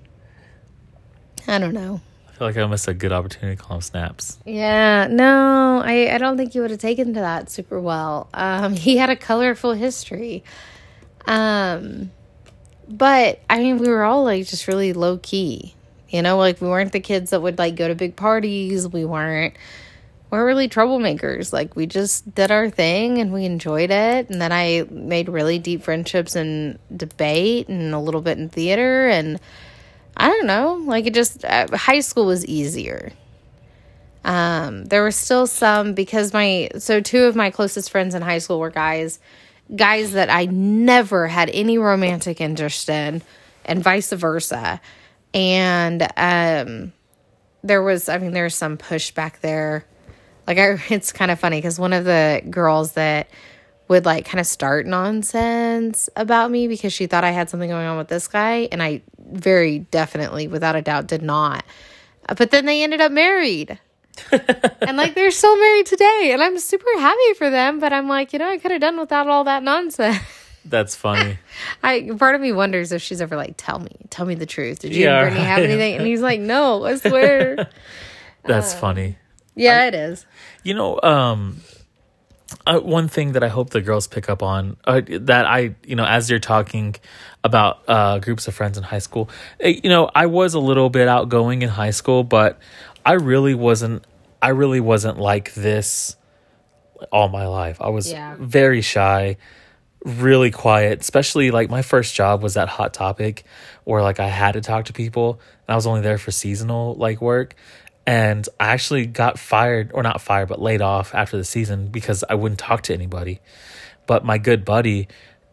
I 1.48 1.58
don't 1.58 1.74
know. 1.74 2.00
Feel 2.40 2.48
like 2.48 2.56
I 2.56 2.64
missed 2.64 2.88
a 2.88 2.94
good 2.94 3.12
opportunity 3.12 3.54
to 3.54 3.62
call 3.62 3.76
him 3.76 3.82
snaps. 3.82 4.38
Yeah, 4.46 5.08
no, 5.10 5.82
I, 5.84 6.14
I 6.14 6.16
don't 6.16 6.38
think 6.38 6.54
you 6.54 6.62
would 6.62 6.70
have 6.70 6.80
taken 6.80 7.12
to 7.12 7.20
that 7.20 7.50
super 7.50 7.78
well. 7.78 8.30
Um, 8.32 8.72
he 8.76 8.96
had 8.96 9.10
a 9.10 9.16
colorful 9.16 9.74
history. 9.74 10.42
Um, 11.26 12.10
but 12.88 13.40
I 13.50 13.58
mean, 13.58 13.76
we 13.76 13.90
were 13.90 14.04
all 14.04 14.24
like 14.24 14.46
just 14.46 14.68
really 14.68 14.94
low 14.94 15.18
key. 15.18 15.74
You 16.08 16.22
know, 16.22 16.38
like 16.38 16.62
we 16.62 16.68
weren't 16.68 16.92
the 16.92 17.00
kids 17.00 17.28
that 17.28 17.42
would 17.42 17.58
like 17.58 17.76
go 17.76 17.88
to 17.88 17.94
big 17.94 18.16
parties. 18.16 18.88
We 18.88 19.04
weren't 19.04 19.52
we're 20.30 20.46
really 20.46 20.70
troublemakers. 20.70 21.52
Like 21.52 21.76
we 21.76 21.84
just 21.84 22.34
did 22.34 22.50
our 22.50 22.70
thing 22.70 23.18
and 23.18 23.34
we 23.34 23.44
enjoyed 23.44 23.90
it. 23.90 24.30
And 24.30 24.40
then 24.40 24.50
I 24.50 24.86
made 24.88 25.28
really 25.28 25.58
deep 25.58 25.82
friendships 25.82 26.34
in 26.36 26.78
debate 26.96 27.68
and 27.68 27.92
a 27.92 27.98
little 27.98 28.22
bit 28.22 28.38
in 28.38 28.48
theater. 28.48 29.08
And 29.08 29.38
I 30.16 30.28
don't 30.28 30.46
know, 30.46 30.74
like 30.84 31.06
it 31.06 31.14
just, 31.14 31.44
uh, 31.44 31.66
high 31.76 32.00
school 32.00 32.26
was 32.26 32.44
easier. 32.46 33.12
Um, 34.24 34.84
there 34.84 35.02
were 35.02 35.12
still 35.12 35.46
some 35.46 35.94
because 35.94 36.32
my, 36.32 36.68
so 36.78 37.00
two 37.00 37.24
of 37.24 37.36
my 37.36 37.50
closest 37.50 37.90
friends 37.90 38.14
in 38.14 38.22
high 38.22 38.38
school 38.38 38.58
were 38.58 38.70
guys, 38.70 39.18
guys 39.74 40.12
that 40.12 40.28
I 40.30 40.44
never 40.46 41.26
had 41.26 41.48
any 41.50 41.78
romantic 41.78 42.40
interest 42.40 42.88
in 42.88 43.22
and 43.64 43.82
vice 43.82 44.12
versa. 44.12 44.80
And, 45.32 46.06
um, 46.16 46.92
there 47.62 47.82
was, 47.82 48.08
I 48.08 48.18
mean, 48.18 48.32
there's 48.32 48.54
some 48.54 48.76
pushback 48.76 49.40
there 49.40 49.84
like 50.50 50.58
I 50.58 50.82
it's 50.92 51.12
kind 51.12 51.30
of 51.30 51.38
funny 51.38 51.58
because 51.58 51.78
one 51.78 51.92
of 51.92 52.04
the 52.04 52.42
girls 52.50 52.92
that 52.92 53.30
would 53.88 54.04
like 54.04 54.26
kind 54.26 54.40
of 54.40 54.46
start 54.46 54.86
nonsense 54.86 56.08
about 56.14 56.50
me 56.50 56.68
because 56.68 56.92
she 56.92 57.06
thought 57.06 57.24
I 57.24 57.30
had 57.30 57.50
something 57.50 57.70
going 57.70 57.86
on 57.86 57.98
with 57.98 58.08
this 58.08 58.28
guy 58.28 58.68
and 58.70 58.82
I 58.82 59.02
very 59.30 59.80
definitely 59.80 60.48
without 60.48 60.76
a 60.76 60.82
doubt 60.82 61.06
did 61.06 61.22
not. 61.22 61.64
Uh, 62.28 62.34
but 62.34 62.50
then 62.50 62.66
they 62.66 62.82
ended 62.82 63.00
up 63.00 63.12
married. 63.12 63.78
and 64.32 64.96
like 64.96 65.14
they're 65.14 65.30
still 65.30 65.56
married 65.56 65.86
today 65.86 66.30
and 66.32 66.42
I'm 66.42 66.58
super 66.58 66.98
happy 66.98 67.34
for 67.38 67.48
them, 67.48 67.78
but 67.78 67.92
I'm 67.92 68.08
like, 68.08 68.32
you 68.32 68.38
know, 68.38 68.48
I 68.48 68.58
could 68.58 68.70
have 68.70 68.80
done 68.80 68.98
without 68.98 69.28
all 69.28 69.44
that 69.44 69.62
nonsense. 69.62 70.18
That's 70.64 70.94
funny. 70.94 71.38
I 71.82 72.10
part 72.18 72.34
of 72.34 72.40
me 72.40 72.52
wonders 72.52 72.92
if 72.92 73.02
she's 73.02 73.20
ever 73.20 73.36
like, 73.36 73.54
tell 73.56 73.78
me, 73.78 73.96
tell 74.10 74.26
me 74.26 74.34
the 74.34 74.46
truth. 74.46 74.80
Did 74.80 74.94
you 74.94 75.04
yeah, 75.04 75.20
and 75.20 75.28
Brittany 75.28 75.46
have 75.46 75.62
anything? 75.62 75.96
And 75.96 76.06
he's 76.06 76.20
like, 76.20 76.40
no, 76.40 76.84
I 76.84 76.96
swear. 76.96 77.70
That's 78.44 78.74
uh, 78.74 78.78
funny. 78.78 79.16
Yeah, 79.54 79.80
I, 79.80 79.86
it 79.86 79.94
is. 79.94 80.26
You 80.62 80.74
know, 80.74 81.00
um, 81.02 81.60
uh, 82.66 82.80
one 82.80 83.08
thing 83.08 83.32
that 83.32 83.42
I 83.42 83.48
hope 83.48 83.70
the 83.70 83.80
girls 83.80 84.06
pick 84.06 84.28
up 84.28 84.42
on 84.42 84.76
uh, 84.84 85.00
that 85.20 85.46
I, 85.46 85.74
you 85.84 85.96
know, 85.96 86.04
as 86.04 86.30
you're 86.30 86.38
talking 86.38 86.96
about 87.44 87.82
uh, 87.88 88.18
groups 88.18 88.48
of 88.48 88.54
friends 88.54 88.76
in 88.78 88.84
high 88.84 88.98
school, 88.98 89.30
eh, 89.60 89.80
you 89.82 89.90
know, 89.90 90.10
I 90.14 90.26
was 90.26 90.54
a 90.54 90.60
little 90.60 90.90
bit 90.90 91.08
outgoing 91.08 91.62
in 91.62 91.68
high 91.68 91.90
school, 91.90 92.24
but 92.24 92.58
I 93.04 93.12
really 93.12 93.54
wasn't. 93.54 94.04
I 94.42 94.48
really 94.48 94.80
wasn't 94.80 95.18
like 95.18 95.52
this 95.54 96.16
all 97.12 97.28
my 97.28 97.46
life. 97.46 97.80
I 97.80 97.90
was 97.90 98.10
yeah. 98.10 98.36
very 98.38 98.80
shy, 98.80 99.36
really 100.04 100.50
quiet. 100.50 101.00
Especially 101.00 101.50
like 101.50 101.70
my 101.70 101.82
first 101.82 102.14
job 102.14 102.42
was 102.42 102.56
at 102.56 102.68
Hot 102.68 102.94
Topic, 102.94 103.44
where 103.84 104.02
like 104.02 104.20
I 104.20 104.28
had 104.28 104.52
to 104.52 104.60
talk 104.60 104.86
to 104.86 104.92
people, 104.92 105.40
and 105.66 105.72
I 105.72 105.76
was 105.76 105.86
only 105.86 106.00
there 106.00 106.18
for 106.18 106.30
seasonal 106.30 106.94
like 106.94 107.20
work 107.20 107.54
and 108.10 108.48
I 108.58 108.70
actually 108.70 109.06
got 109.06 109.38
fired 109.38 109.92
or 109.94 110.02
not 110.02 110.20
fired 110.20 110.48
but 110.48 110.60
laid 110.60 110.82
off 110.82 111.14
after 111.14 111.36
the 111.36 111.44
season 111.44 111.86
because 111.86 112.24
I 112.28 112.34
wouldn't 112.34 112.58
talk 112.58 112.82
to 112.82 112.92
anybody. 112.92 113.40
But 114.08 114.24
my 114.24 114.36
good 114.36 114.64
buddy 114.64 115.06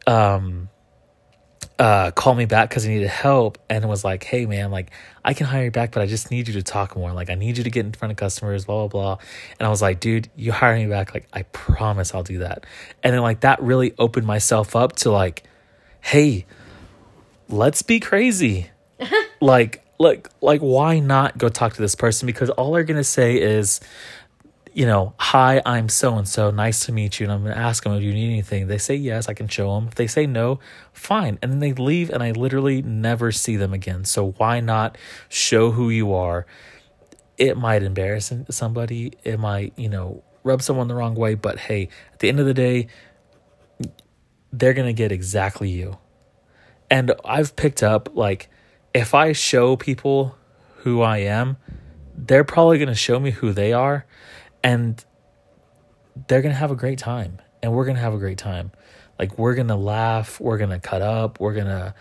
um 0.08 0.68
uh 1.78 2.10
called 2.10 2.36
me 2.36 2.46
back 2.46 2.72
cuz 2.72 2.82
he 2.82 2.90
needed 2.90 3.10
help 3.10 3.60
and 3.70 3.88
was 3.88 4.04
like, 4.04 4.24
"Hey 4.24 4.48
man, 4.48 4.72
like 4.72 4.90
I 5.24 5.36
can 5.36 5.46
hire 5.46 5.66
you 5.66 5.72
back, 5.72 5.92
but 5.92 6.02
I 6.02 6.08
just 6.08 6.32
need 6.32 6.48
you 6.48 6.56
to 6.56 6.64
talk 6.64 6.96
more. 6.96 7.14
Like 7.14 7.30
I 7.30 7.36
need 7.36 7.60
you 7.60 7.64
to 7.64 7.70
get 7.70 7.86
in 7.86 7.92
front 7.92 8.12
of 8.12 8.18
customers, 8.18 8.66
blah 8.66 8.88
blah 8.88 8.88
blah." 8.88 9.18
And 9.60 9.68
I 9.68 9.70
was 9.70 9.84
like, 9.84 10.00
"Dude, 10.00 10.28
you 10.36 10.52
hire 10.52 10.76
me 10.76 10.88
back, 10.88 11.14
like 11.14 11.28
I 11.32 11.44
promise 11.44 12.16
I'll 12.16 12.24
do 12.24 12.40
that." 12.40 12.66
And 13.04 13.14
then 13.14 13.22
like 13.22 13.42
that 13.42 13.62
really 13.62 13.94
opened 14.00 14.26
myself 14.26 14.76
up 14.76 14.96
to 15.04 15.12
like, 15.12 15.44
"Hey, 16.02 16.48
let's 17.50 17.84
be 17.84 18.00
crazy." 18.00 18.72
like 19.42 19.84
like 20.00 20.30
like 20.42 20.62
why 20.62 21.00
not 21.00 21.38
go 21.38 21.50
talk 21.50 21.74
to 21.74 21.82
this 21.82 21.96
person? 21.96 22.26
Because 22.26 22.50
all 22.52 22.74
they're 22.74 22.84
going 22.84 22.98
to 22.98 23.04
say 23.04 23.40
is 23.40 23.80
you 24.74 24.86
know 24.86 25.16
hi 25.18 25.60
i'm 25.66 25.90
so 25.90 26.16
and 26.20 26.28
so 26.28 26.52
nice 26.52 26.86
to 26.86 26.92
meet 26.92 27.20
you. 27.20 27.26
And 27.26 27.34
i'm 27.34 27.42
going 27.44 27.56
to 27.56 27.60
ask 27.60 27.84
them 27.84 27.94
if 27.94 28.04
you 28.04 28.14
need 28.14 28.30
anything? 28.30 28.68
They 28.68 28.78
say 28.78 28.96
yes 28.96 29.28
i 29.28 29.34
can 29.34 29.48
show 29.48 29.74
them 29.76 29.88
if 29.88 29.96
they 29.96 30.08
say 30.08 30.28
no 30.28 30.60
fine. 30.94 31.40
And 31.42 31.52
then 31.52 31.60
they 31.60 31.74
leave 31.74 32.10
and 32.10 32.22
i 32.22 32.32
literally 32.32 32.82
never 32.82 33.32
see 33.32 33.56
them 33.56 33.74
again. 33.74 34.06
So 34.06 34.32
why 34.32 34.60
not 34.60 34.98
show 35.30 35.72
who 35.72 35.90
you 35.90 36.14
are? 36.14 36.46
It 37.38 37.58
might 37.58 37.84
embarrass 37.84 38.32
somebody. 38.50 39.14
It 39.24 39.40
might 39.40 39.74
you 39.78 39.90
know 39.90 40.24
rub 40.44 40.62
someone 40.62 40.88
the 40.88 40.96
wrong 40.96 41.16
way. 41.16 41.34
But 41.34 41.58
hey 41.60 41.90
at 42.14 42.20
the 42.20 42.30
end 42.30 42.40
of 42.40 42.46
the 42.46 42.54
day 42.54 42.88
they're 44.54 44.74
going 44.74 44.88
to 44.88 44.94
get 44.94 45.12
exactly 45.12 45.70
you. 45.70 45.98
And 46.90 47.14
i've 47.26 47.56
picked 47.56 47.82
up 47.82 48.10
like 48.14 48.50
if 48.94 49.14
I 49.14 49.32
show 49.32 49.76
people 49.76 50.36
who 50.78 51.02
I 51.02 51.20
am, 51.20 51.58
they're 52.16 52.44
probably 52.44 52.78
going 52.78 52.88
to 52.90 52.96
show 52.96 53.20
me 53.20 53.32
who 53.32 53.54
they 53.54 53.74
are 53.74 54.06
and 54.64 55.04
they're 56.28 56.42
going 56.42 56.54
to 56.54 56.60
have 56.60 56.72
a 56.72 56.76
great 56.76 56.98
time 56.98 57.40
and 57.62 57.74
we're 57.74 57.86
going 57.86 57.96
to 57.96 58.02
have 58.02 58.14
a 58.14 58.18
great 58.18 58.38
time. 58.38 58.72
Like 59.20 59.38
we're 59.38 59.56
going 59.56 59.68
to 59.68 59.76
laugh, 59.76 60.40
we're 60.40 60.58
going 60.58 60.70
to 60.70 60.80
cut 60.80 61.02
up, 61.02 61.40
we're 61.40 61.54
going 61.54 61.68
to 61.68 61.94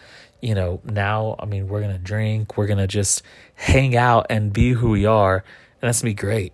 you 0.42 0.54
know, 0.54 0.80
now 0.84 1.36
I 1.38 1.46
mean, 1.46 1.66
we're 1.68 1.80
going 1.80 1.92
to 1.92 1.98
drink, 1.98 2.56
we're 2.56 2.66
going 2.66 2.78
to 2.78 2.86
just 2.86 3.22
hang 3.54 3.96
out 3.96 4.26
and 4.30 4.52
be 4.52 4.70
who 4.70 4.90
we 4.90 5.06
are 5.06 5.36
and 5.36 5.88
that's 5.88 6.02
going 6.02 6.14
to 6.14 6.16
be 6.16 6.26
great. 6.26 6.52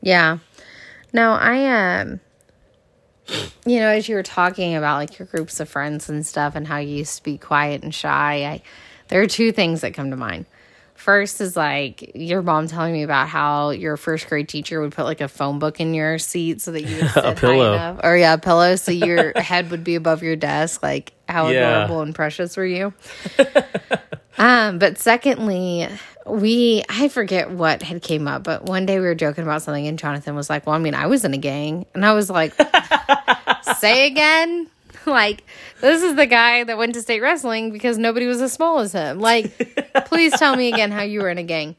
Yeah. 0.00 0.38
Now, 1.12 1.34
I 1.34 2.00
um 2.00 2.20
you 3.64 3.78
know, 3.78 3.88
as 3.88 4.08
you 4.08 4.16
were 4.16 4.22
talking 4.22 4.74
about 4.74 4.96
like 4.96 5.18
your 5.18 5.26
groups 5.26 5.60
of 5.60 5.68
friends 5.68 6.08
and 6.08 6.26
stuff 6.26 6.56
and 6.56 6.66
how 6.66 6.78
you 6.78 6.96
used 6.96 7.16
to 7.16 7.22
be 7.22 7.38
quiet 7.38 7.82
and 7.82 7.94
shy, 7.94 8.44
I 8.44 8.62
there 9.12 9.20
are 9.20 9.26
two 9.26 9.52
things 9.52 9.82
that 9.82 9.92
come 9.92 10.10
to 10.10 10.16
mind. 10.16 10.46
First 10.94 11.42
is 11.42 11.54
like 11.54 12.12
your 12.14 12.40
mom 12.40 12.66
telling 12.66 12.94
me 12.94 13.02
about 13.02 13.28
how 13.28 13.68
your 13.68 13.98
first 13.98 14.26
grade 14.26 14.48
teacher 14.48 14.80
would 14.80 14.92
put 14.92 15.04
like 15.04 15.20
a 15.20 15.28
phone 15.28 15.58
book 15.58 15.80
in 15.80 15.92
your 15.92 16.18
seat 16.18 16.62
so 16.62 16.72
that 16.72 16.82
you 16.84 16.96
would 16.96 17.10
sit 17.14 17.22
a 17.22 17.34
pillow. 17.34 17.76
High 17.76 17.88
enough, 17.90 18.00
or 18.04 18.16
yeah, 18.16 18.32
a 18.32 18.38
pillow 18.38 18.74
so 18.76 18.90
your 18.90 19.32
head 19.38 19.70
would 19.70 19.84
be 19.84 19.96
above 19.96 20.22
your 20.22 20.34
desk. 20.34 20.82
Like 20.82 21.12
how 21.28 21.48
yeah. 21.48 21.84
adorable 21.84 22.00
and 22.00 22.14
precious 22.14 22.56
were 22.56 22.64
you? 22.64 22.94
um, 24.38 24.78
but 24.78 24.96
secondly, 24.96 25.88
we 26.26 26.82
I 26.88 27.08
forget 27.08 27.50
what 27.50 27.82
had 27.82 28.00
came 28.00 28.26
up, 28.26 28.44
but 28.44 28.64
one 28.64 28.86
day 28.86 28.98
we 28.98 29.04
were 29.04 29.14
joking 29.14 29.44
about 29.44 29.60
something 29.60 29.86
and 29.86 29.98
Jonathan 29.98 30.34
was 30.34 30.48
like, 30.48 30.66
"Well, 30.66 30.74
I 30.74 30.78
mean, 30.78 30.94
I 30.94 31.06
was 31.06 31.26
in 31.26 31.34
a 31.34 31.38
gang," 31.38 31.84
and 31.92 32.06
I 32.06 32.14
was 32.14 32.30
like, 32.30 32.54
"Say 33.76 34.06
again." 34.06 34.70
like, 35.06 35.44
this 35.82 36.02
is 36.02 36.14
the 36.16 36.26
guy 36.26 36.64
that 36.64 36.78
went 36.78 36.94
to 36.94 37.02
state 37.02 37.20
wrestling 37.20 37.72
because 37.72 37.98
nobody 37.98 38.26
was 38.26 38.40
as 38.40 38.52
small 38.52 38.78
as 38.78 38.92
him. 38.92 39.18
Like, 39.18 39.94
please 40.06 40.32
tell 40.38 40.56
me 40.56 40.72
again 40.72 40.90
how 40.90 41.02
you 41.02 41.20
were 41.20 41.28
in 41.28 41.38
a 41.38 41.42
gang. 41.42 41.76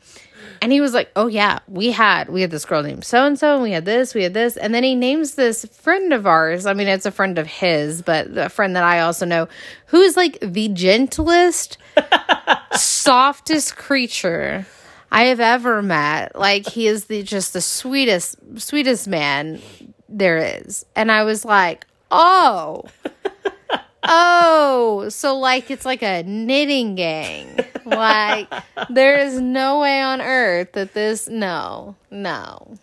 And 0.62 0.72
he 0.72 0.80
was 0.80 0.93
like, 0.93 1.10
"Oh 1.16 1.28
yeah, 1.28 1.60
we 1.68 1.91
had 1.91 2.30
we 2.30 2.41
had 2.41 2.51
this 2.51 2.64
girl 2.64 2.84
named 2.84 3.04
so 3.04 3.26
and 3.26 3.38
so, 3.38 3.56
and 3.56 3.64
we 3.64 3.72
had 3.72 3.84
this, 3.84 4.14
we 4.14 4.24
had 4.24 4.34
this." 4.34 4.56
And 4.56 4.74
then 4.74 4.84
he 4.84 4.95
names 4.95 5.36
this 5.36 5.66
friend 5.66 6.14
of 6.14 6.26
ours. 6.26 6.66
I 6.66 6.74
mean, 6.74 6.88
it's 6.88 7.06
a 7.06 7.12
friend 7.12 7.38
of 7.38 7.47
his, 7.47 8.01
but 8.01 8.38
a 8.38 8.47
friend 8.49 8.76
that 8.78 8.84
I 8.84 9.01
also 9.01 9.26
know, 9.26 9.49
who 9.88 9.99
is 10.01 10.16
like 10.16 10.38
the 10.39 10.70
gentlest, 10.70 11.78
softest 12.78 13.76
creature 13.76 14.66
I 15.12 15.26
have 15.26 15.41
ever 15.41 15.82
met. 15.82 16.38
Like 16.38 16.66
he 16.68 16.88
is 16.88 17.06
the 17.06 17.24
just 17.24 17.51
the 17.51 17.62
sweetest, 17.62 18.38
sweetest 18.56 19.08
man 19.08 19.62
there 20.08 20.38
is. 20.38 20.86
And 20.95 21.12
I 21.12 21.24
was 21.24 21.43
like, 21.43 21.86
Oh. 22.10 22.86
oh, 24.04 25.08
so 25.10 25.38
like 25.38 25.72
it's 25.72 25.86
like 25.86 26.04
a 26.04 26.24
knitting 26.24 26.95
gang. 26.95 27.60
Like 27.86 28.51
there 28.89 29.20
is 29.20 29.39
no 29.39 29.80
way 29.80 30.01
on 30.01 30.22
earth 30.22 30.74
that 30.74 30.93
this 30.93 31.28
no, 31.28 31.95
no. 32.12 32.78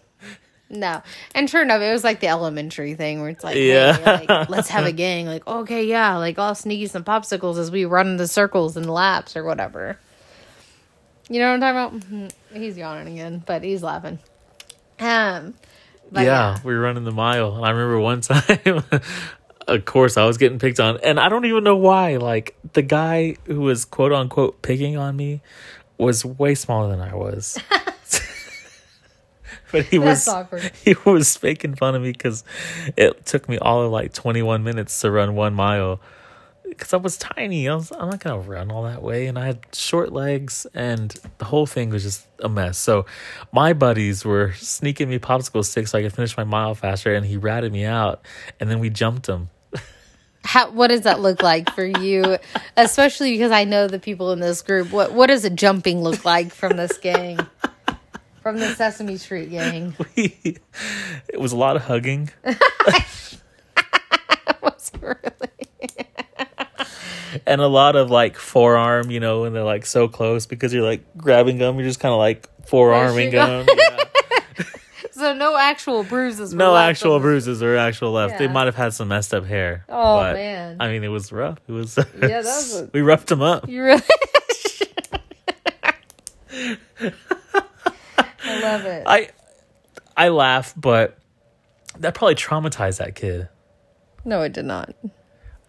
No. 0.73 1.03
And 1.35 1.51
sure 1.51 1.63
enough, 1.63 1.83
it 1.83 1.91
was 1.91 2.05
like 2.05 2.21
the 2.21 2.29
elementary 2.29 2.95
thing 2.95 3.21
where 3.21 3.31
it's 3.31 3.43
like, 3.43 3.57
yeah. 3.57 3.97
Hey, 3.97 4.27
like, 4.29 4.49
let's 4.49 4.69
have 4.69 4.87
a 4.87 4.93
gang. 4.93 5.27
Like, 5.27 5.45
okay, 5.47 5.85
yeah, 5.85 6.17
like 6.17 6.39
I'll 6.39 6.55
sneak 6.55 6.79
you 6.79 6.87
some 6.87 7.03
popsicles 7.03 7.59
as 7.59 7.73
we 7.73 7.85
run 7.85 8.17
the 8.19 8.29
circles 8.29 8.77
and 8.77 8.89
laps 8.89 9.37
or 9.37 9.43
whatever. 9.43 9.99
You 11.29 11.41
know 11.41 11.49
what 11.49 11.63
I'm 11.63 11.91
talking 11.91 11.99
about? 11.99 12.31
Mm-hmm. 12.33 12.63
He's 12.63 12.77
yawning 12.77 13.15
again, 13.15 13.43
but 13.45 13.65
he's 13.65 13.83
laughing. 13.83 14.21
Um, 15.01 15.55
yeah, 16.13 16.23
yeah, 16.23 16.59
we 16.65 16.75
were 16.75 16.81
running 16.81 17.05
the 17.05 17.13
mile, 17.13 17.57
and 17.57 17.65
I 17.65 17.71
remember 17.71 17.99
one 18.01 18.21
time, 18.21 18.85
of 19.71 19.85
course, 19.85 20.17
I 20.17 20.25
was 20.25 20.37
getting 20.37 20.59
picked 20.59 20.81
on, 20.81 20.99
and 21.03 21.21
I 21.21 21.29
don't 21.29 21.45
even 21.45 21.63
know 21.65 21.77
why. 21.77 22.17
Like 22.17 22.57
the 22.73 22.83
guy 22.83 23.37
who 23.47 23.61
was 23.61 23.85
quote 23.85 24.13
unquote 24.13 24.63
picking 24.63 24.97
on 24.97 25.17
me 25.17 25.41
was 25.97 26.25
way 26.25 26.55
smaller 26.55 26.89
than 26.89 27.01
I 27.01 27.15
was. 27.15 27.59
but 29.73 29.85
he 29.85 29.99
That's 29.99 30.27
was 30.27 30.29
awkward. 30.29 30.73
he 30.85 30.97
was 31.05 31.41
making 31.43 31.77
fun 31.77 31.95
of 31.95 32.03
me 32.03 32.13
because 32.13 32.43
it 32.97 33.25
took 33.27 33.49
me 33.49 33.59
all 33.59 33.83
of 33.83 33.93
like 33.93 34.13
21 34.13 34.65
minutes 34.65 35.01
to 35.03 35.11
run 35.11 35.35
one 35.37 35.55
mile 35.55 36.01
because 36.69 36.93
I 36.93 36.97
was 36.97 37.17
tiny. 37.17 37.69
I 37.69 37.75
was, 37.75 37.93
I'm 37.93 38.11
not 38.11 38.21
gonna 38.21 38.41
run 38.41 38.71
all 38.71 38.85
that 38.85 39.03
way, 39.03 39.27
and 39.27 39.39
I 39.39 39.47
had 39.47 39.67
short 39.73 40.13
legs, 40.13 40.67
and 40.75 41.15
the 41.39 41.45
whole 41.45 41.67
thing 41.67 41.91
was 41.91 42.03
just 42.03 42.27
a 42.41 42.49
mess. 42.49 42.79
So 42.79 43.07
my 43.53 43.73
buddies 43.73 44.25
were 44.25 44.53
sneaking 44.55 45.09
me 45.11 45.19
popsicle 45.19 45.65
sticks 45.65 45.91
so 45.93 45.99
I 45.99 46.03
could 46.03 46.13
finish 46.13 46.37
my 46.37 46.45
mile 46.45 46.75
faster, 46.75 47.15
and 47.15 47.27
he 47.27 47.37
ratted 47.37 47.73
me 47.73 47.85
out, 47.85 48.25
and 48.59 48.71
then 48.71 48.79
we 48.79 48.91
jumped 48.91 49.29
him. 49.29 49.51
How, 50.45 50.71
what 50.71 50.89
does 50.89 51.03
that 51.03 51.21
look 51.21 51.43
like 51.43 51.71
for 51.75 51.85
you? 51.85 52.39
Especially 52.77 53.33
because 53.33 53.53
I 53.53 53.65
know 53.65 53.87
the 53.87 53.99
people 53.99 54.33
in 54.33 54.41
this 54.41 54.63
group. 54.63 54.91
What 54.91 55.13
what 55.13 55.27
does 55.27 55.45
a 55.45 55.51
jumping 55.51 56.03
look 56.03 56.25
like 56.25 56.53
from 56.53 56.77
this 56.77 56.97
gang? 56.99 57.39
From 58.43 58.59
the 58.59 58.75
Sesame 58.75 59.19
Street 59.19 59.51
gang. 59.51 59.95
it 60.17 60.61
was 61.39 61.53
a 61.53 61.57
lot 61.57 61.77
of 61.77 61.83
hugging. 61.83 62.31
Was 64.63 64.93
really? 65.01 65.27
and 67.47 67.61
a 67.61 67.67
lot 67.67 67.97
of 67.97 68.11
like 68.11 68.37
forearm, 68.37 69.11
you 69.11 69.21
know, 69.21 69.45
and 69.45 69.55
they're 69.55 69.63
like 69.63 69.87
so 69.87 70.09
close 70.09 70.47
because 70.47 70.73
you're 70.73 70.85
like 70.85 71.03
grabbing 71.17 71.59
them, 71.59 71.77
you're 71.77 71.87
just 71.87 72.01
kind 72.01 72.13
of 72.13 72.19
like 72.19 72.49
forearming 72.67 73.31
them. 73.31 73.67
Yeah. 73.69 74.00
So 75.21 75.35
no 75.35 75.57
actual 75.57 76.03
bruises. 76.03 76.55
No 76.55 76.75
actual 76.77 77.15
on 77.17 77.21
bruises 77.23 77.63
or 77.63 77.77
actual 77.77 78.13
left. 78.13 78.39
They 78.39 78.49
might 78.49 78.67
have 78.67 78.75
had 78.77 78.95
some 78.95 79.09
messed 79.09 79.35
up 79.35 79.45
hair. 79.45 79.85
Oh, 79.89 80.17
but, 80.17 80.35
man. 80.35 80.77
I 80.81 80.89
mean, 80.89 81.05
it 81.05 81.09
was 81.09 81.31
rough. 81.31 81.59
It 81.69 81.73
was. 81.73 81.97
Yeah, 81.97 82.05
that 82.21 82.45
was 82.45 82.81
a- 82.83 82.91
we 82.93 83.03
roughed 83.03 83.29
them 83.29 83.43
up. 83.43 83.69
You 83.69 83.85
really? 83.85 84.03
I 88.43 88.61
love 88.63 88.85
it. 88.87 89.05
I, 89.07 89.29
I 90.17 90.29
laugh, 90.29 90.75
but 90.77 91.19
that 91.99 92.15
probably 92.15 92.35
traumatized 92.35 92.99
that 92.99 93.15
kid. 93.15 93.49
no, 94.25 94.43
it 94.43 94.53
did 94.53 94.65
not. 94.65 94.95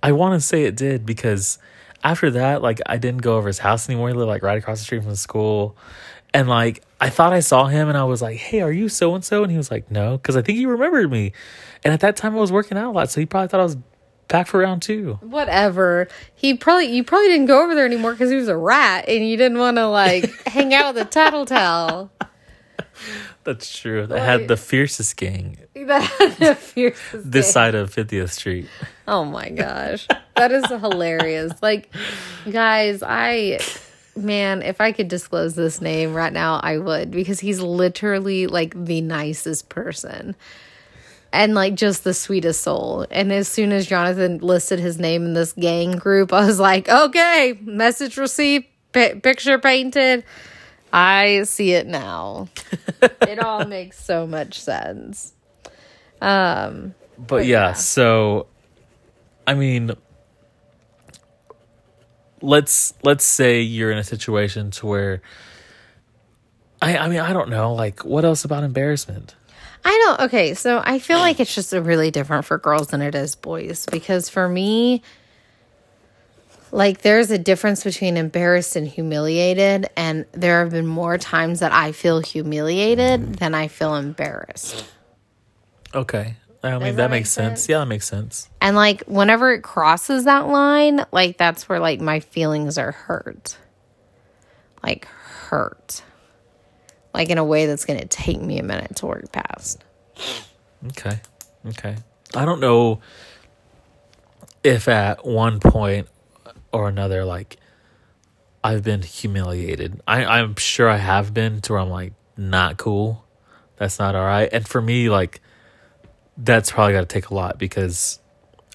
I 0.03 0.11
want 0.13 0.39
to 0.39 0.45
say 0.45 0.63
it 0.63 0.75
did 0.75 1.05
because 1.05 1.59
after 2.03 2.31
that, 2.31 2.61
like 2.61 2.79
I 2.85 2.97
didn't 2.97 3.21
go 3.21 3.37
over 3.37 3.47
his 3.47 3.59
house 3.59 3.87
anymore. 3.87 4.09
He 4.09 4.15
lived 4.15 4.27
like 4.29 4.43
right 4.43 4.57
across 4.57 4.79
the 4.79 4.85
street 4.85 5.01
from 5.01 5.11
the 5.11 5.17
school, 5.17 5.77
and 6.33 6.47
like 6.47 6.83
I 6.99 7.09
thought 7.09 7.33
I 7.33 7.39
saw 7.39 7.65
him, 7.67 7.89
and 7.89 7.97
I 7.97 8.03
was 8.03 8.21
like, 8.21 8.37
"Hey, 8.37 8.61
are 8.61 8.71
you 8.71 8.89
so 8.89 9.15
and 9.15 9.23
so?" 9.23 9.43
And 9.43 9.51
he 9.51 9.57
was 9.57 9.71
like, 9.71 9.89
"No," 9.91 10.17
because 10.17 10.35
I 10.37 10.41
think 10.41 10.57
he 10.57 10.65
remembered 10.65 11.11
me. 11.11 11.33
And 11.83 11.93
at 11.93 11.99
that 12.01 12.15
time, 12.15 12.35
I 12.35 12.39
was 12.39 12.51
working 12.51 12.77
out 12.77 12.87
a 12.87 12.91
lot, 12.91 13.09
so 13.09 13.19
he 13.19 13.25
probably 13.25 13.47
thought 13.47 13.59
I 13.59 13.63
was 13.63 13.77
back 14.27 14.47
for 14.47 14.59
round 14.59 14.81
two. 14.81 15.17
Whatever. 15.21 16.07
He 16.35 16.53
probably 16.55 16.85
you 16.95 17.03
probably 17.03 17.27
didn't 17.29 17.47
go 17.47 17.63
over 17.63 17.75
there 17.75 17.85
anymore 17.85 18.11
because 18.13 18.29
he 18.29 18.35
was 18.37 18.47
a 18.47 18.55
rat 18.57 19.05
and 19.09 19.27
you 19.27 19.35
didn't 19.35 19.57
want 19.57 19.77
to 19.77 19.87
like 19.87 20.31
hang 20.47 20.73
out 20.73 20.93
with 20.95 21.03
the 21.03 21.09
tattletale. 21.09 22.11
That's 23.43 23.77
true. 23.77 24.05
They 24.05 24.19
had 24.19 24.47
the 24.47 24.57
fiercest 24.57 25.17
gang 25.17 25.57
That 25.73 26.03
had 26.19 26.37
the 26.37 26.55
fiercest 26.55 27.31
this 27.31 27.47
day. 27.47 27.51
side 27.51 27.75
of 27.75 27.93
50th 27.93 28.29
Street. 28.29 28.67
Oh 29.07 29.25
my 29.25 29.49
gosh. 29.49 30.07
That 30.35 30.51
is 30.51 30.67
hilarious. 30.69 31.51
Like, 31.63 31.91
guys, 32.49 33.01
I, 33.01 33.59
man, 34.15 34.61
if 34.61 34.81
I 34.81 34.91
could 34.91 35.07
disclose 35.07 35.55
this 35.55 35.81
name 35.81 36.13
right 36.13 36.33
now, 36.33 36.59
I 36.63 36.77
would 36.77 37.11
because 37.11 37.39
he's 37.39 37.59
literally 37.59 38.47
like 38.47 38.73
the 38.85 39.01
nicest 39.01 39.69
person 39.69 40.35
and 41.33 41.53
like 41.53 41.75
just 41.75 42.03
the 42.03 42.13
sweetest 42.13 42.61
soul. 42.61 43.05
And 43.09 43.31
as 43.31 43.47
soon 43.47 43.71
as 43.71 43.87
Jonathan 43.87 44.39
listed 44.39 44.79
his 44.79 44.99
name 44.99 45.25
in 45.25 45.33
this 45.33 45.53
gang 45.53 45.91
group, 45.93 46.33
I 46.33 46.45
was 46.45 46.59
like, 46.59 46.89
okay, 46.89 47.57
message 47.61 48.17
received, 48.17 48.65
pi 48.93 49.13
picture 49.15 49.59
painted. 49.59 50.23
I 50.93 51.43
see 51.43 51.71
it 51.71 51.87
now. 51.87 52.49
it 53.01 53.39
all 53.39 53.65
makes 53.65 54.03
so 54.03 54.27
much 54.27 54.59
sense. 54.59 55.33
Um, 56.21 56.93
But 57.17 57.45
yeah, 57.45 57.67
yeah. 57.67 57.73
so 57.73 58.47
I 59.47 59.53
mean 59.53 59.93
let's 62.41 62.93
let's 63.03 63.23
say 63.23 63.61
you're 63.61 63.91
in 63.91 63.97
a 63.97 64.03
situation 64.03 64.71
to 64.71 64.85
where 64.85 65.21
I 66.81 66.97
I 66.97 67.07
mean 67.07 67.19
I 67.19 67.33
don't 67.33 67.49
know, 67.49 67.73
like 67.73 68.03
what 68.03 68.25
else 68.25 68.45
about 68.45 68.63
embarrassment? 68.63 69.35
I 69.83 69.89
don't. 70.05 70.27
Okay, 70.27 70.53
so 70.53 70.81
I 70.83 70.99
feel 70.99 71.17
like 71.19 71.39
it's 71.39 71.55
just 71.55 71.73
really 71.73 72.11
different 72.11 72.45
for 72.45 72.57
girls 72.57 72.89
than 72.89 73.01
it 73.01 73.15
is 73.15 73.35
boys 73.35 73.87
because 73.91 74.29
for 74.29 74.47
me, 74.47 75.01
like 76.71 77.01
there's 77.01 77.31
a 77.31 77.37
difference 77.37 77.83
between 77.83 78.15
embarrassed 78.15 78.75
and 78.75 78.87
humiliated, 78.87 79.89
and 79.95 80.25
there 80.33 80.59
have 80.59 80.71
been 80.71 80.85
more 80.85 81.17
times 81.17 81.61
that 81.61 81.71
I 81.71 81.93
feel 81.93 82.19
humiliated 82.19 83.35
than 83.35 83.55
I 83.55 83.67
feel 83.67 83.95
embarrassed. 83.95 84.85
Okay. 85.95 86.35
I 86.63 86.71
mean 86.73 86.81
that, 86.81 86.95
that 86.95 87.11
makes 87.11 87.29
sense. 87.29 87.61
sense? 87.61 87.69
Yeah, 87.69 87.79
that 87.79 87.87
makes 87.87 88.07
sense. 88.07 88.49
And 88.59 88.75
like 88.75 89.03
whenever 89.05 89.51
it 89.53 89.61
crosses 89.61 90.25
that 90.25 90.47
line, 90.47 91.05
like 91.11 91.37
that's 91.37 91.67
where 91.67 91.79
like 91.79 91.99
my 91.99 92.19
feelings 92.19 92.77
are 92.77 92.91
hurt. 92.91 93.57
Like 94.83 95.05
hurt. 95.05 96.03
Like 97.13 97.29
in 97.29 97.37
a 97.37 97.43
way 97.43 97.65
that's 97.65 97.85
going 97.85 97.99
to 97.99 98.07
take 98.07 98.41
me 98.41 98.59
a 98.59 98.63
minute 98.63 98.95
to 98.97 99.07
work 99.07 99.31
past. 99.31 99.83
Okay. 100.89 101.19
Okay. 101.65 101.95
I 102.35 102.45
don't 102.45 102.59
know 102.59 103.01
if 104.63 104.87
at 104.87 105.25
one 105.25 105.59
point 105.59 106.07
or 106.71 106.87
another, 106.87 107.25
like, 107.25 107.57
I've 108.63 108.83
been 108.83 109.01
humiliated. 109.01 110.01
I, 110.07 110.23
I'm 110.23 110.55
sure 110.55 110.87
I 110.87 110.97
have 110.97 111.33
been 111.33 111.61
to 111.61 111.73
where 111.73 111.81
I'm 111.81 111.89
like, 111.89 112.13
not 112.37 112.77
cool. 112.77 113.25
That's 113.77 113.99
not 113.99 114.15
all 114.15 114.23
right. 114.23 114.47
And 114.51 114.67
for 114.67 114.81
me, 114.81 115.09
like, 115.09 115.41
that's 116.37 116.71
probably 116.71 116.93
got 116.93 117.01
to 117.01 117.05
take 117.05 117.29
a 117.29 117.33
lot 117.33 117.57
because 117.57 118.19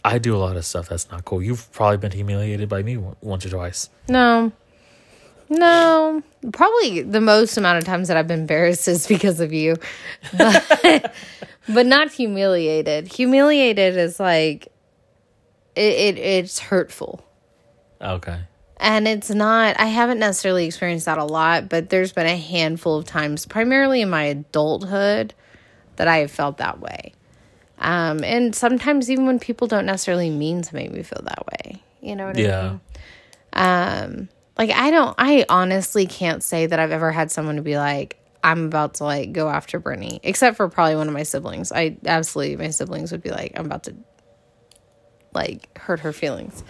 I 0.05 0.19
do 0.19 0.37
a 0.37 0.39
lot 0.39 0.57
of 0.57 0.65
stuff 0.65 0.89
that's 0.89 1.11
not 1.11 1.25
cool. 1.25 1.43
You've 1.43 1.71
probably 1.73 1.97
been 1.97 2.13
humiliated 2.13 2.69
by 2.69 2.83
me 2.83 2.97
once 2.97 3.45
or 3.45 3.51
twice. 3.51 3.91
No. 4.09 4.53
No. 5.49 6.23
Probably 6.53 7.03
the 7.03 7.21
most 7.21 7.57
amount 7.57 7.79
of 7.79 7.85
times 7.85 8.09
that 8.09 8.17
I've 8.17 8.29
been 8.29 8.41
embarrassed 8.41 8.87
is 8.89 9.07
because 9.07 9.41
of 9.41 9.53
you. 9.53 9.77
But 10.37 11.13
but 11.69 11.87
not 11.87 12.13
humiliated. 12.13 13.09
Humiliated 13.09 13.97
is 13.97 14.21
like 14.21 14.69
it, 15.75 15.81
it 15.81 16.19
it's 16.19 16.59
hurtful. 16.59 17.25
Okay. 18.01 18.39
And 18.79 19.09
it's 19.09 19.31
not 19.31 19.79
I 19.81 19.87
haven't 19.87 20.19
necessarily 20.19 20.67
experienced 20.67 21.07
that 21.07 21.19
a 21.19 21.25
lot, 21.25 21.69
but 21.69 21.91
there's 21.91 22.13
been 22.13 22.27
a 22.27 22.37
handful 22.37 22.97
of 22.97 23.07
times, 23.07 23.47
primarily 23.47 24.03
in 24.03 24.11
my 24.11 24.25
adulthood, 24.25 25.35
that 25.97 26.07
I 26.07 26.19
have 26.19 26.31
felt 26.31 26.59
that 26.59 26.81
way. 26.81 27.13
Um, 27.79 28.25
and 28.25 28.55
sometimes 28.55 29.11
even 29.11 29.27
when 29.27 29.39
people 29.39 29.67
don't 29.67 29.87
necessarily 29.87 30.31
mean 30.31 30.63
to 30.63 30.75
make 30.75 30.91
me 30.93 31.03
feel 31.03 31.21
that 31.25 31.45
way. 31.47 31.83
You 32.01 32.17
know 32.17 32.27
what 32.27 32.37
I 32.37 32.41
mean? 32.41 32.47
Yeah. 32.47 32.79
um 33.53 34.29
like 34.59 34.71
i 34.71 34.91
don't 34.91 35.15
i 35.19 35.45
honestly 35.49 36.07
can't 36.07 36.43
say 36.43 36.67
that 36.67 36.79
i've 36.79 36.91
ever 36.93 37.11
had 37.13 37.31
someone 37.31 37.57
to 37.57 37.63
be 37.63 37.77
like 37.77 38.17
i'm 38.45 38.65
about 38.67 38.95
to 38.95 39.05
like 39.05 39.33
go 39.33 39.49
after 39.49 39.79
brittany 39.79 40.21
except 40.23 40.57
for 40.57 40.69
probably 40.69 40.97
one 40.97 41.09
of 41.09 41.15
my 41.15 41.23
siblings 41.25 41.73
i 41.73 41.97
absolutely 42.07 42.57
my 42.57 42.71
siblings 42.71 43.13
would 43.13 43.23
be 43.23 43.31
like 43.31 43.53
i'm 43.57 43.67
about 43.67 43.85
to 43.85 43.95
like 45.35 45.77
hurt 45.79 46.01
her 46.01 46.13
feelings 46.13 46.63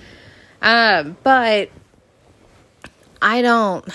um 0.62 1.16
but 1.22 1.70
i 3.20 3.42
don't 3.42 3.86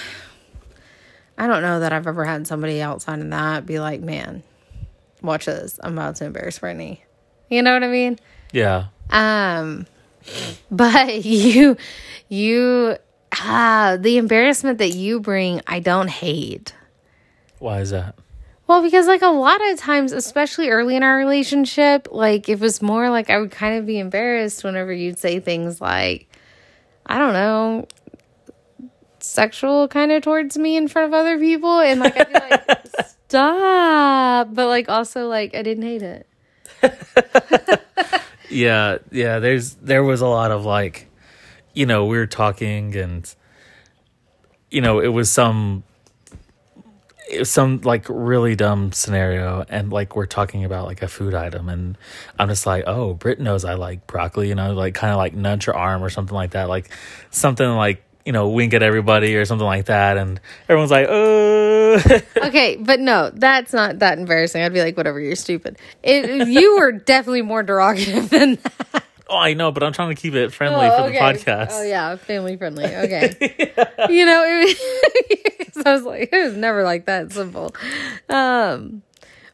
i 1.37 1.47
don't 1.47 1.61
know 1.61 1.79
that 1.79 1.91
i've 1.91 2.07
ever 2.07 2.23
had 2.25 2.45
somebody 2.47 2.81
outside 2.81 3.19
of 3.19 3.29
that 3.29 3.65
be 3.65 3.79
like 3.79 4.01
man 4.01 4.43
watch 5.21 5.45
this 5.45 5.79
i'm 5.83 5.93
about 5.97 6.15
to 6.15 6.25
embarrass 6.25 6.59
brittany 6.59 7.03
you 7.49 7.61
know 7.61 7.73
what 7.73 7.83
i 7.83 7.87
mean 7.87 8.17
Yeah. 8.51 8.85
um, 9.09 9.85
but 10.69 11.23
you, 11.25 11.77
you, 12.29 12.95
ah, 13.33 13.97
the 13.99 14.17
embarrassment 14.17 14.77
that 14.77 14.91
you 14.91 15.19
bring, 15.19 15.61
I 15.67 15.79
don't 15.79 16.09
hate. 16.09 16.73
Why 17.59 17.79
is 17.81 17.89
that? 17.89 18.15
Well, 18.67 18.81
because 18.83 19.07
like 19.07 19.21
a 19.21 19.27
lot 19.27 19.59
of 19.69 19.77
times, 19.79 20.11
especially 20.13 20.69
early 20.69 20.95
in 20.95 21.03
our 21.03 21.17
relationship, 21.17 22.07
like 22.11 22.47
it 22.49 22.59
was 22.59 22.81
more 22.81 23.09
like 23.09 23.29
I 23.29 23.39
would 23.39 23.51
kind 23.51 23.77
of 23.79 23.85
be 23.85 23.99
embarrassed 23.99 24.63
whenever 24.63 24.93
you'd 24.93 25.19
say 25.19 25.39
things 25.39 25.81
like, 25.81 26.27
I 27.05 27.17
don't 27.17 27.33
know, 27.33 27.87
sexual 29.19 29.87
kind 29.87 30.11
of 30.11 30.23
towards 30.23 30.57
me 30.57 30.77
in 30.77 30.87
front 30.87 31.07
of 31.07 31.13
other 31.13 31.37
people. 31.37 31.79
And 31.79 31.99
like, 31.99 32.17
I'd 32.17 32.27
be 32.27 32.33
like, 32.33 32.65
stop. 33.31 34.53
But 34.53 34.67
like, 34.67 34.89
also, 34.89 35.27
like, 35.27 35.55
I 35.55 35.61
didn't 35.61 35.83
hate 35.83 36.03
it. 36.03 36.27
yeah 38.49 38.97
yeah 39.11 39.39
there's 39.39 39.75
there 39.75 40.03
was 40.03 40.21
a 40.21 40.27
lot 40.27 40.51
of 40.51 40.65
like 40.65 41.07
you 41.73 41.85
know 41.85 42.05
we 42.05 42.17
were 42.17 42.27
talking 42.27 42.95
and 42.95 43.33
you 44.69 44.81
know 44.81 44.99
it 44.99 45.07
was 45.07 45.31
some 45.31 45.83
it 47.29 47.39
was 47.39 47.49
some 47.49 47.79
like 47.81 48.05
really 48.09 48.55
dumb 48.55 48.91
scenario 48.91 49.63
and 49.69 49.91
like 49.91 50.15
we're 50.15 50.25
talking 50.25 50.65
about 50.65 50.85
like 50.85 51.01
a 51.01 51.07
food 51.07 51.33
item 51.33 51.69
and 51.69 51.97
i'm 52.37 52.49
just 52.49 52.65
like 52.65 52.83
oh 52.87 53.13
brit 53.13 53.39
knows 53.39 53.63
i 53.63 53.75
like 53.75 54.05
broccoli 54.07 54.49
you 54.49 54.55
know 54.55 54.73
like 54.73 54.93
kind 54.95 55.11
of 55.11 55.17
like 55.17 55.33
nudge 55.33 55.65
her 55.65 55.75
arm 55.75 56.03
or 56.03 56.09
something 56.09 56.35
like 56.35 56.51
that 56.51 56.67
like 56.67 56.89
something 57.29 57.69
like 57.69 58.03
you 58.25 58.31
know 58.31 58.49
wink 58.49 58.73
at 58.73 58.83
everybody 58.83 59.35
or 59.35 59.45
something 59.45 59.65
like 59.65 59.85
that 59.85 60.17
and 60.17 60.39
everyone's 60.69 60.91
like 60.91 61.07
oh 61.09 61.99
Okay, 62.37 62.77
but 62.77 62.99
no, 62.99 63.31
that's 63.33 63.73
not 63.73 63.99
that 63.99 64.17
embarrassing. 64.17 64.61
I'd 64.61 64.73
be 64.73 64.81
like, 64.81 64.95
whatever, 64.95 65.19
you're 65.19 65.35
stupid. 65.35 65.77
It, 66.03 66.47
you 66.47 66.77
were 66.77 66.93
definitely 66.93 67.41
more 67.41 67.63
derogative 67.63 68.29
than 68.29 68.55
that. 68.93 69.03
oh 69.29 69.37
i 69.37 69.53
know 69.53 69.71
but 69.71 69.83
i'm 69.83 69.91
trying 69.93 70.13
to 70.13 70.21
keep 70.21 70.33
it 70.33 70.51
friendly 70.53 70.89
for 70.89 71.09
the 71.09 71.17
podcast 71.17 71.69
Oh 71.71 71.83
yeah, 71.83 72.15
family 72.15 72.55
friendly. 72.57 72.85
Okay. 73.01 73.33
You 74.09 74.25
know, 74.25 74.43
it 74.47 74.77
was, 75.75 75.85
I 75.85 75.93
was 75.93 76.03
like, 76.03 76.29
it 76.31 76.43
was 76.45 76.55
never 76.55 76.83
like 76.83 77.05
that 77.05 77.31
simple. 77.31 77.75
Um, 78.29 79.01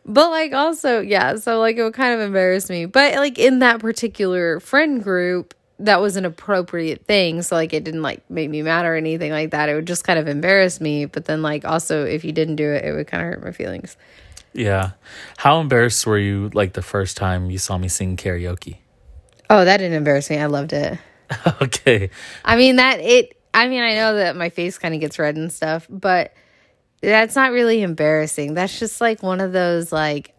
but 0.06 0.30
like 0.30 0.54
also, 0.54 1.02
yeah. 1.02 1.36
So 1.36 1.60
like 1.60 1.78
it 1.78 1.84
would 1.84 1.94
kind 1.94 2.14
of 2.14 2.22
embarrass 2.22 2.70
me, 2.70 2.86
but 2.86 3.16
like 3.16 3.38
in 3.38 3.60
that 3.60 3.80
particular 3.80 4.60
friend 4.60 5.04
group, 5.04 5.54
that 5.80 6.02
was 6.02 6.16
an 6.16 6.26
appropriate 6.26 7.06
thing. 7.06 7.42
So 7.42 7.56
like 7.56 7.74
it 7.74 7.84
didn't 7.84 8.02
like 8.02 8.28
make 8.30 8.50
me 8.50 8.62
mad 8.62 8.86
or 8.86 8.96
anything 8.96 9.32
like 9.32 9.52
that. 9.52 9.70
It 9.70 9.76
would 9.76 9.88
just 9.88 10.04
kind 10.04 10.18
of 10.18 10.28
embarrass 10.28 10.82
me. 10.82 11.06
But 11.06 11.26
then 11.26 11.42
like 11.42 11.66
also 11.66 12.06
if 12.06 12.24
you 12.24 12.32
didn't 12.32 12.56
do 12.56 12.72
it, 12.72 12.86
it 12.86 12.94
would 12.94 13.08
kind 13.08 13.22
of 13.24 13.30
hurt 13.30 13.44
my 13.44 13.52
feelings. 13.52 13.96
Yeah. 14.54 14.92
How 15.38 15.60
embarrassed 15.60 16.06
were 16.08 16.18
you 16.18 16.50
like 16.54 16.74
the 16.74 16.82
first 16.82 17.18
time 17.18 17.52
you 17.52 17.58
saw 17.58 17.78
me 17.78 17.88
sing 17.88 18.18
karaoke? 18.18 18.78
Oh, 19.50 19.64
that 19.64 19.78
didn't 19.78 19.96
embarrass 19.96 20.30
me. 20.30 20.38
I 20.38 20.48
loved 20.48 20.74
it. 20.74 20.98
okay. 21.62 22.10
I 22.44 22.56
mean 22.56 22.78
that 22.78 23.00
it 23.00 23.40
I 23.54 23.68
mean 23.68 23.84
I 23.84 23.96
know 23.96 24.16
that 24.16 24.36
my 24.36 24.50
face 24.50 24.78
kind 24.78 24.96
of 24.96 25.00
gets 25.00 25.20
red 25.20 25.36
and 25.36 25.52
stuff, 25.52 25.86
but 25.90 26.34
that's 27.02 27.36
not 27.36 27.52
really 27.52 27.84
embarrassing. 27.84 28.56
That's 28.56 28.80
just 28.80 29.00
like 29.00 29.22
one 29.22 29.42
of 29.42 29.52
those 29.52 29.92
like 29.92 30.34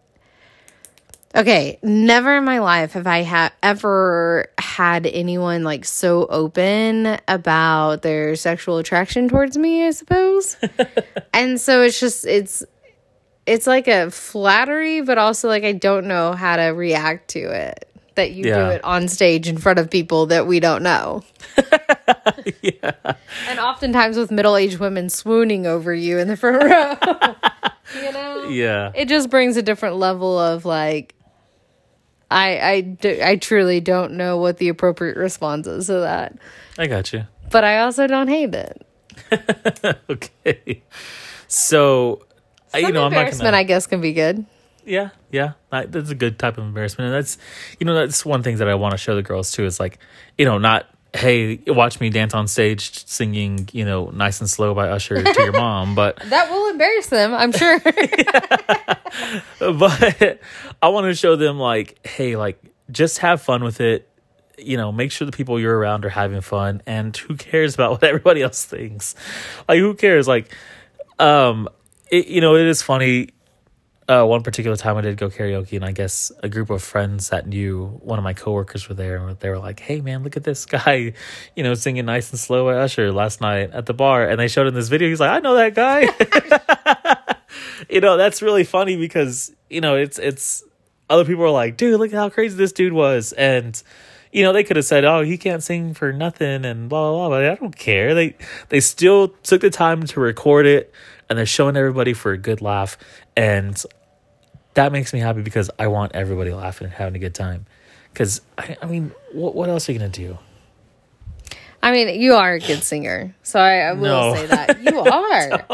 Okay, 1.35 1.77
never 1.83 2.37
in 2.37 2.43
my 2.43 2.57
life 2.59 2.93
have 2.93 3.05
I 3.05 3.21
ha- 3.23 3.51
ever 3.61 4.47
had 4.57 5.05
anyone 5.05 5.63
like 5.63 5.85
so 5.85 6.25
open 6.25 7.19
about 7.27 8.01
their 8.01 8.35
sexual 8.35 8.79
attraction 8.79 9.29
towards 9.29 9.55
me, 9.55 9.85
I 9.85 9.91
suppose. 9.91 10.57
and 11.33 11.61
so 11.61 11.83
it's 11.83 11.99
just 11.99 12.25
it's 12.25 12.63
it's 13.45 13.67
like 13.67 13.87
a 13.87 14.09
flattery, 14.09 15.01
but 15.01 15.17
also 15.19 15.47
like 15.47 15.63
I 15.63 15.73
don't 15.73 16.07
know 16.07 16.33
how 16.33 16.55
to 16.57 16.63
react 16.69 17.29
to 17.31 17.39
it. 17.39 17.85
That 18.15 18.31
you 18.31 18.45
Yeah. 18.45 18.55
do 18.65 18.69
it 18.71 18.83
on 18.83 19.07
stage 19.07 19.47
in 19.47 19.57
front 19.59 19.77
of 19.79 19.89
people 19.89 20.25
that 20.25 20.45
we 20.47 20.59
don't 20.59 20.81
know. 20.83 21.23
yeah. 22.61 22.91
And 23.47 23.59
oftentimes 23.59 24.17
with 24.17 24.29
middle 24.31 24.57
aged 24.57 24.79
women 24.79 25.09
swooning 25.09 25.65
over 25.67 25.93
you 25.93 26.17
in 26.17 26.27
the 26.27 26.35
front 26.35 26.63
row. 26.63 26.95
you 28.03 28.11
know? 28.11 28.49
Yeah. 28.49 28.91
It 28.95 29.07
just 29.07 29.29
brings 29.29 29.55
a 29.57 29.61
different 29.61 29.97
level 29.97 30.37
of 30.37 30.65
like 30.65 31.15
I 32.31 32.95
I 33.01 33.21
I 33.31 33.35
truly 33.37 33.79
don't 33.81 34.13
know 34.13 34.37
what 34.37 34.57
the 34.57 34.69
appropriate 34.69 35.17
response 35.17 35.65
is 35.67 35.87
to 35.87 35.93
that. 36.01 36.37
I 36.77 36.87
got 36.87 37.11
you. 37.13 37.25
But 37.51 37.63
I 37.63 37.79
also 37.79 38.05
don't 38.07 38.27
hate 38.27 38.53
it. 38.53 38.85
okay. 40.09 40.83
So, 41.47 42.25
I- 42.73 42.81
Some 42.81 42.87
you 42.89 42.93
know, 42.93 43.05
I'm 43.05 43.11
not 43.11 43.17
embarrassment, 43.17 43.45
gonna. 43.47 43.57
I 43.57 43.63
guess, 43.63 43.87
can 43.87 44.01
be 44.01 44.13
good. 44.13 44.45
yeah, 44.85 45.09
yeah, 45.31 45.53
that- 45.71 45.91
that's 45.91 46.09
a 46.11 46.15
good 46.15 46.37
type 46.39 46.57
of 46.57 46.63
embarrassment, 46.63 47.07
and 47.07 47.15
that's, 47.15 47.37
you 47.79 47.85
know, 47.85 47.95
that's 47.95 48.25
one 48.25 48.43
thing 48.43 48.57
that 48.57 48.67
I 48.69 48.75
want 48.75 48.91
to 48.93 48.97
show 48.97 49.15
the 49.15 49.23
girls 49.23 49.51
too. 49.51 49.65
Is 49.65 49.79
like, 49.79 49.97
you 50.37 50.45
know, 50.45 50.57
not 50.59 50.85
hey, 51.13 51.59
watch 51.67 51.99
me 51.99 52.09
dance 52.09 52.33
on 52.33 52.47
stage 52.47 53.05
singing, 53.07 53.67
you 53.71 53.85
know, 53.85 54.09
nice 54.09 54.39
and 54.41 54.49
slow 54.49 54.73
by 54.73 54.89
Usher 54.89 55.23
to 55.23 55.41
your 55.41 55.51
mom, 55.59 55.95
but 55.95 56.19
That 56.29 56.49
will 56.51 56.69
embarrass 56.69 57.07
them, 57.07 57.33
I'm 57.33 57.51
sure. 57.51 57.79
but 59.59 60.39
I 60.81 60.87
want 60.89 61.05
to 61.05 61.15
show 61.15 61.35
them 61.35 61.59
like, 61.59 62.05
hey, 62.05 62.35
like 62.35 62.61
just 62.91 63.19
have 63.19 63.41
fun 63.41 63.63
with 63.63 63.81
it. 63.81 64.07
You 64.57 64.75
know, 64.77 64.91
make 64.91 65.11
sure 65.11 65.25
the 65.25 65.31
people 65.31 65.59
you're 65.59 65.77
around 65.77 66.03
are 66.03 66.09
having 66.09 66.41
fun, 66.41 66.81
and 66.85 67.15
who 67.15 67.37
cares 67.37 67.75
about 67.75 67.91
what 67.91 68.03
everybody 68.03 68.41
else 68.41 68.65
thinks? 68.65 69.15
Like, 69.69 69.79
who 69.79 69.93
cares? 69.93 70.27
Like, 70.27 70.53
um, 71.17 71.69
it, 72.11 72.27
you 72.27 72.41
know, 72.41 72.57
it 72.57 72.67
is 72.67 72.81
funny. 72.81 73.29
Uh, 74.09 74.25
one 74.25 74.41
particular 74.41 74.75
time 74.75 74.97
I 74.97 75.01
did 75.01 75.17
go 75.17 75.29
karaoke, 75.29 75.73
and 75.73 75.85
I 75.85 75.91
guess 75.91 76.31
a 76.41 76.49
group 76.49 76.71
of 76.71 76.81
friends 76.81 77.29
that 77.29 77.45
knew 77.45 77.99
one 78.01 78.17
of 78.17 78.23
my 78.23 78.33
coworkers 78.33 78.89
were 78.89 78.95
there, 78.95 79.17
and 79.17 79.37
they 79.37 79.49
were 79.49 79.59
like, 79.59 79.79
"Hey, 79.79 80.01
man, 80.01 80.23
look 80.23 80.35
at 80.35 80.43
this 80.43 80.65
guy, 80.65 81.13
you 81.55 81.63
know, 81.63 81.75
singing 81.75 82.05
nice 82.05 82.31
and 82.31 82.39
slow 82.39 82.65
by 82.65 82.79
Usher 82.79 83.11
last 83.11 83.39
night 83.39 83.69
at 83.71 83.85
the 83.85 83.93
bar." 83.93 84.27
And 84.27 84.39
they 84.39 84.47
showed 84.47 84.65
him 84.65 84.73
this 84.73 84.89
video. 84.89 85.09
He's 85.09 85.19
like, 85.19 85.29
"I 85.29 85.39
know 85.39 85.53
that 85.53 85.75
guy." 85.75 86.09
you 87.89 88.01
know 88.01 88.17
that's 88.17 88.41
really 88.41 88.63
funny 88.63 88.97
because 88.97 89.51
you 89.69 89.81
know 89.81 89.95
it's 89.95 90.19
it's 90.19 90.63
other 91.09 91.25
people 91.25 91.43
are 91.43 91.49
like 91.49 91.77
dude 91.77 91.99
look 91.99 92.11
how 92.11 92.29
crazy 92.29 92.55
this 92.55 92.71
dude 92.71 92.93
was 92.93 93.31
and 93.33 93.81
you 94.31 94.43
know 94.43 94.53
they 94.53 94.63
could 94.63 94.75
have 94.75 94.85
said 94.85 95.05
oh 95.05 95.21
he 95.21 95.37
can't 95.37 95.63
sing 95.63 95.93
for 95.93 96.13
nothing 96.13 96.65
and 96.65 96.89
blah 96.89 97.11
blah 97.11 97.27
blah 97.27 97.37
but 97.37 97.45
i 97.45 97.55
don't 97.55 97.75
care 97.75 98.13
they 98.13 98.35
they 98.69 98.79
still 98.79 99.29
took 99.43 99.61
the 99.61 99.69
time 99.69 100.03
to 100.03 100.19
record 100.19 100.65
it 100.65 100.93
and 101.29 101.37
they're 101.37 101.45
showing 101.45 101.75
everybody 101.75 102.13
for 102.13 102.31
a 102.31 102.37
good 102.37 102.61
laugh 102.61 102.97
and 103.35 103.83
that 104.79 104.91
makes 104.93 105.11
me 105.13 105.19
happy 105.19 105.41
because 105.41 105.69
i 105.77 105.87
want 105.87 106.13
everybody 106.15 106.51
laughing 106.51 106.85
and 106.85 106.93
having 106.93 107.15
a 107.15 107.19
good 107.19 107.35
time 107.35 107.65
because 108.13 108.41
I, 108.57 108.77
I 108.81 108.85
mean 108.85 109.11
what, 109.33 109.53
what 109.55 109.69
else 109.69 109.87
are 109.89 109.91
you 109.91 109.99
gonna 109.99 110.09
do 110.09 110.37
I 111.81 111.93
mean, 111.93 112.19
you 112.19 112.33
are 112.33 112.55
a 112.55 112.59
good 112.59 112.83
singer. 112.83 113.33
So 113.41 113.57
I, 113.57 113.75
I 113.77 113.93
will 113.93 114.01
No. 114.01 114.35
say 114.35 114.47
that. 114.47 114.81
You 114.81 114.99
are. 114.99 115.65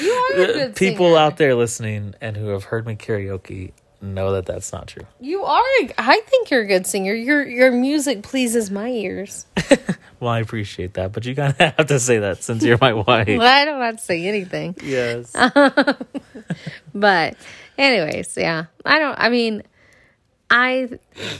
You 0.00 0.12
are 0.12 0.32
a 0.42 0.46
good 0.46 0.76
people 0.76 1.08
singer. 1.08 1.18
out 1.18 1.36
there 1.36 1.54
listening 1.54 2.14
and 2.22 2.34
who 2.38 2.46
have 2.48 2.64
heard 2.64 2.86
me 2.86 2.94
karaoke 2.96 3.72
know 4.00 4.32
that 4.32 4.46
that's 4.46 4.72
not 4.72 4.86
true 4.88 5.06
You 5.20 5.42
are. 5.44 5.62
I 5.98 6.22
think 6.26 6.50
you're 6.50 6.62
a 6.62 6.66
good 6.66 6.86
singer. 6.86 7.12
Your 7.12 7.46
your 7.46 7.70
music 7.70 8.22
pleases 8.22 8.70
my 8.70 8.88
ears. 8.88 9.44
Well, 10.20 10.30
I 10.30 10.38
appreciate 10.40 10.94
that, 10.94 11.12
but 11.12 11.26
you 11.26 11.32
of 11.36 11.54
have 11.58 11.86
to 11.88 12.00
say 12.00 12.20
that 12.20 12.42
since 12.42 12.64
you're 12.64 12.78
my 12.80 12.94
wife. 12.94 13.28
Well, 13.28 13.42
I 13.42 13.66
don't 13.66 13.82
have 13.82 13.98
to 13.98 14.02
say 14.02 14.26
anything. 14.26 14.74
yes. 14.82 15.36
But 16.94 17.36
anyways, 17.78 18.36
yeah. 18.36 18.66
I 18.84 18.98
don't 18.98 19.18
I 19.18 19.28
mean 19.28 19.62
I 20.50 20.88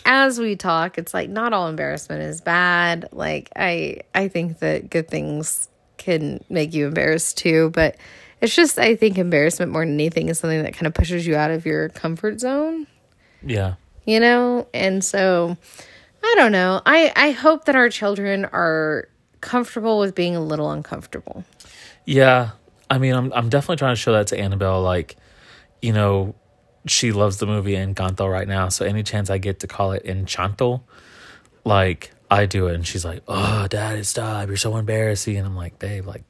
as 0.04 0.38
we 0.38 0.56
talk, 0.56 0.98
it's 0.98 1.14
like 1.14 1.30
not 1.30 1.52
all 1.52 1.68
embarrassment 1.68 2.22
is 2.22 2.40
bad. 2.40 3.08
Like 3.12 3.50
I 3.56 4.00
I 4.14 4.28
think 4.28 4.58
that 4.60 4.90
good 4.90 5.08
things 5.08 5.68
can 5.96 6.44
make 6.48 6.74
you 6.74 6.86
embarrassed 6.86 7.38
too, 7.38 7.70
but 7.70 7.96
it's 8.40 8.54
just 8.54 8.78
I 8.78 8.96
think 8.96 9.16
embarrassment 9.18 9.72
more 9.72 9.84
than 9.84 9.94
anything 9.94 10.28
is 10.28 10.38
something 10.38 10.62
that 10.62 10.74
kind 10.74 10.86
of 10.86 10.94
pushes 10.94 11.26
you 11.26 11.36
out 11.36 11.50
of 11.50 11.64
your 11.66 11.88
comfort 11.90 12.40
zone. 12.40 12.86
Yeah. 13.44 13.74
you 14.06 14.18
know 14.18 14.66
and 14.74 15.04
so 15.04 15.56
i 16.24 16.34
don't 16.36 16.50
know 16.52 16.80
i 16.86 17.12
i 17.14 17.30
hope 17.30 17.66
that 17.66 17.76
our 17.76 17.88
children 17.90 18.44
are 18.46 19.08
comfortable 19.40 19.98
with 20.00 20.14
being 20.14 20.34
a 20.34 20.40
little 20.40 20.70
uncomfortable 20.70 21.44
Yeah. 22.06 22.50
I 22.90 22.98
mean, 22.98 23.14
I'm 23.14 23.32
I'm 23.32 23.48
definitely 23.48 23.76
trying 23.76 23.94
to 23.94 24.00
show 24.00 24.12
that 24.12 24.28
to 24.28 24.38
Annabelle. 24.38 24.80
Like, 24.82 25.16
you 25.82 25.92
know, 25.92 26.34
she 26.86 27.12
loves 27.12 27.38
the 27.38 27.46
movie 27.46 27.74
Encanto 27.74 28.30
right 28.30 28.46
now. 28.46 28.68
So 28.68 28.84
any 28.84 29.02
chance 29.02 29.30
I 29.30 29.38
get 29.38 29.60
to 29.60 29.66
call 29.66 29.92
it 29.92 30.04
Enchanto, 30.04 30.82
like 31.64 32.12
I 32.30 32.46
do 32.46 32.68
it, 32.68 32.74
and 32.74 32.86
she's 32.86 33.04
like, 33.04 33.22
"Oh, 33.28 33.66
Dad, 33.68 34.04
stop! 34.06 34.48
You're 34.48 34.56
so 34.56 34.76
embarrassing." 34.76 35.36
And 35.36 35.46
I'm 35.46 35.56
like, 35.56 35.78
"Babe, 35.78 36.06
like, 36.06 36.24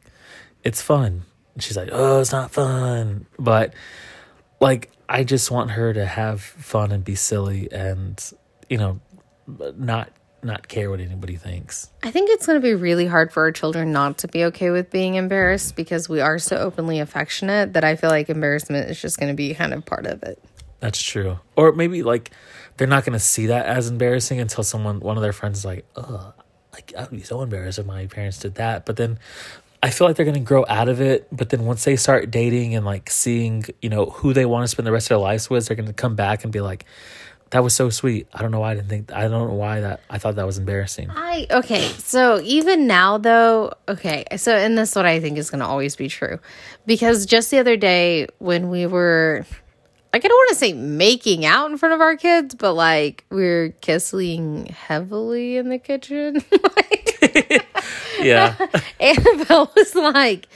it's 0.65 0.83
fun." 0.83 1.23
And 1.55 1.63
she's 1.63 1.77
like, 1.77 1.91
"Oh, 1.93 2.21
it's 2.21 2.33
not 2.33 2.51
fun," 2.51 3.27
but 3.39 3.75
like 4.61 4.91
I 5.09 5.25
just 5.25 5.51
want 5.51 5.71
her 5.73 5.93
to 5.93 6.05
have 6.05 6.41
fun 6.41 6.93
and 6.93 7.05
be 7.05 7.15
silly, 7.15 7.71
and 7.71 8.23
you 8.69 8.79
know, 8.79 9.01
not 9.77 10.11
not 10.47 10.69
care 10.69 10.89
what 10.91 11.01
anybody 11.01 11.37
thinks. 11.37 11.91
i 12.03 12.11
think 12.11 12.31
it's 12.31 12.47
going 12.47 12.57
to 12.57 12.63
be 12.63 12.75
really 12.75 13.07
hard 13.07 13.33
for 13.33 13.43
our 13.43 13.53
children 13.53 13.93
not 13.93 14.19
to 14.19 14.29
be 14.29 14.45
okay 14.45 14.71
with 14.71 14.91
being 14.91 15.17
embarrassed 15.17 15.77
because 15.77 16.09
we 16.09 16.21
are 16.21 16.39
so 16.39 16.57
openly 16.57 17.01
affectionate 17.01 17.73
that 17.75 17.85
i 17.85 17.97
feel 17.97 18.11
like 18.11 18.31
embarrassment 18.31 18.89
is 18.89 19.01
just 19.01 19.19
going 19.19 19.31
to 19.31 19.37
be 19.37 19.53
kind 19.55 19.75
of 19.75 19.85
part 19.85 20.07
of 20.07 20.23
it 20.23 20.43
That's 20.81 21.01
true. 21.03 21.39
Or 21.57 21.73
maybe 21.73 22.03
like 22.03 22.31
they're 22.77 22.87
not 22.87 23.05
gonna 23.05 23.19
see 23.19 23.47
that 23.47 23.65
as 23.67 23.89
embarrassing 23.89 24.41
until 24.41 24.63
someone 24.63 25.01
one 25.01 25.17
of 25.17 25.23
their 25.23 25.33
friends 25.33 25.59
is 25.61 25.65
like, 25.65 25.87
"Ugh, 25.97 26.35
like 26.75 26.93
I 26.97 27.03
would 27.03 27.11
be 27.11 27.23
so 27.23 27.41
embarrassed 27.41 27.79
if 27.79 27.87
my 27.87 28.07
parents 28.07 28.39
did 28.39 28.57
that." 28.57 28.85
But 28.85 28.97
then 28.97 29.19
I 29.83 29.89
feel 29.89 30.07
like 30.07 30.17
they're 30.17 30.27
gonna 30.27 30.41
grow 30.41 30.67
out 30.69 30.89
of 30.91 31.01
it. 31.01 31.27
But 31.33 31.49
then 31.49 31.65
once 31.65 31.85
they 31.85 31.97
start 31.97 32.31
dating 32.31 32.75
and 32.75 32.85
like 32.85 33.09
seeing, 33.11 33.65
you 33.81 33.89
know, 33.89 34.07
who 34.21 34.35
they 34.35 34.45
want 34.45 34.65
to 34.65 34.69
spend 34.69 34.87
the 34.87 34.93
rest 34.93 35.07
of 35.07 35.17
their 35.17 35.19
lives 35.19 35.49
with, 35.49 35.67
they're 35.67 35.77
gonna 35.77 35.95
come 35.95 36.15
back 36.15 36.45
and 36.45 36.53
be 36.53 36.61
like, 36.61 36.85
"That 37.51 37.63
was 37.63 37.75
so 37.75 37.91
sweet. 37.91 38.27
I 38.35 38.43
don't 38.43 38.51
know 38.51 38.61
why 38.61 38.73
I 38.73 38.75
didn't 38.75 38.89
think. 38.89 39.13
I 39.13 39.23
don't 39.29 39.49
know 39.49 39.55
why 39.55 39.81
that 39.81 40.01
I 40.11 40.19
thought 40.19 40.37
that 40.37 40.47
was 40.47 40.59
embarrassing." 40.59 41.11
I 41.11 41.47
okay, 41.51 41.89
so 41.99 42.41
even 42.41 42.87
now 42.87 43.19
though, 43.19 43.73
okay, 43.89 44.25
so 44.37 44.55
and 44.57 44.77
this 44.77 44.91
is 44.91 44.97
what 44.97 45.07
I 45.07 45.21
think 45.21 45.39
is 45.39 45.51
going 45.51 45.61
to 45.61 45.67
always 45.67 45.97
be 45.97 46.09
true, 46.09 46.39
because 46.87 47.27
just 47.27 47.51
the 47.51 47.59
other 47.59 47.77
day 47.77 48.27
when 48.39 48.71
we 48.71 48.87
were, 48.87 49.45
like, 50.13 50.25
I 50.25 50.29
don't 50.29 50.37
want 50.37 50.49
to 50.51 50.55
say 50.57 50.73
making 50.73 51.45
out 51.45 51.71
in 51.71 51.79
front 51.79 51.95
of 51.95 52.01
our 52.01 52.17
kids, 52.17 52.55
but 52.55 52.73
like 52.75 53.25
we 53.31 53.45
are 53.47 53.69
kissing 53.81 54.67
heavily 54.67 55.57
in 55.57 55.69
the 55.69 55.79
kitchen. 55.79 56.43
like, 56.77 57.19
Yeah, 58.21 58.57
Annabelle 59.01 59.71
was 59.77 59.95
like, 59.95 60.49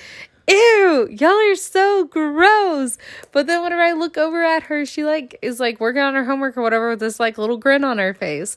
"Ew, 0.50 1.08
y'all 1.10 1.30
are 1.30 1.54
so 1.54 2.04
gross." 2.04 2.98
But 3.32 3.46
then 3.46 3.62
whenever 3.62 3.82
I 3.82 3.92
look 3.92 4.18
over 4.18 4.42
at 4.42 4.64
her, 4.64 4.84
she 4.84 5.04
like 5.04 5.38
is 5.42 5.60
like 5.60 5.80
working 5.80 6.02
on 6.02 6.14
her 6.14 6.24
homework 6.24 6.56
or 6.56 6.62
whatever 6.62 6.90
with 6.90 7.00
this 7.00 7.20
like 7.20 7.38
little 7.38 7.56
grin 7.56 7.84
on 7.84 7.98
her 7.98 8.12
face. 8.14 8.56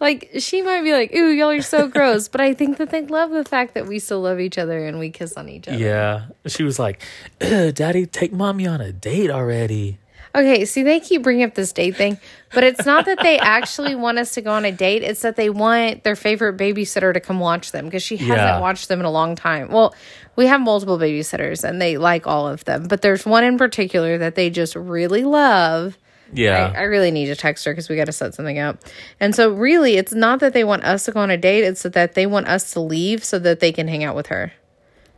Like 0.00 0.30
she 0.38 0.62
might 0.62 0.82
be 0.82 0.92
like, 0.92 1.12
"Ew, 1.12 1.26
y'all 1.26 1.50
are 1.50 1.60
so 1.62 1.86
gross," 1.96 2.28
but 2.28 2.40
I 2.40 2.54
think 2.54 2.78
that 2.78 2.90
they 2.90 3.02
love 3.06 3.30
the 3.30 3.44
fact 3.44 3.74
that 3.74 3.86
we 3.86 3.98
still 3.98 4.20
love 4.22 4.40
each 4.40 4.56
other 4.58 4.86
and 4.86 4.98
we 4.98 5.10
kiss 5.10 5.34
on 5.34 5.48
each 5.48 5.68
other. 5.68 5.76
yeah. 5.76 6.26
She 6.46 6.62
was 6.62 6.78
like, 6.78 7.02
"Daddy, 7.38 8.06
take 8.06 8.32
mommy 8.32 8.66
on 8.66 8.80
a 8.80 8.92
date 8.92 9.30
already." 9.30 9.98
Okay, 10.34 10.64
see, 10.64 10.82
they 10.84 11.00
keep 11.00 11.22
bringing 11.22 11.42
up 11.44 11.54
this 11.54 11.72
date 11.72 11.96
thing, 11.96 12.18
but 12.54 12.62
it's 12.62 12.86
not 12.86 13.04
that 13.06 13.18
they 13.20 13.38
actually 13.38 13.94
want 13.96 14.18
us 14.18 14.32
to 14.34 14.40
go 14.40 14.52
on 14.52 14.64
a 14.64 14.70
date. 14.70 15.02
It's 15.02 15.22
that 15.22 15.34
they 15.36 15.50
want 15.50 16.04
their 16.04 16.14
favorite 16.14 16.56
babysitter 16.56 17.12
to 17.12 17.18
come 17.20 17.40
watch 17.40 17.72
them 17.72 17.86
because 17.86 18.02
she 18.02 18.16
hasn't 18.16 18.36
Yeah. 18.38 18.60
watched 18.60 18.86
them 18.88 19.00
in 19.00 19.06
a 19.06 19.10
long 19.10 19.34
time. 19.34 19.70
Well, 19.72 19.92
we 20.36 20.46
have 20.46 20.60
multiple 20.60 20.98
babysitters 20.98 21.64
and 21.68 21.82
they 21.82 21.96
like 21.98 22.26
all 22.28 22.46
of 22.46 22.64
them, 22.64 22.86
but 22.86 23.02
there's 23.02 23.26
one 23.26 23.42
in 23.42 23.58
particular 23.58 24.18
that 24.18 24.36
they 24.36 24.50
just 24.50 24.76
really 24.76 25.24
love 25.24 25.98
Yeah. 26.32 26.72
I, 26.76 26.80
I 26.80 26.82
really 26.84 27.10
need 27.10 27.26
to 27.26 27.34
text 27.34 27.64
her 27.64 27.72
because 27.72 27.88
we 27.88 27.96
got 27.96 28.04
to 28.04 28.12
set 28.12 28.34
something 28.34 28.60
up. 28.60 28.78
And 29.18 29.34
so, 29.34 29.50
really, 29.50 29.96
it's 29.96 30.12
not 30.14 30.38
that 30.38 30.52
they 30.52 30.62
want 30.62 30.84
us 30.84 31.06
to 31.06 31.12
go 31.12 31.18
on 31.18 31.30
a 31.30 31.36
date, 31.36 31.64
it's 31.64 31.82
that 31.82 32.14
they 32.14 32.26
want 32.26 32.46
us 32.46 32.72
to 32.74 32.80
leave 32.80 33.24
so 33.24 33.40
that 33.40 33.58
they 33.58 33.72
can 33.72 33.88
hang 33.88 34.04
out 34.04 34.14
with 34.14 34.28
her. 34.28 34.52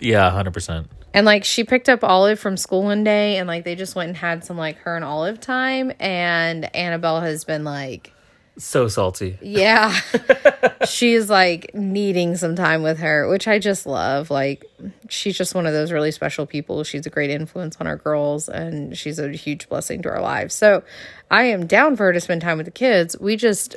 Yeah, 0.03 0.31
hundred 0.31 0.53
percent. 0.55 0.91
And 1.15 1.27
like, 1.27 1.45
she 1.45 1.65
picked 1.65 1.89
up 1.91 2.03
Olive 2.03 2.39
from 2.39 2.57
school 2.57 2.83
one 2.85 3.05
day, 3.05 3.37
and 3.37 3.47
like, 3.47 3.65
they 3.65 3.75
just 3.75 3.95
went 3.95 4.09
and 4.09 4.17
had 4.17 4.45
some 4.45 4.57
like 4.57 4.79
her 4.79 4.97
and 4.97 5.05
Olive 5.05 5.41
time. 5.41 5.93
And 6.01 6.75
Annabelle 6.75 7.21
has 7.21 7.45
been 7.45 7.65
like, 7.65 8.13
So 8.57 8.89
salty. 8.89 9.39
yeah, 9.43 9.95
she's 10.89 11.29
like 11.29 11.75
needing 11.75 12.37
some 12.37 12.57
time 12.57 12.83
with 12.83 12.99
her, 13.01 13.29
which 13.29 13.47
I 13.47 13.59
just 13.59 13.85
love. 13.87 14.31
Like, 14.31 14.65
she's 15.11 15.37
just 15.37 15.55
one 15.55 15.67
of 15.67 15.75
those 15.75 15.93
really 15.93 16.13
special 16.13 16.47
people. 16.47 16.83
She's 16.83 17.07
a 17.07 17.11
great 17.11 17.29
influence 17.31 17.77
on 17.79 17.87
our 17.87 17.97
girls, 17.97 18.49
and 18.49 18.97
she's 18.97 19.19
a 19.19 19.31
huge 19.33 19.69
blessing 19.69 20.01
to 20.03 20.09
our 20.11 20.21
lives. 20.23 20.55
So, 20.55 20.83
I 21.31 21.45
am 21.45 21.67
down 21.67 21.97
for 21.97 22.05
her 22.05 22.13
to 22.15 22.21
spend 22.21 22.41
time 22.41 22.57
with 22.57 22.67
the 22.67 22.73
kids. 22.73 23.19
We 23.21 23.37
just, 23.37 23.77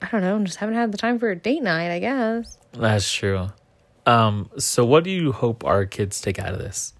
I 0.00 0.08
don't 0.08 0.22
know, 0.22 0.42
just 0.44 0.58
haven't 0.58 0.76
had 0.76 0.92
the 0.92 0.98
time 0.98 1.18
for 1.18 1.30
a 1.30 1.36
date 1.36 1.62
night, 1.62 1.90
I 1.92 1.98
guess. 1.98 2.56
That's 2.72 3.10
true. 3.12 3.50
Um, 4.06 4.50
so 4.58 4.84
what 4.84 5.04
do 5.04 5.10
you 5.10 5.32
hope 5.32 5.64
our 5.64 5.86
kids 5.86 6.20
take 6.20 6.38
out 6.38 6.52
of 6.52 6.58
this? 6.58 6.94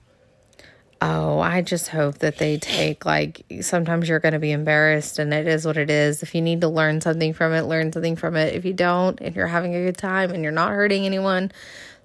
Oh, 1.03 1.41
I 1.41 1.63
just 1.63 1.89
hope 1.89 2.19
that 2.19 2.37
they 2.37 2.59
take 2.59 3.07
like 3.07 3.43
sometimes 3.63 4.07
you're 4.07 4.19
going 4.21 4.35
to 4.35 4.39
be 4.39 4.53
embarrassed 4.53 5.19
and 5.19 5.33
it 5.33 5.47
is 5.47 5.65
what 5.65 5.79
it 5.79 5.89
is. 5.89 6.23
If 6.23 6.35
you 6.35 6.43
need 6.43 6.61
to 6.61 6.69
learn 6.69 7.01
something 7.01 7.33
from 7.33 7.55
it, 7.55 7.63
learn 7.63 7.91
something 7.91 8.17
from 8.17 8.37
it. 8.37 8.55
If 8.55 8.67
you 8.67 8.75
don't 8.75 9.19
and 9.19 9.35
you're 9.35 9.47
having 9.47 9.75
a 9.75 9.83
good 9.83 9.97
time 9.97 10.31
and 10.31 10.43
you're 10.43 10.53
not 10.53 10.73
hurting 10.73 11.07
anyone, 11.07 11.53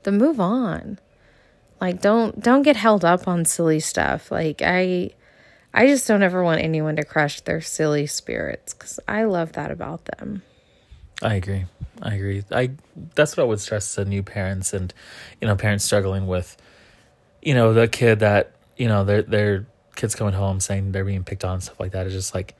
then 0.04 0.18
move 0.18 0.39
on. 0.39 0.98
Like 1.82 2.02
don't 2.02 2.39
don't 2.39 2.62
get 2.62 2.78
held 2.78 3.04
up 3.04 3.28
on 3.28 3.43
silly 3.43 3.82
stuff. 3.82 4.32
Like 4.32 4.62
I 4.64 5.12
I 5.74 5.88
just 5.88 6.08
don't 6.08 6.24
ever 6.24 6.41
want 6.41 6.62
anyone 6.62 6.96
to 6.96 7.04
crush 7.04 7.41
their 7.41 7.60
silly 7.60 8.08
spirits 8.08 8.74
cuz 8.74 8.98
I 9.10 9.26
love 9.26 9.52
that 9.54 9.72
about 9.72 10.06
them. 10.06 10.43
I 11.26 11.34
agree. 11.34 11.66
I 12.04 12.14
agree. 12.14 12.44
I 12.52 12.72
that's 13.16 13.36
what 13.36 13.44
I 13.44 13.48
would 13.48 13.60
stress 13.60 13.96
to 13.96 14.06
new 14.06 14.22
parents 14.22 14.74
and 14.74 14.94
you 15.42 15.48
know 15.48 15.56
parents 15.56 15.84
struggling 15.84 16.28
with 16.28 16.56
you 17.42 17.56
know 17.56 17.74
the 17.74 17.88
kid 17.88 18.20
that 18.20 18.52
you 18.78 18.88
know 18.88 19.04
their 19.04 19.24
their 19.24 19.66
kids 19.96 20.14
coming 20.14 20.36
home 20.36 20.60
saying 20.60 20.92
they're 20.92 21.04
being 21.04 21.24
picked 21.24 21.44
on 21.44 21.62
stuff 21.62 21.80
like 21.80 21.94
that. 21.94 22.06
It's 22.06 22.14
just 22.14 22.36
like 22.36 22.54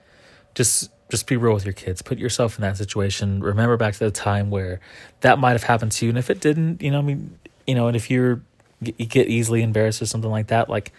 just 0.56 0.90
just 1.12 1.28
be 1.28 1.38
real 1.38 1.54
with 1.54 1.64
your 1.64 1.74
kids. 1.74 2.02
Put 2.02 2.18
yourself 2.18 2.58
in 2.58 2.64
that 2.64 2.76
situation. 2.76 3.40
Remember 3.40 3.78
back 3.78 3.94
to 3.94 4.00
the 4.00 4.10
time 4.10 4.50
where 4.50 4.80
that 5.22 5.38
might 5.38 5.52
have 5.52 5.64
happened 5.64 5.92
to 5.92 6.06
you, 6.08 6.10
and 6.10 6.18
if 6.18 6.32
it 6.32 6.42
didn't, 6.42 6.82
you 6.82 6.90
know, 6.90 6.98
I 6.98 7.04
mean, 7.04 7.38
you 7.68 7.76
know, 7.76 7.86
and 7.86 7.96
if 7.96 8.10
you're 8.10 8.42
you 8.82 9.06
get 9.06 9.28
easily 9.28 9.62
embarrassed 9.62 10.02
or 10.02 10.08
something 10.08 10.32
like 10.32 10.48
that, 10.48 10.70
like 10.70 10.92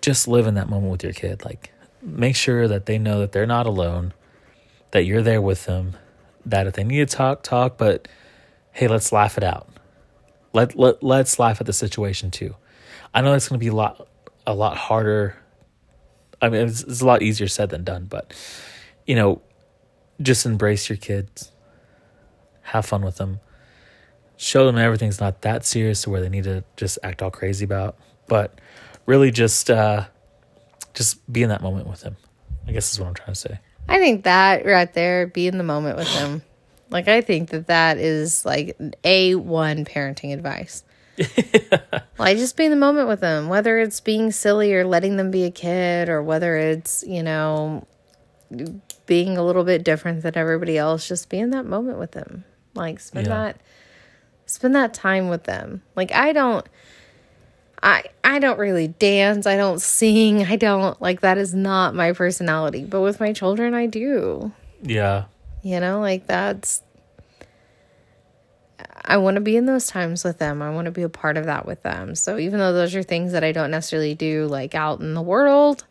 just 0.00 0.26
live 0.26 0.48
in 0.48 0.54
that 0.54 0.68
moment 0.68 0.90
with 0.90 1.04
your 1.04 1.12
kid. 1.12 1.44
Like 1.44 1.72
make 2.02 2.34
sure 2.34 2.66
that 2.66 2.86
they 2.86 2.98
know 2.98 3.20
that 3.20 3.30
they're 3.30 3.46
not 3.46 3.66
alone, 3.66 4.12
that 4.90 5.04
you're 5.04 5.22
there 5.22 5.40
with 5.40 5.66
them, 5.66 5.94
that 6.46 6.66
if 6.66 6.74
they 6.74 6.84
need 6.84 7.08
to 7.08 7.16
talk, 7.16 7.42
talk, 7.42 7.78
but 7.78 8.08
hey, 8.72 8.88
let's 8.88 9.12
laugh 9.12 9.36
it 9.36 9.44
out. 9.44 9.68
Let 10.52 10.78
let 10.78 11.02
let's 11.02 11.38
laugh 11.38 11.60
at 11.60 11.66
the 11.66 11.72
situation 11.72 12.30
too. 12.30 12.54
I 13.14 13.20
know 13.20 13.34
it's 13.34 13.48
going 13.48 13.58
to 13.58 13.64
be 13.64 13.68
a 13.68 13.74
lot 13.74 14.08
a 14.46 14.54
lot 14.54 14.76
harder. 14.76 15.36
I 16.40 16.48
mean, 16.48 16.66
it's, 16.68 16.82
it's 16.82 17.00
a 17.00 17.06
lot 17.06 17.22
easier 17.22 17.48
said 17.48 17.70
than 17.70 17.84
done, 17.84 18.06
but 18.06 18.34
you 19.06 19.14
know, 19.14 19.42
just 20.22 20.46
embrace 20.46 20.88
your 20.88 20.96
kids. 20.96 21.52
Have 22.62 22.86
fun 22.86 23.02
with 23.02 23.16
them. 23.16 23.40
Show 24.36 24.66
them 24.66 24.78
everything's 24.78 25.20
not 25.20 25.42
that 25.42 25.64
serious 25.64 26.02
to 26.02 26.10
where 26.10 26.20
they 26.20 26.28
need 26.28 26.44
to 26.44 26.64
just 26.76 26.98
act 27.02 27.22
all 27.22 27.30
crazy 27.30 27.64
about, 27.64 27.96
but 28.28 28.60
really 29.06 29.30
just 29.30 29.70
uh 29.70 30.06
just 30.94 31.30
be 31.32 31.42
in 31.42 31.48
that 31.48 31.62
moment 31.62 31.88
with 31.88 32.00
them. 32.00 32.16
I 32.66 32.72
guess 32.72 32.92
is 32.92 33.00
what 33.00 33.08
I'm 33.08 33.14
trying 33.14 33.28
to 33.28 33.34
say. 33.34 33.58
I 33.88 33.98
think 33.98 34.24
that 34.24 34.66
right 34.66 34.92
there, 34.92 35.26
be 35.26 35.46
in 35.46 35.58
the 35.58 35.64
moment 35.64 35.96
with 35.96 36.12
them. 36.14 36.42
Like 36.90 37.06
I 37.06 37.20
think 37.20 37.50
that 37.50 37.66
that 37.66 37.98
is 37.98 38.46
like 38.46 38.74
a 39.04 39.34
one 39.34 39.84
parenting 39.84 40.32
advice. 40.32 40.84
like 42.18 42.38
just 42.38 42.56
be 42.56 42.64
in 42.64 42.70
the 42.70 42.78
moment 42.78 43.08
with 43.08 43.20
them, 43.20 43.48
whether 43.48 43.76
it's 43.78 44.00
being 44.00 44.30
silly 44.30 44.72
or 44.72 44.86
letting 44.86 45.18
them 45.18 45.30
be 45.30 45.44
a 45.44 45.50
kid, 45.50 46.08
or 46.08 46.22
whether 46.22 46.56
it's 46.56 47.04
you 47.06 47.22
know 47.22 47.86
being 49.04 49.36
a 49.36 49.44
little 49.44 49.64
bit 49.64 49.84
different 49.84 50.22
than 50.22 50.34
everybody 50.38 50.78
else. 50.78 51.06
Just 51.06 51.28
be 51.28 51.38
in 51.38 51.50
that 51.50 51.66
moment 51.66 51.98
with 51.98 52.12
them. 52.12 52.44
Like 52.74 53.00
spend 53.00 53.26
Yeah. 53.26 53.34
that 53.34 53.60
spend 54.46 54.74
that 54.74 54.94
time 54.94 55.28
with 55.28 55.44
them. 55.44 55.82
Like 55.94 56.10
I 56.12 56.32
don't. 56.32 56.66
I 57.82 58.04
I 58.24 58.38
don't 58.38 58.58
really 58.58 58.88
dance. 58.88 59.46
I 59.46 59.56
don't 59.56 59.80
sing. 59.80 60.44
I 60.44 60.56
don't 60.56 61.00
like 61.00 61.20
that 61.20 61.38
is 61.38 61.54
not 61.54 61.94
my 61.94 62.12
personality. 62.12 62.84
But 62.84 63.00
with 63.00 63.20
my 63.20 63.32
children 63.32 63.74
I 63.74 63.86
do. 63.86 64.52
Yeah. 64.82 65.24
You 65.62 65.80
know, 65.80 66.00
like 66.00 66.26
that's 66.26 66.82
I 69.04 69.16
want 69.16 69.36
to 69.36 69.40
be 69.40 69.56
in 69.56 69.66
those 69.66 69.86
times 69.86 70.22
with 70.22 70.38
them. 70.38 70.60
I 70.60 70.70
want 70.70 70.84
to 70.84 70.90
be 70.90 71.02
a 71.02 71.08
part 71.08 71.36
of 71.36 71.46
that 71.46 71.66
with 71.66 71.82
them. 71.82 72.14
So 72.14 72.38
even 72.38 72.58
though 72.58 72.72
those 72.72 72.94
are 72.94 73.02
things 73.02 73.32
that 73.32 73.42
I 73.42 73.52
don't 73.52 73.70
necessarily 73.70 74.14
do 74.14 74.46
like 74.46 74.74
out 74.74 75.00
in 75.00 75.14
the 75.14 75.22
world, 75.22 75.84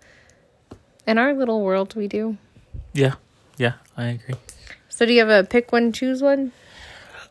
in 1.08 1.18
our 1.18 1.34
little 1.34 1.64
world 1.64 1.96
we 1.96 2.08
do. 2.08 2.38
Yeah. 2.94 3.16
Yeah, 3.58 3.74
I 3.96 4.08
agree. 4.08 4.36
So 4.90 5.06
do 5.06 5.14
you 5.14 5.20
have 5.26 5.30
a 5.30 5.48
pick 5.48 5.72
one, 5.72 5.92
choose 5.92 6.22
one? 6.22 6.52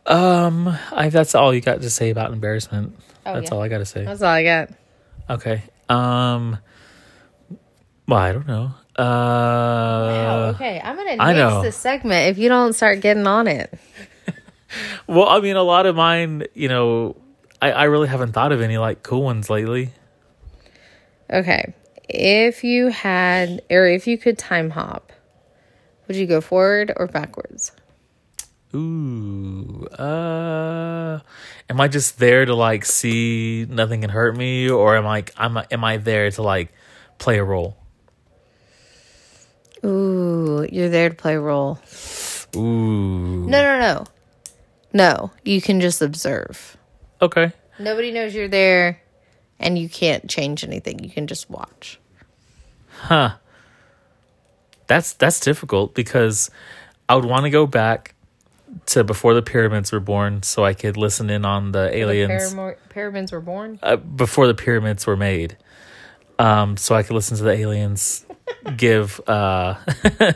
Um, 0.06 0.76
I 0.92 1.08
that's 1.08 1.34
all 1.34 1.54
you 1.54 1.60
got 1.60 1.82
to 1.82 1.90
say 1.90 2.10
about 2.10 2.32
embarrassment. 2.32 2.96
Oh, 3.26 3.34
that's 3.34 3.50
yeah. 3.50 3.56
all 3.56 3.62
I 3.62 3.68
got 3.68 3.78
to 3.78 3.86
say. 3.86 4.04
That's 4.04 4.22
all 4.22 4.28
I 4.28 4.44
got. 4.44 4.70
Okay. 5.28 5.62
Um. 5.88 6.58
Well, 8.08 8.18
I 8.18 8.32
don't 8.32 8.46
know. 8.46 8.72
Uh. 8.96 9.02
Wow, 9.04 10.52
okay, 10.54 10.80
I'm 10.82 10.96
gonna 10.96 11.16
I 11.18 11.32
know. 11.34 11.62
this 11.62 11.76
segment 11.76 12.30
if 12.30 12.38
you 12.38 12.48
don't 12.48 12.72
start 12.72 13.00
getting 13.00 13.26
on 13.26 13.46
it. 13.46 13.72
Well, 15.06 15.28
I 15.28 15.40
mean, 15.40 15.56
a 15.56 15.62
lot 15.62 15.86
of 15.86 15.94
mine, 15.94 16.44
you 16.54 16.68
know, 16.68 17.16
I 17.62 17.70
I 17.70 17.84
really 17.84 18.08
haven't 18.08 18.32
thought 18.32 18.52
of 18.52 18.60
any 18.60 18.78
like 18.78 19.02
cool 19.02 19.22
ones 19.22 19.48
lately. 19.48 19.92
Okay. 21.30 21.74
If 22.08 22.64
you 22.64 22.88
had, 22.88 23.62
or 23.70 23.86
if 23.86 24.06
you 24.06 24.18
could 24.18 24.38
time 24.38 24.70
hop, 24.70 25.12
would 26.06 26.16
you 26.16 26.26
go 26.26 26.40
forward 26.40 26.92
or 26.96 27.06
backwards? 27.06 27.72
Ooh. 28.74 29.86
Uh. 29.86 31.20
Am 31.68 31.80
I 31.80 31.88
just 31.88 32.18
there 32.18 32.44
to 32.44 32.54
like 32.54 32.84
see 32.84 33.66
nothing 33.68 34.02
can 34.02 34.10
hurt 34.10 34.36
me, 34.36 34.68
or 34.70 34.96
am 34.96 35.06
I 35.06 35.24
am 35.36 35.58
I 35.58 35.66
am 35.70 35.84
I 35.84 35.96
there 35.96 36.30
to 36.30 36.42
like 36.42 36.72
play 37.18 37.38
a 37.38 37.44
role? 37.44 37.76
Ooh, 39.84 40.66
you're 40.70 40.88
there 40.88 41.10
to 41.10 41.14
play 41.14 41.34
a 41.34 41.40
role. 41.40 41.78
Ooh. 42.56 43.46
No, 43.46 43.62
no, 43.62 43.78
no. 43.78 44.04
No, 44.92 45.30
you 45.44 45.60
can 45.60 45.80
just 45.80 46.00
observe. 46.00 46.76
Okay. 47.20 47.52
Nobody 47.78 48.10
knows 48.12 48.34
you're 48.34 48.48
there 48.48 49.02
and 49.58 49.78
you 49.78 49.88
can't 49.88 50.28
change 50.28 50.64
anything. 50.64 51.04
You 51.04 51.10
can 51.10 51.26
just 51.26 51.50
watch. 51.50 52.00
Huh. 52.88 53.36
That's 54.86 55.12
that's 55.12 55.40
difficult 55.40 55.94
because 55.94 56.50
I 57.08 57.14
would 57.14 57.24
want 57.24 57.44
to 57.44 57.50
go 57.50 57.66
back 57.66 58.14
to 58.86 59.04
before 59.04 59.34
the 59.34 59.42
pyramids 59.42 59.92
were 59.92 60.00
born 60.00 60.42
so 60.42 60.64
I 60.64 60.74
could 60.74 60.96
listen 60.96 61.30
in 61.30 61.44
on 61.44 61.72
the 61.72 61.94
aliens 61.96 62.50
The 62.52 62.56
pyram- 62.60 62.76
pyramids 62.88 63.32
were 63.32 63.40
born. 63.40 63.78
uh, 63.82 63.96
before 63.96 64.46
the 64.46 64.54
pyramids 64.54 65.06
were 65.06 65.16
made. 65.16 65.56
Um 66.38 66.76
so 66.76 66.94
I 66.94 67.02
could 67.02 67.14
listen 67.14 67.36
to 67.38 67.42
the 67.44 67.52
aliens 67.52 68.26
give 68.76 69.20
uh 69.28 69.74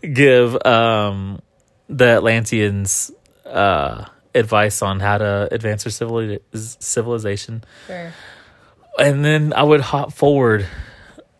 give 0.00 0.56
um 0.66 1.40
the 1.88 2.06
Atlanteans 2.06 3.10
uh 3.44 4.06
advice 4.34 4.82
on 4.82 5.00
how 5.00 5.18
to 5.18 5.48
advance 5.52 5.84
their 5.84 5.90
civili- 5.92 6.40
civilization. 6.54 7.62
Sure. 7.86 8.12
And 8.98 9.24
then 9.24 9.52
I 9.54 9.62
would 9.62 9.80
hop 9.80 10.12
forward. 10.12 10.66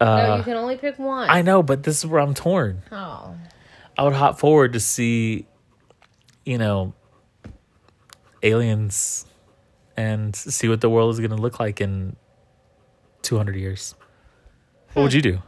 no, 0.00 0.36
you 0.36 0.42
can 0.42 0.56
only 0.56 0.76
pick 0.76 0.98
one. 0.98 1.28
I 1.30 1.42
know, 1.42 1.62
but 1.62 1.82
this 1.82 1.98
is 1.98 2.06
where 2.06 2.20
I'm 2.20 2.34
torn. 2.34 2.82
oh. 2.92 3.34
I 3.96 4.02
would 4.02 4.12
hop 4.12 4.40
forward 4.40 4.72
to 4.72 4.80
see, 4.80 5.46
you 6.44 6.58
know, 6.58 6.94
aliens 8.42 9.26
and 9.96 10.34
see 10.34 10.68
what 10.68 10.80
the 10.80 10.90
world 10.90 11.12
is 11.12 11.20
going 11.20 11.30
to 11.30 11.36
look 11.36 11.60
like 11.60 11.80
in 11.80 12.16
200 13.22 13.56
years. 13.56 13.94
What 14.92 15.04
would 15.04 15.12
hmm. 15.12 15.16
you 15.16 15.22
do? 15.22 15.42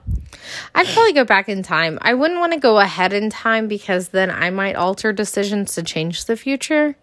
I'd 0.74 0.86
probably 0.88 1.12
go 1.12 1.24
back 1.24 1.48
in 1.48 1.62
time. 1.62 1.98
I 2.02 2.14
wouldn't 2.14 2.40
want 2.40 2.52
to 2.52 2.58
go 2.58 2.78
ahead 2.78 3.12
in 3.12 3.30
time 3.30 3.68
because 3.68 4.08
then 4.08 4.30
I 4.30 4.50
might 4.50 4.76
alter 4.76 5.12
decisions 5.12 5.74
to 5.74 5.82
change 5.82 6.24
the 6.24 6.36
future. 6.36 6.96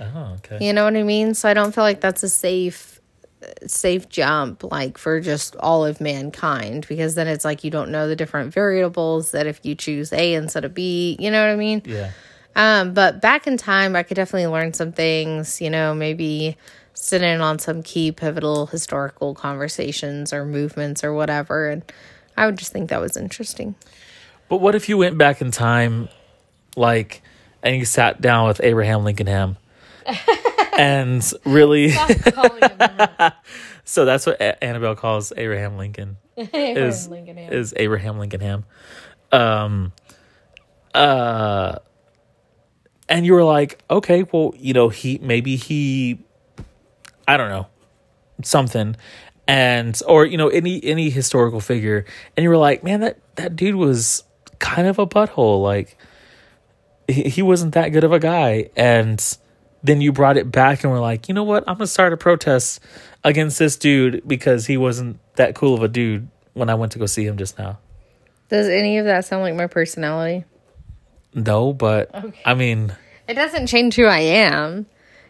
Oh, 0.00 0.36
okay. 0.38 0.64
You 0.64 0.72
know 0.72 0.84
what 0.84 0.96
I 0.96 1.02
mean? 1.02 1.34
So 1.34 1.48
I 1.48 1.54
don't 1.54 1.74
feel 1.74 1.84
like 1.84 2.00
that's 2.00 2.22
a 2.22 2.28
safe 2.28 3.00
safe 3.66 4.06
jump 4.10 4.62
like 4.64 4.98
for 4.98 5.18
just 5.18 5.56
all 5.56 5.86
of 5.86 5.98
mankind 5.98 6.84
because 6.90 7.14
then 7.14 7.26
it's 7.26 7.42
like 7.42 7.64
you 7.64 7.70
don't 7.70 7.90
know 7.90 8.06
the 8.06 8.14
different 8.14 8.52
variables 8.52 9.30
that 9.30 9.46
if 9.46 9.60
you 9.62 9.74
choose 9.74 10.12
A 10.12 10.34
instead 10.34 10.64
of 10.66 10.74
B, 10.74 11.16
you 11.18 11.30
know 11.30 11.42
what 11.42 11.50
I 11.50 11.56
mean? 11.56 11.80
Yeah. 11.86 12.10
Um 12.56 12.94
but 12.94 13.20
back 13.20 13.46
in 13.46 13.56
time 13.56 13.96
I 13.96 14.02
could 14.02 14.14
definitely 14.14 14.48
learn 14.48 14.72
some 14.74 14.92
things, 14.92 15.60
you 15.60 15.70
know, 15.70 15.94
maybe 15.94 16.56
sit 16.94 17.22
in 17.22 17.40
on 17.40 17.58
some 17.58 17.82
key 17.82 18.12
pivotal 18.12 18.66
historical 18.66 19.34
conversations 19.34 20.32
or 20.32 20.44
movements 20.44 21.02
or 21.02 21.14
whatever. 21.14 21.68
And 21.70 21.82
I 22.36 22.46
would 22.46 22.58
just 22.58 22.72
think 22.72 22.90
that 22.90 23.00
was 23.00 23.16
interesting. 23.16 23.74
But 24.48 24.58
what 24.58 24.74
if 24.74 24.88
you 24.88 24.98
went 24.98 25.16
back 25.16 25.40
in 25.40 25.50
time, 25.50 26.08
like, 26.76 27.22
and 27.62 27.76
you 27.76 27.84
sat 27.84 28.20
down 28.20 28.48
with 28.48 28.60
Abraham 28.62 29.04
Lincoln 29.04 29.28
Ham, 29.28 29.56
and 30.76 31.22
really, 31.44 31.90
so 33.84 34.04
that's 34.04 34.26
what 34.26 34.40
A- 34.40 34.62
Annabelle 34.62 34.96
calls 34.96 35.32
Abraham 35.36 35.76
Lincoln. 35.76 36.16
Is 36.36 37.06
Lincoln 37.08 37.38
is 37.38 37.74
Abraham 37.76 38.18
Lincoln 38.18 38.40
Ham. 38.40 38.64
Um, 39.30 39.92
uh, 40.94 41.76
and 43.10 43.26
you 43.26 43.34
were 43.34 43.44
like, 43.44 43.82
okay, 43.90 44.24
well, 44.32 44.54
you 44.56 44.72
know, 44.72 44.88
he 44.88 45.18
maybe 45.20 45.56
he, 45.56 46.20
I 47.28 47.36
don't 47.36 47.50
know, 47.50 47.66
something, 48.42 48.96
and 49.46 50.00
or 50.06 50.24
you 50.24 50.38
know 50.38 50.48
any 50.48 50.82
any 50.84 51.10
historical 51.10 51.60
figure, 51.60 52.06
and 52.36 52.44
you 52.44 52.48
were 52.48 52.56
like, 52.56 52.84
man, 52.84 53.00
that 53.00 53.18
that 53.34 53.56
dude 53.56 53.74
was 53.74 54.22
kind 54.60 54.86
of 54.86 54.98
a 54.98 55.06
butthole, 55.06 55.62
like 55.62 55.98
he, 57.08 57.24
he 57.24 57.42
wasn't 57.42 57.74
that 57.74 57.88
good 57.88 58.04
of 58.04 58.12
a 58.12 58.20
guy, 58.20 58.70
and 58.76 59.36
then 59.82 60.00
you 60.00 60.12
brought 60.12 60.36
it 60.36 60.50
back 60.50 60.84
and 60.84 60.92
were 60.92 61.00
like, 61.00 61.28
you 61.28 61.34
know 61.34 61.44
what, 61.44 61.64
I'm 61.66 61.74
gonna 61.74 61.88
start 61.88 62.12
a 62.12 62.16
protest 62.16 62.80
against 63.24 63.58
this 63.58 63.76
dude 63.76 64.22
because 64.26 64.66
he 64.66 64.76
wasn't 64.76 65.18
that 65.34 65.56
cool 65.56 65.74
of 65.74 65.82
a 65.82 65.88
dude 65.88 66.28
when 66.54 66.70
I 66.70 66.76
went 66.76 66.92
to 66.92 66.98
go 67.00 67.06
see 67.06 67.26
him 67.26 67.36
just 67.36 67.58
now. 67.58 67.78
Does 68.48 68.68
any 68.68 68.98
of 68.98 69.06
that 69.06 69.24
sound 69.24 69.42
like 69.42 69.54
my 69.54 69.66
personality? 69.66 70.44
No, 71.34 71.72
but 71.72 72.14
Okay. 72.14 72.40
I 72.44 72.54
mean, 72.54 72.92
It 73.28 73.34
doesn't 73.34 73.66
change 73.68 73.94
who 73.96 74.04
I 74.06 74.18
am. 74.20 74.86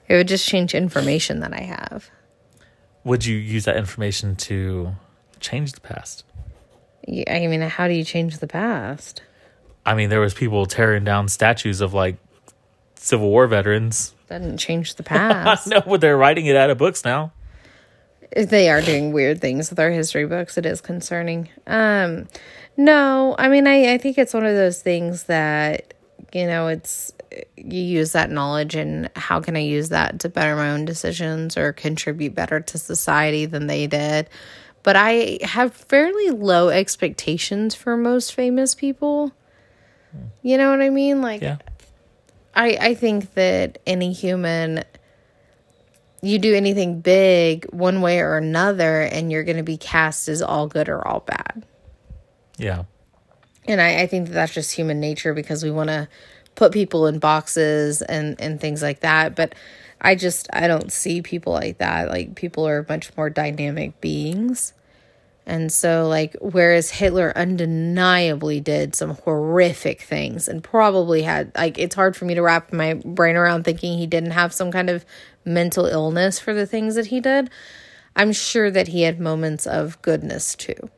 It 0.08 0.16
would 0.16 0.28
just 0.28 0.48
change 0.48 0.74
information 0.74 1.40
that 1.40 1.52
I 1.52 1.60
have. 1.60 2.10
would 3.04 3.24
you 3.24 3.36
use 3.36 3.64
that 3.64 3.76
information 3.76 4.36
to 4.36 4.92
change 5.40 5.72
the 5.72 5.80
past? 5.80 6.24
Yeah, 7.08 7.32
I 7.34 7.46
mean, 7.46 7.60
how 7.62 7.88
do 7.88 7.94
you 7.94 8.04
change 8.04 8.38
the 8.38 8.46
past? 8.46 9.22
I 9.86 9.94
mean, 9.94 10.10
there 10.10 10.20
was 10.20 10.34
people 10.34 10.66
tearing 10.66 11.04
down 11.04 11.28
statues 11.28 11.80
of 11.80 11.94
like 11.94 12.16
Civil 12.96 13.30
War 13.30 13.46
veterans. 13.46 14.14
Doesn't 14.28 14.58
change 14.58 14.96
the 14.96 15.02
past. 15.14 15.66
no, 15.68 15.80
but 15.80 16.00
they're 16.02 16.16
writing 16.18 16.46
it 16.46 16.56
out 16.56 16.68
of 16.70 16.76
books 16.78 17.04
now. 17.04 17.32
They 18.36 18.70
are 18.70 18.80
doing 18.80 19.12
weird 19.12 19.40
things 19.40 19.70
with 19.70 19.78
our 19.80 19.90
history 19.90 20.26
books. 20.26 20.56
It 20.56 20.66
is 20.66 20.80
concerning. 20.80 21.48
Um, 21.66 22.28
no, 22.76 23.34
I 23.38 23.48
mean, 23.48 23.66
I, 23.66 23.94
I 23.94 23.98
think 23.98 24.18
it's 24.18 24.34
one 24.34 24.46
of 24.46 24.54
those 24.54 24.80
things 24.80 25.24
that, 25.24 25.94
you 26.32 26.46
know, 26.46 26.68
it's, 26.68 27.12
you 27.56 27.80
use 27.80 28.12
that 28.12 28.30
knowledge 28.30 28.74
and 28.74 29.10
how 29.16 29.40
can 29.40 29.56
I 29.56 29.60
use 29.60 29.90
that 29.90 30.20
to 30.20 30.28
better 30.28 30.56
my 30.56 30.70
own 30.70 30.84
decisions 30.84 31.56
or 31.56 31.72
contribute 31.72 32.34
better 32.34 32.60
to 32.60 32.78
society 32.78 33.46
than 33.46 33.66
they 33.66 33.86
did. 33.86 34.28
But 34.82 34.96
I 34.96 35.38
have 35.42 35.74
fairly 35.74 36.30
low 36.30 36.68
expectations 36.68 37.74
for 37.74 37.96
most 37.96 38.34
famous 38.34 38.74
people. 38.74 39.32
You 40.42 40.56
know 40.56 40.70
what 40.70 40.80
I 40.80 40.90
mean? 40.90 41.20
Like, 41.20 41.42
Yeah. 41.42 41.58
I, 42.54 42.78
I 42.80 42.94
think 42.94 43.34
that 43.34 43.78
any 43.86 44.12
human 44.12 44.82
you 46.22 46.38
do 46.38 46.54
anything 46.54 47.00
big 47.00 47.64
one 47.72 48.00
way 48.00 48.20
or 48.20 48.36
another 48.36 49.02
and 49.02 49.32
you're 49.32 49.44
going 49.44 49.56
to 49.56 49.62
be 49.62 49.76
cast 49.76 50.28
as 50.28 50.42
all 50.42 50.66
good 50.66 50.88
or 50.88 51.06
all 51.06 51.20
bad. 51.20 51.64
Yeah. 52.58 52.84
and 53.66 53.80
I, 53.80 54.02
I 54.02 54.06
think 54.06 54.28
that 54.28 54.34
that's 54.34 54.52
just 54.52 54.72
human 54.72 55.00
nature 55.00 55.32
because 55.32 55.64
we 55.64 55.70
want 55.70 55.88
to 55.88 56.08
put 56.54 56.72
people 56.72 57.06
in 57.06 57.18
boxes 57.18 58.02
and 58.02 58.38
and 58.40 58.60
things 58.60 58.82
like 58.82 59.00
that. 59.00 59.34
But 59.34 59.54
i 60.02 60.14
just 60.14 60.48
i 60.52 60.66
don't 60.66 60.92
see 60.92 61.22
people 61.22 61.52
like 61.52 61.78
that. 61.78 62.10
Like 62.10 62.34
people 62.34 62.66
are 62.66 62.84
much 62.88 63.16
more 63.16 63.30
dynamic 63.30 64.00
beings. 64.00 64.74
And 65.46 65.72
so 65.72 66.06
like 66.06 66.36
whereas 66.40 66.90
hitler 66.90 67.32
undeniably 67.34 68.60
did 68.60 68.94
some 68.94 69.14
horrific 69.24 70.02
things 70.02 70.48
and 70.48 70.62
probably 70.62 71.22
had 71.22 71.50
like 71.56 71.78
it's 71.78 71.94
hard 71.94 72.16
for 72.16 72.26
me 72.26 72.34
to 72.34 72.42
wrap 72.42 72.72
my 72.74 72.94
brain 72.94 73.36
around 73.36 73.64
thinking 73.64 73.96
he 73.96 74.06
didn't 74.06 74.32
have 74.32 74.52
some 74.52 74.70
kind 74.70 74.90
of 74.90 75.04
mental 75.44 75.86
illness 75.86 76.38
for 76.38 76.52
the 76.54 76.66
things 76.66 76.94
that 76.94 77.06
he 77.06 77.20
did 77.20 77.48
i'm 78.16 78.32
sure 78.32 78.70
that 78.70 78.88
he 78.88 79.02
had 79.02 79.18
moments 79.20 79.66
of 79.66 80.00
goodness 80.02 80.54
too 80.54 80.90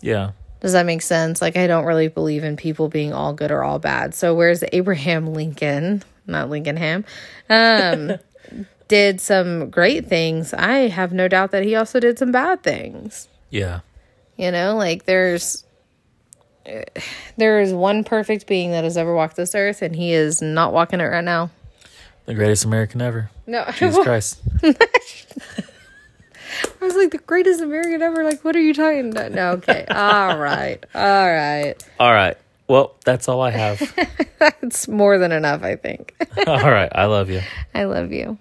Yeah. 0.00 0.32
does 0.60 0.72
that 0.72 0.86
make 0.86 1.02
sense? 1.02 1.40
Like, 1.40 1.56
I 1.56 1.66
don't 1.66 1.84
really 1.84 2.08
believe 2.08 2.42
in 2.44 2.56
people 2.56 2.88
being 2.88 3.12
all 3.12 3.32
good 3.32 3.50
or 3.52 3.62
all 3.62 3.78
bad. 3.78 4.12
So, 4.14 4.34
whereas 4.34 4.62
Abraham 4.72 5.32
Lincoln, 5.32 6.02
not 6.26 6.50
Lincoln 6.50 6.76
Ham, 6.76 7.04
um, 7.48 8.12
did 8.88 9.20
some 9.20 9.70
great 9.70 10.06
things, 10.08 10.52
I 10.54 10.88
have 10.88 11.12
no 11.12 11.28
doubt 11.28 11.50
that 11.52 11.62
he 11.64 11.74
also 11.76 12.00
did 12.00 12.18
some 12.18 12.32
bad 12.32 12.62
things. 12.64 13.28
Yeah. 13.50 13.80
You 14.36 14.50
know, 14.50 14.76
like 14.76 15.04
there's 15.04 15.64
there 17.36 17.60
is 17.60 17.72
one 17.72 18.04
perfect 18.04 18.46
being 18.46 18.72
that 18.72 18.84
has 18.84 18.96
ever 18.96 19.14
walked 19.14 19.36
this 19.36 19.54
earth, 19.54 19.82
and 19.82 19.94
he 19.96 20.12
is 20.12 20.42
not 20.42 20.72
walking 20.72 21.00
it 21.00 21.04
right 21.04 21.24
now. 21.24 21.50
The 22.28 22.34
greatest 22.34 22.66
American 22.66 23.00
ever. 23.00 23.30
No, 23.46 23.64
Jesus 23.74 24.04
Christ. 24.04 24.38
I 24.62 24.74
was 26.78 26.94
like 26.94 27.10
the 27.10 27.22
greatest 27.24 27.62
American 27.62 28.02
ever. 28.02 28.22
Like, 28.22 28.44
what 28.44 28.54
are 28.54 28.60
you 28.60 28.74
talking 28.74 29.12
about? 29.12 29.32
No, 29.32 29.52
okay, 29.52 29.86
all 29.90 30.36
right, 30.36 30.84
all 30.94 31.26
right. 31.26 31.74
All 31.98 32.12
right. 32.12 32.36
Well, 32.68 32.96
that's 33.02 33.30
all 33.30 33.40
I 33.40 33.48
have. 33.48 33.80
That's 34.38 34.88
more 34.88 35.16
than 35.16 35.32
enough, 35.32 35.62
I 35.62 35.76
think. 35.76 36.14
all 36.46 36.70
right. 36.70 36.92
I 36.94 37.06
love 37.06 37.30
you. 37.30 37.40
I 37.74 37.84
love 37.84 38.12
you. 38.12 38.36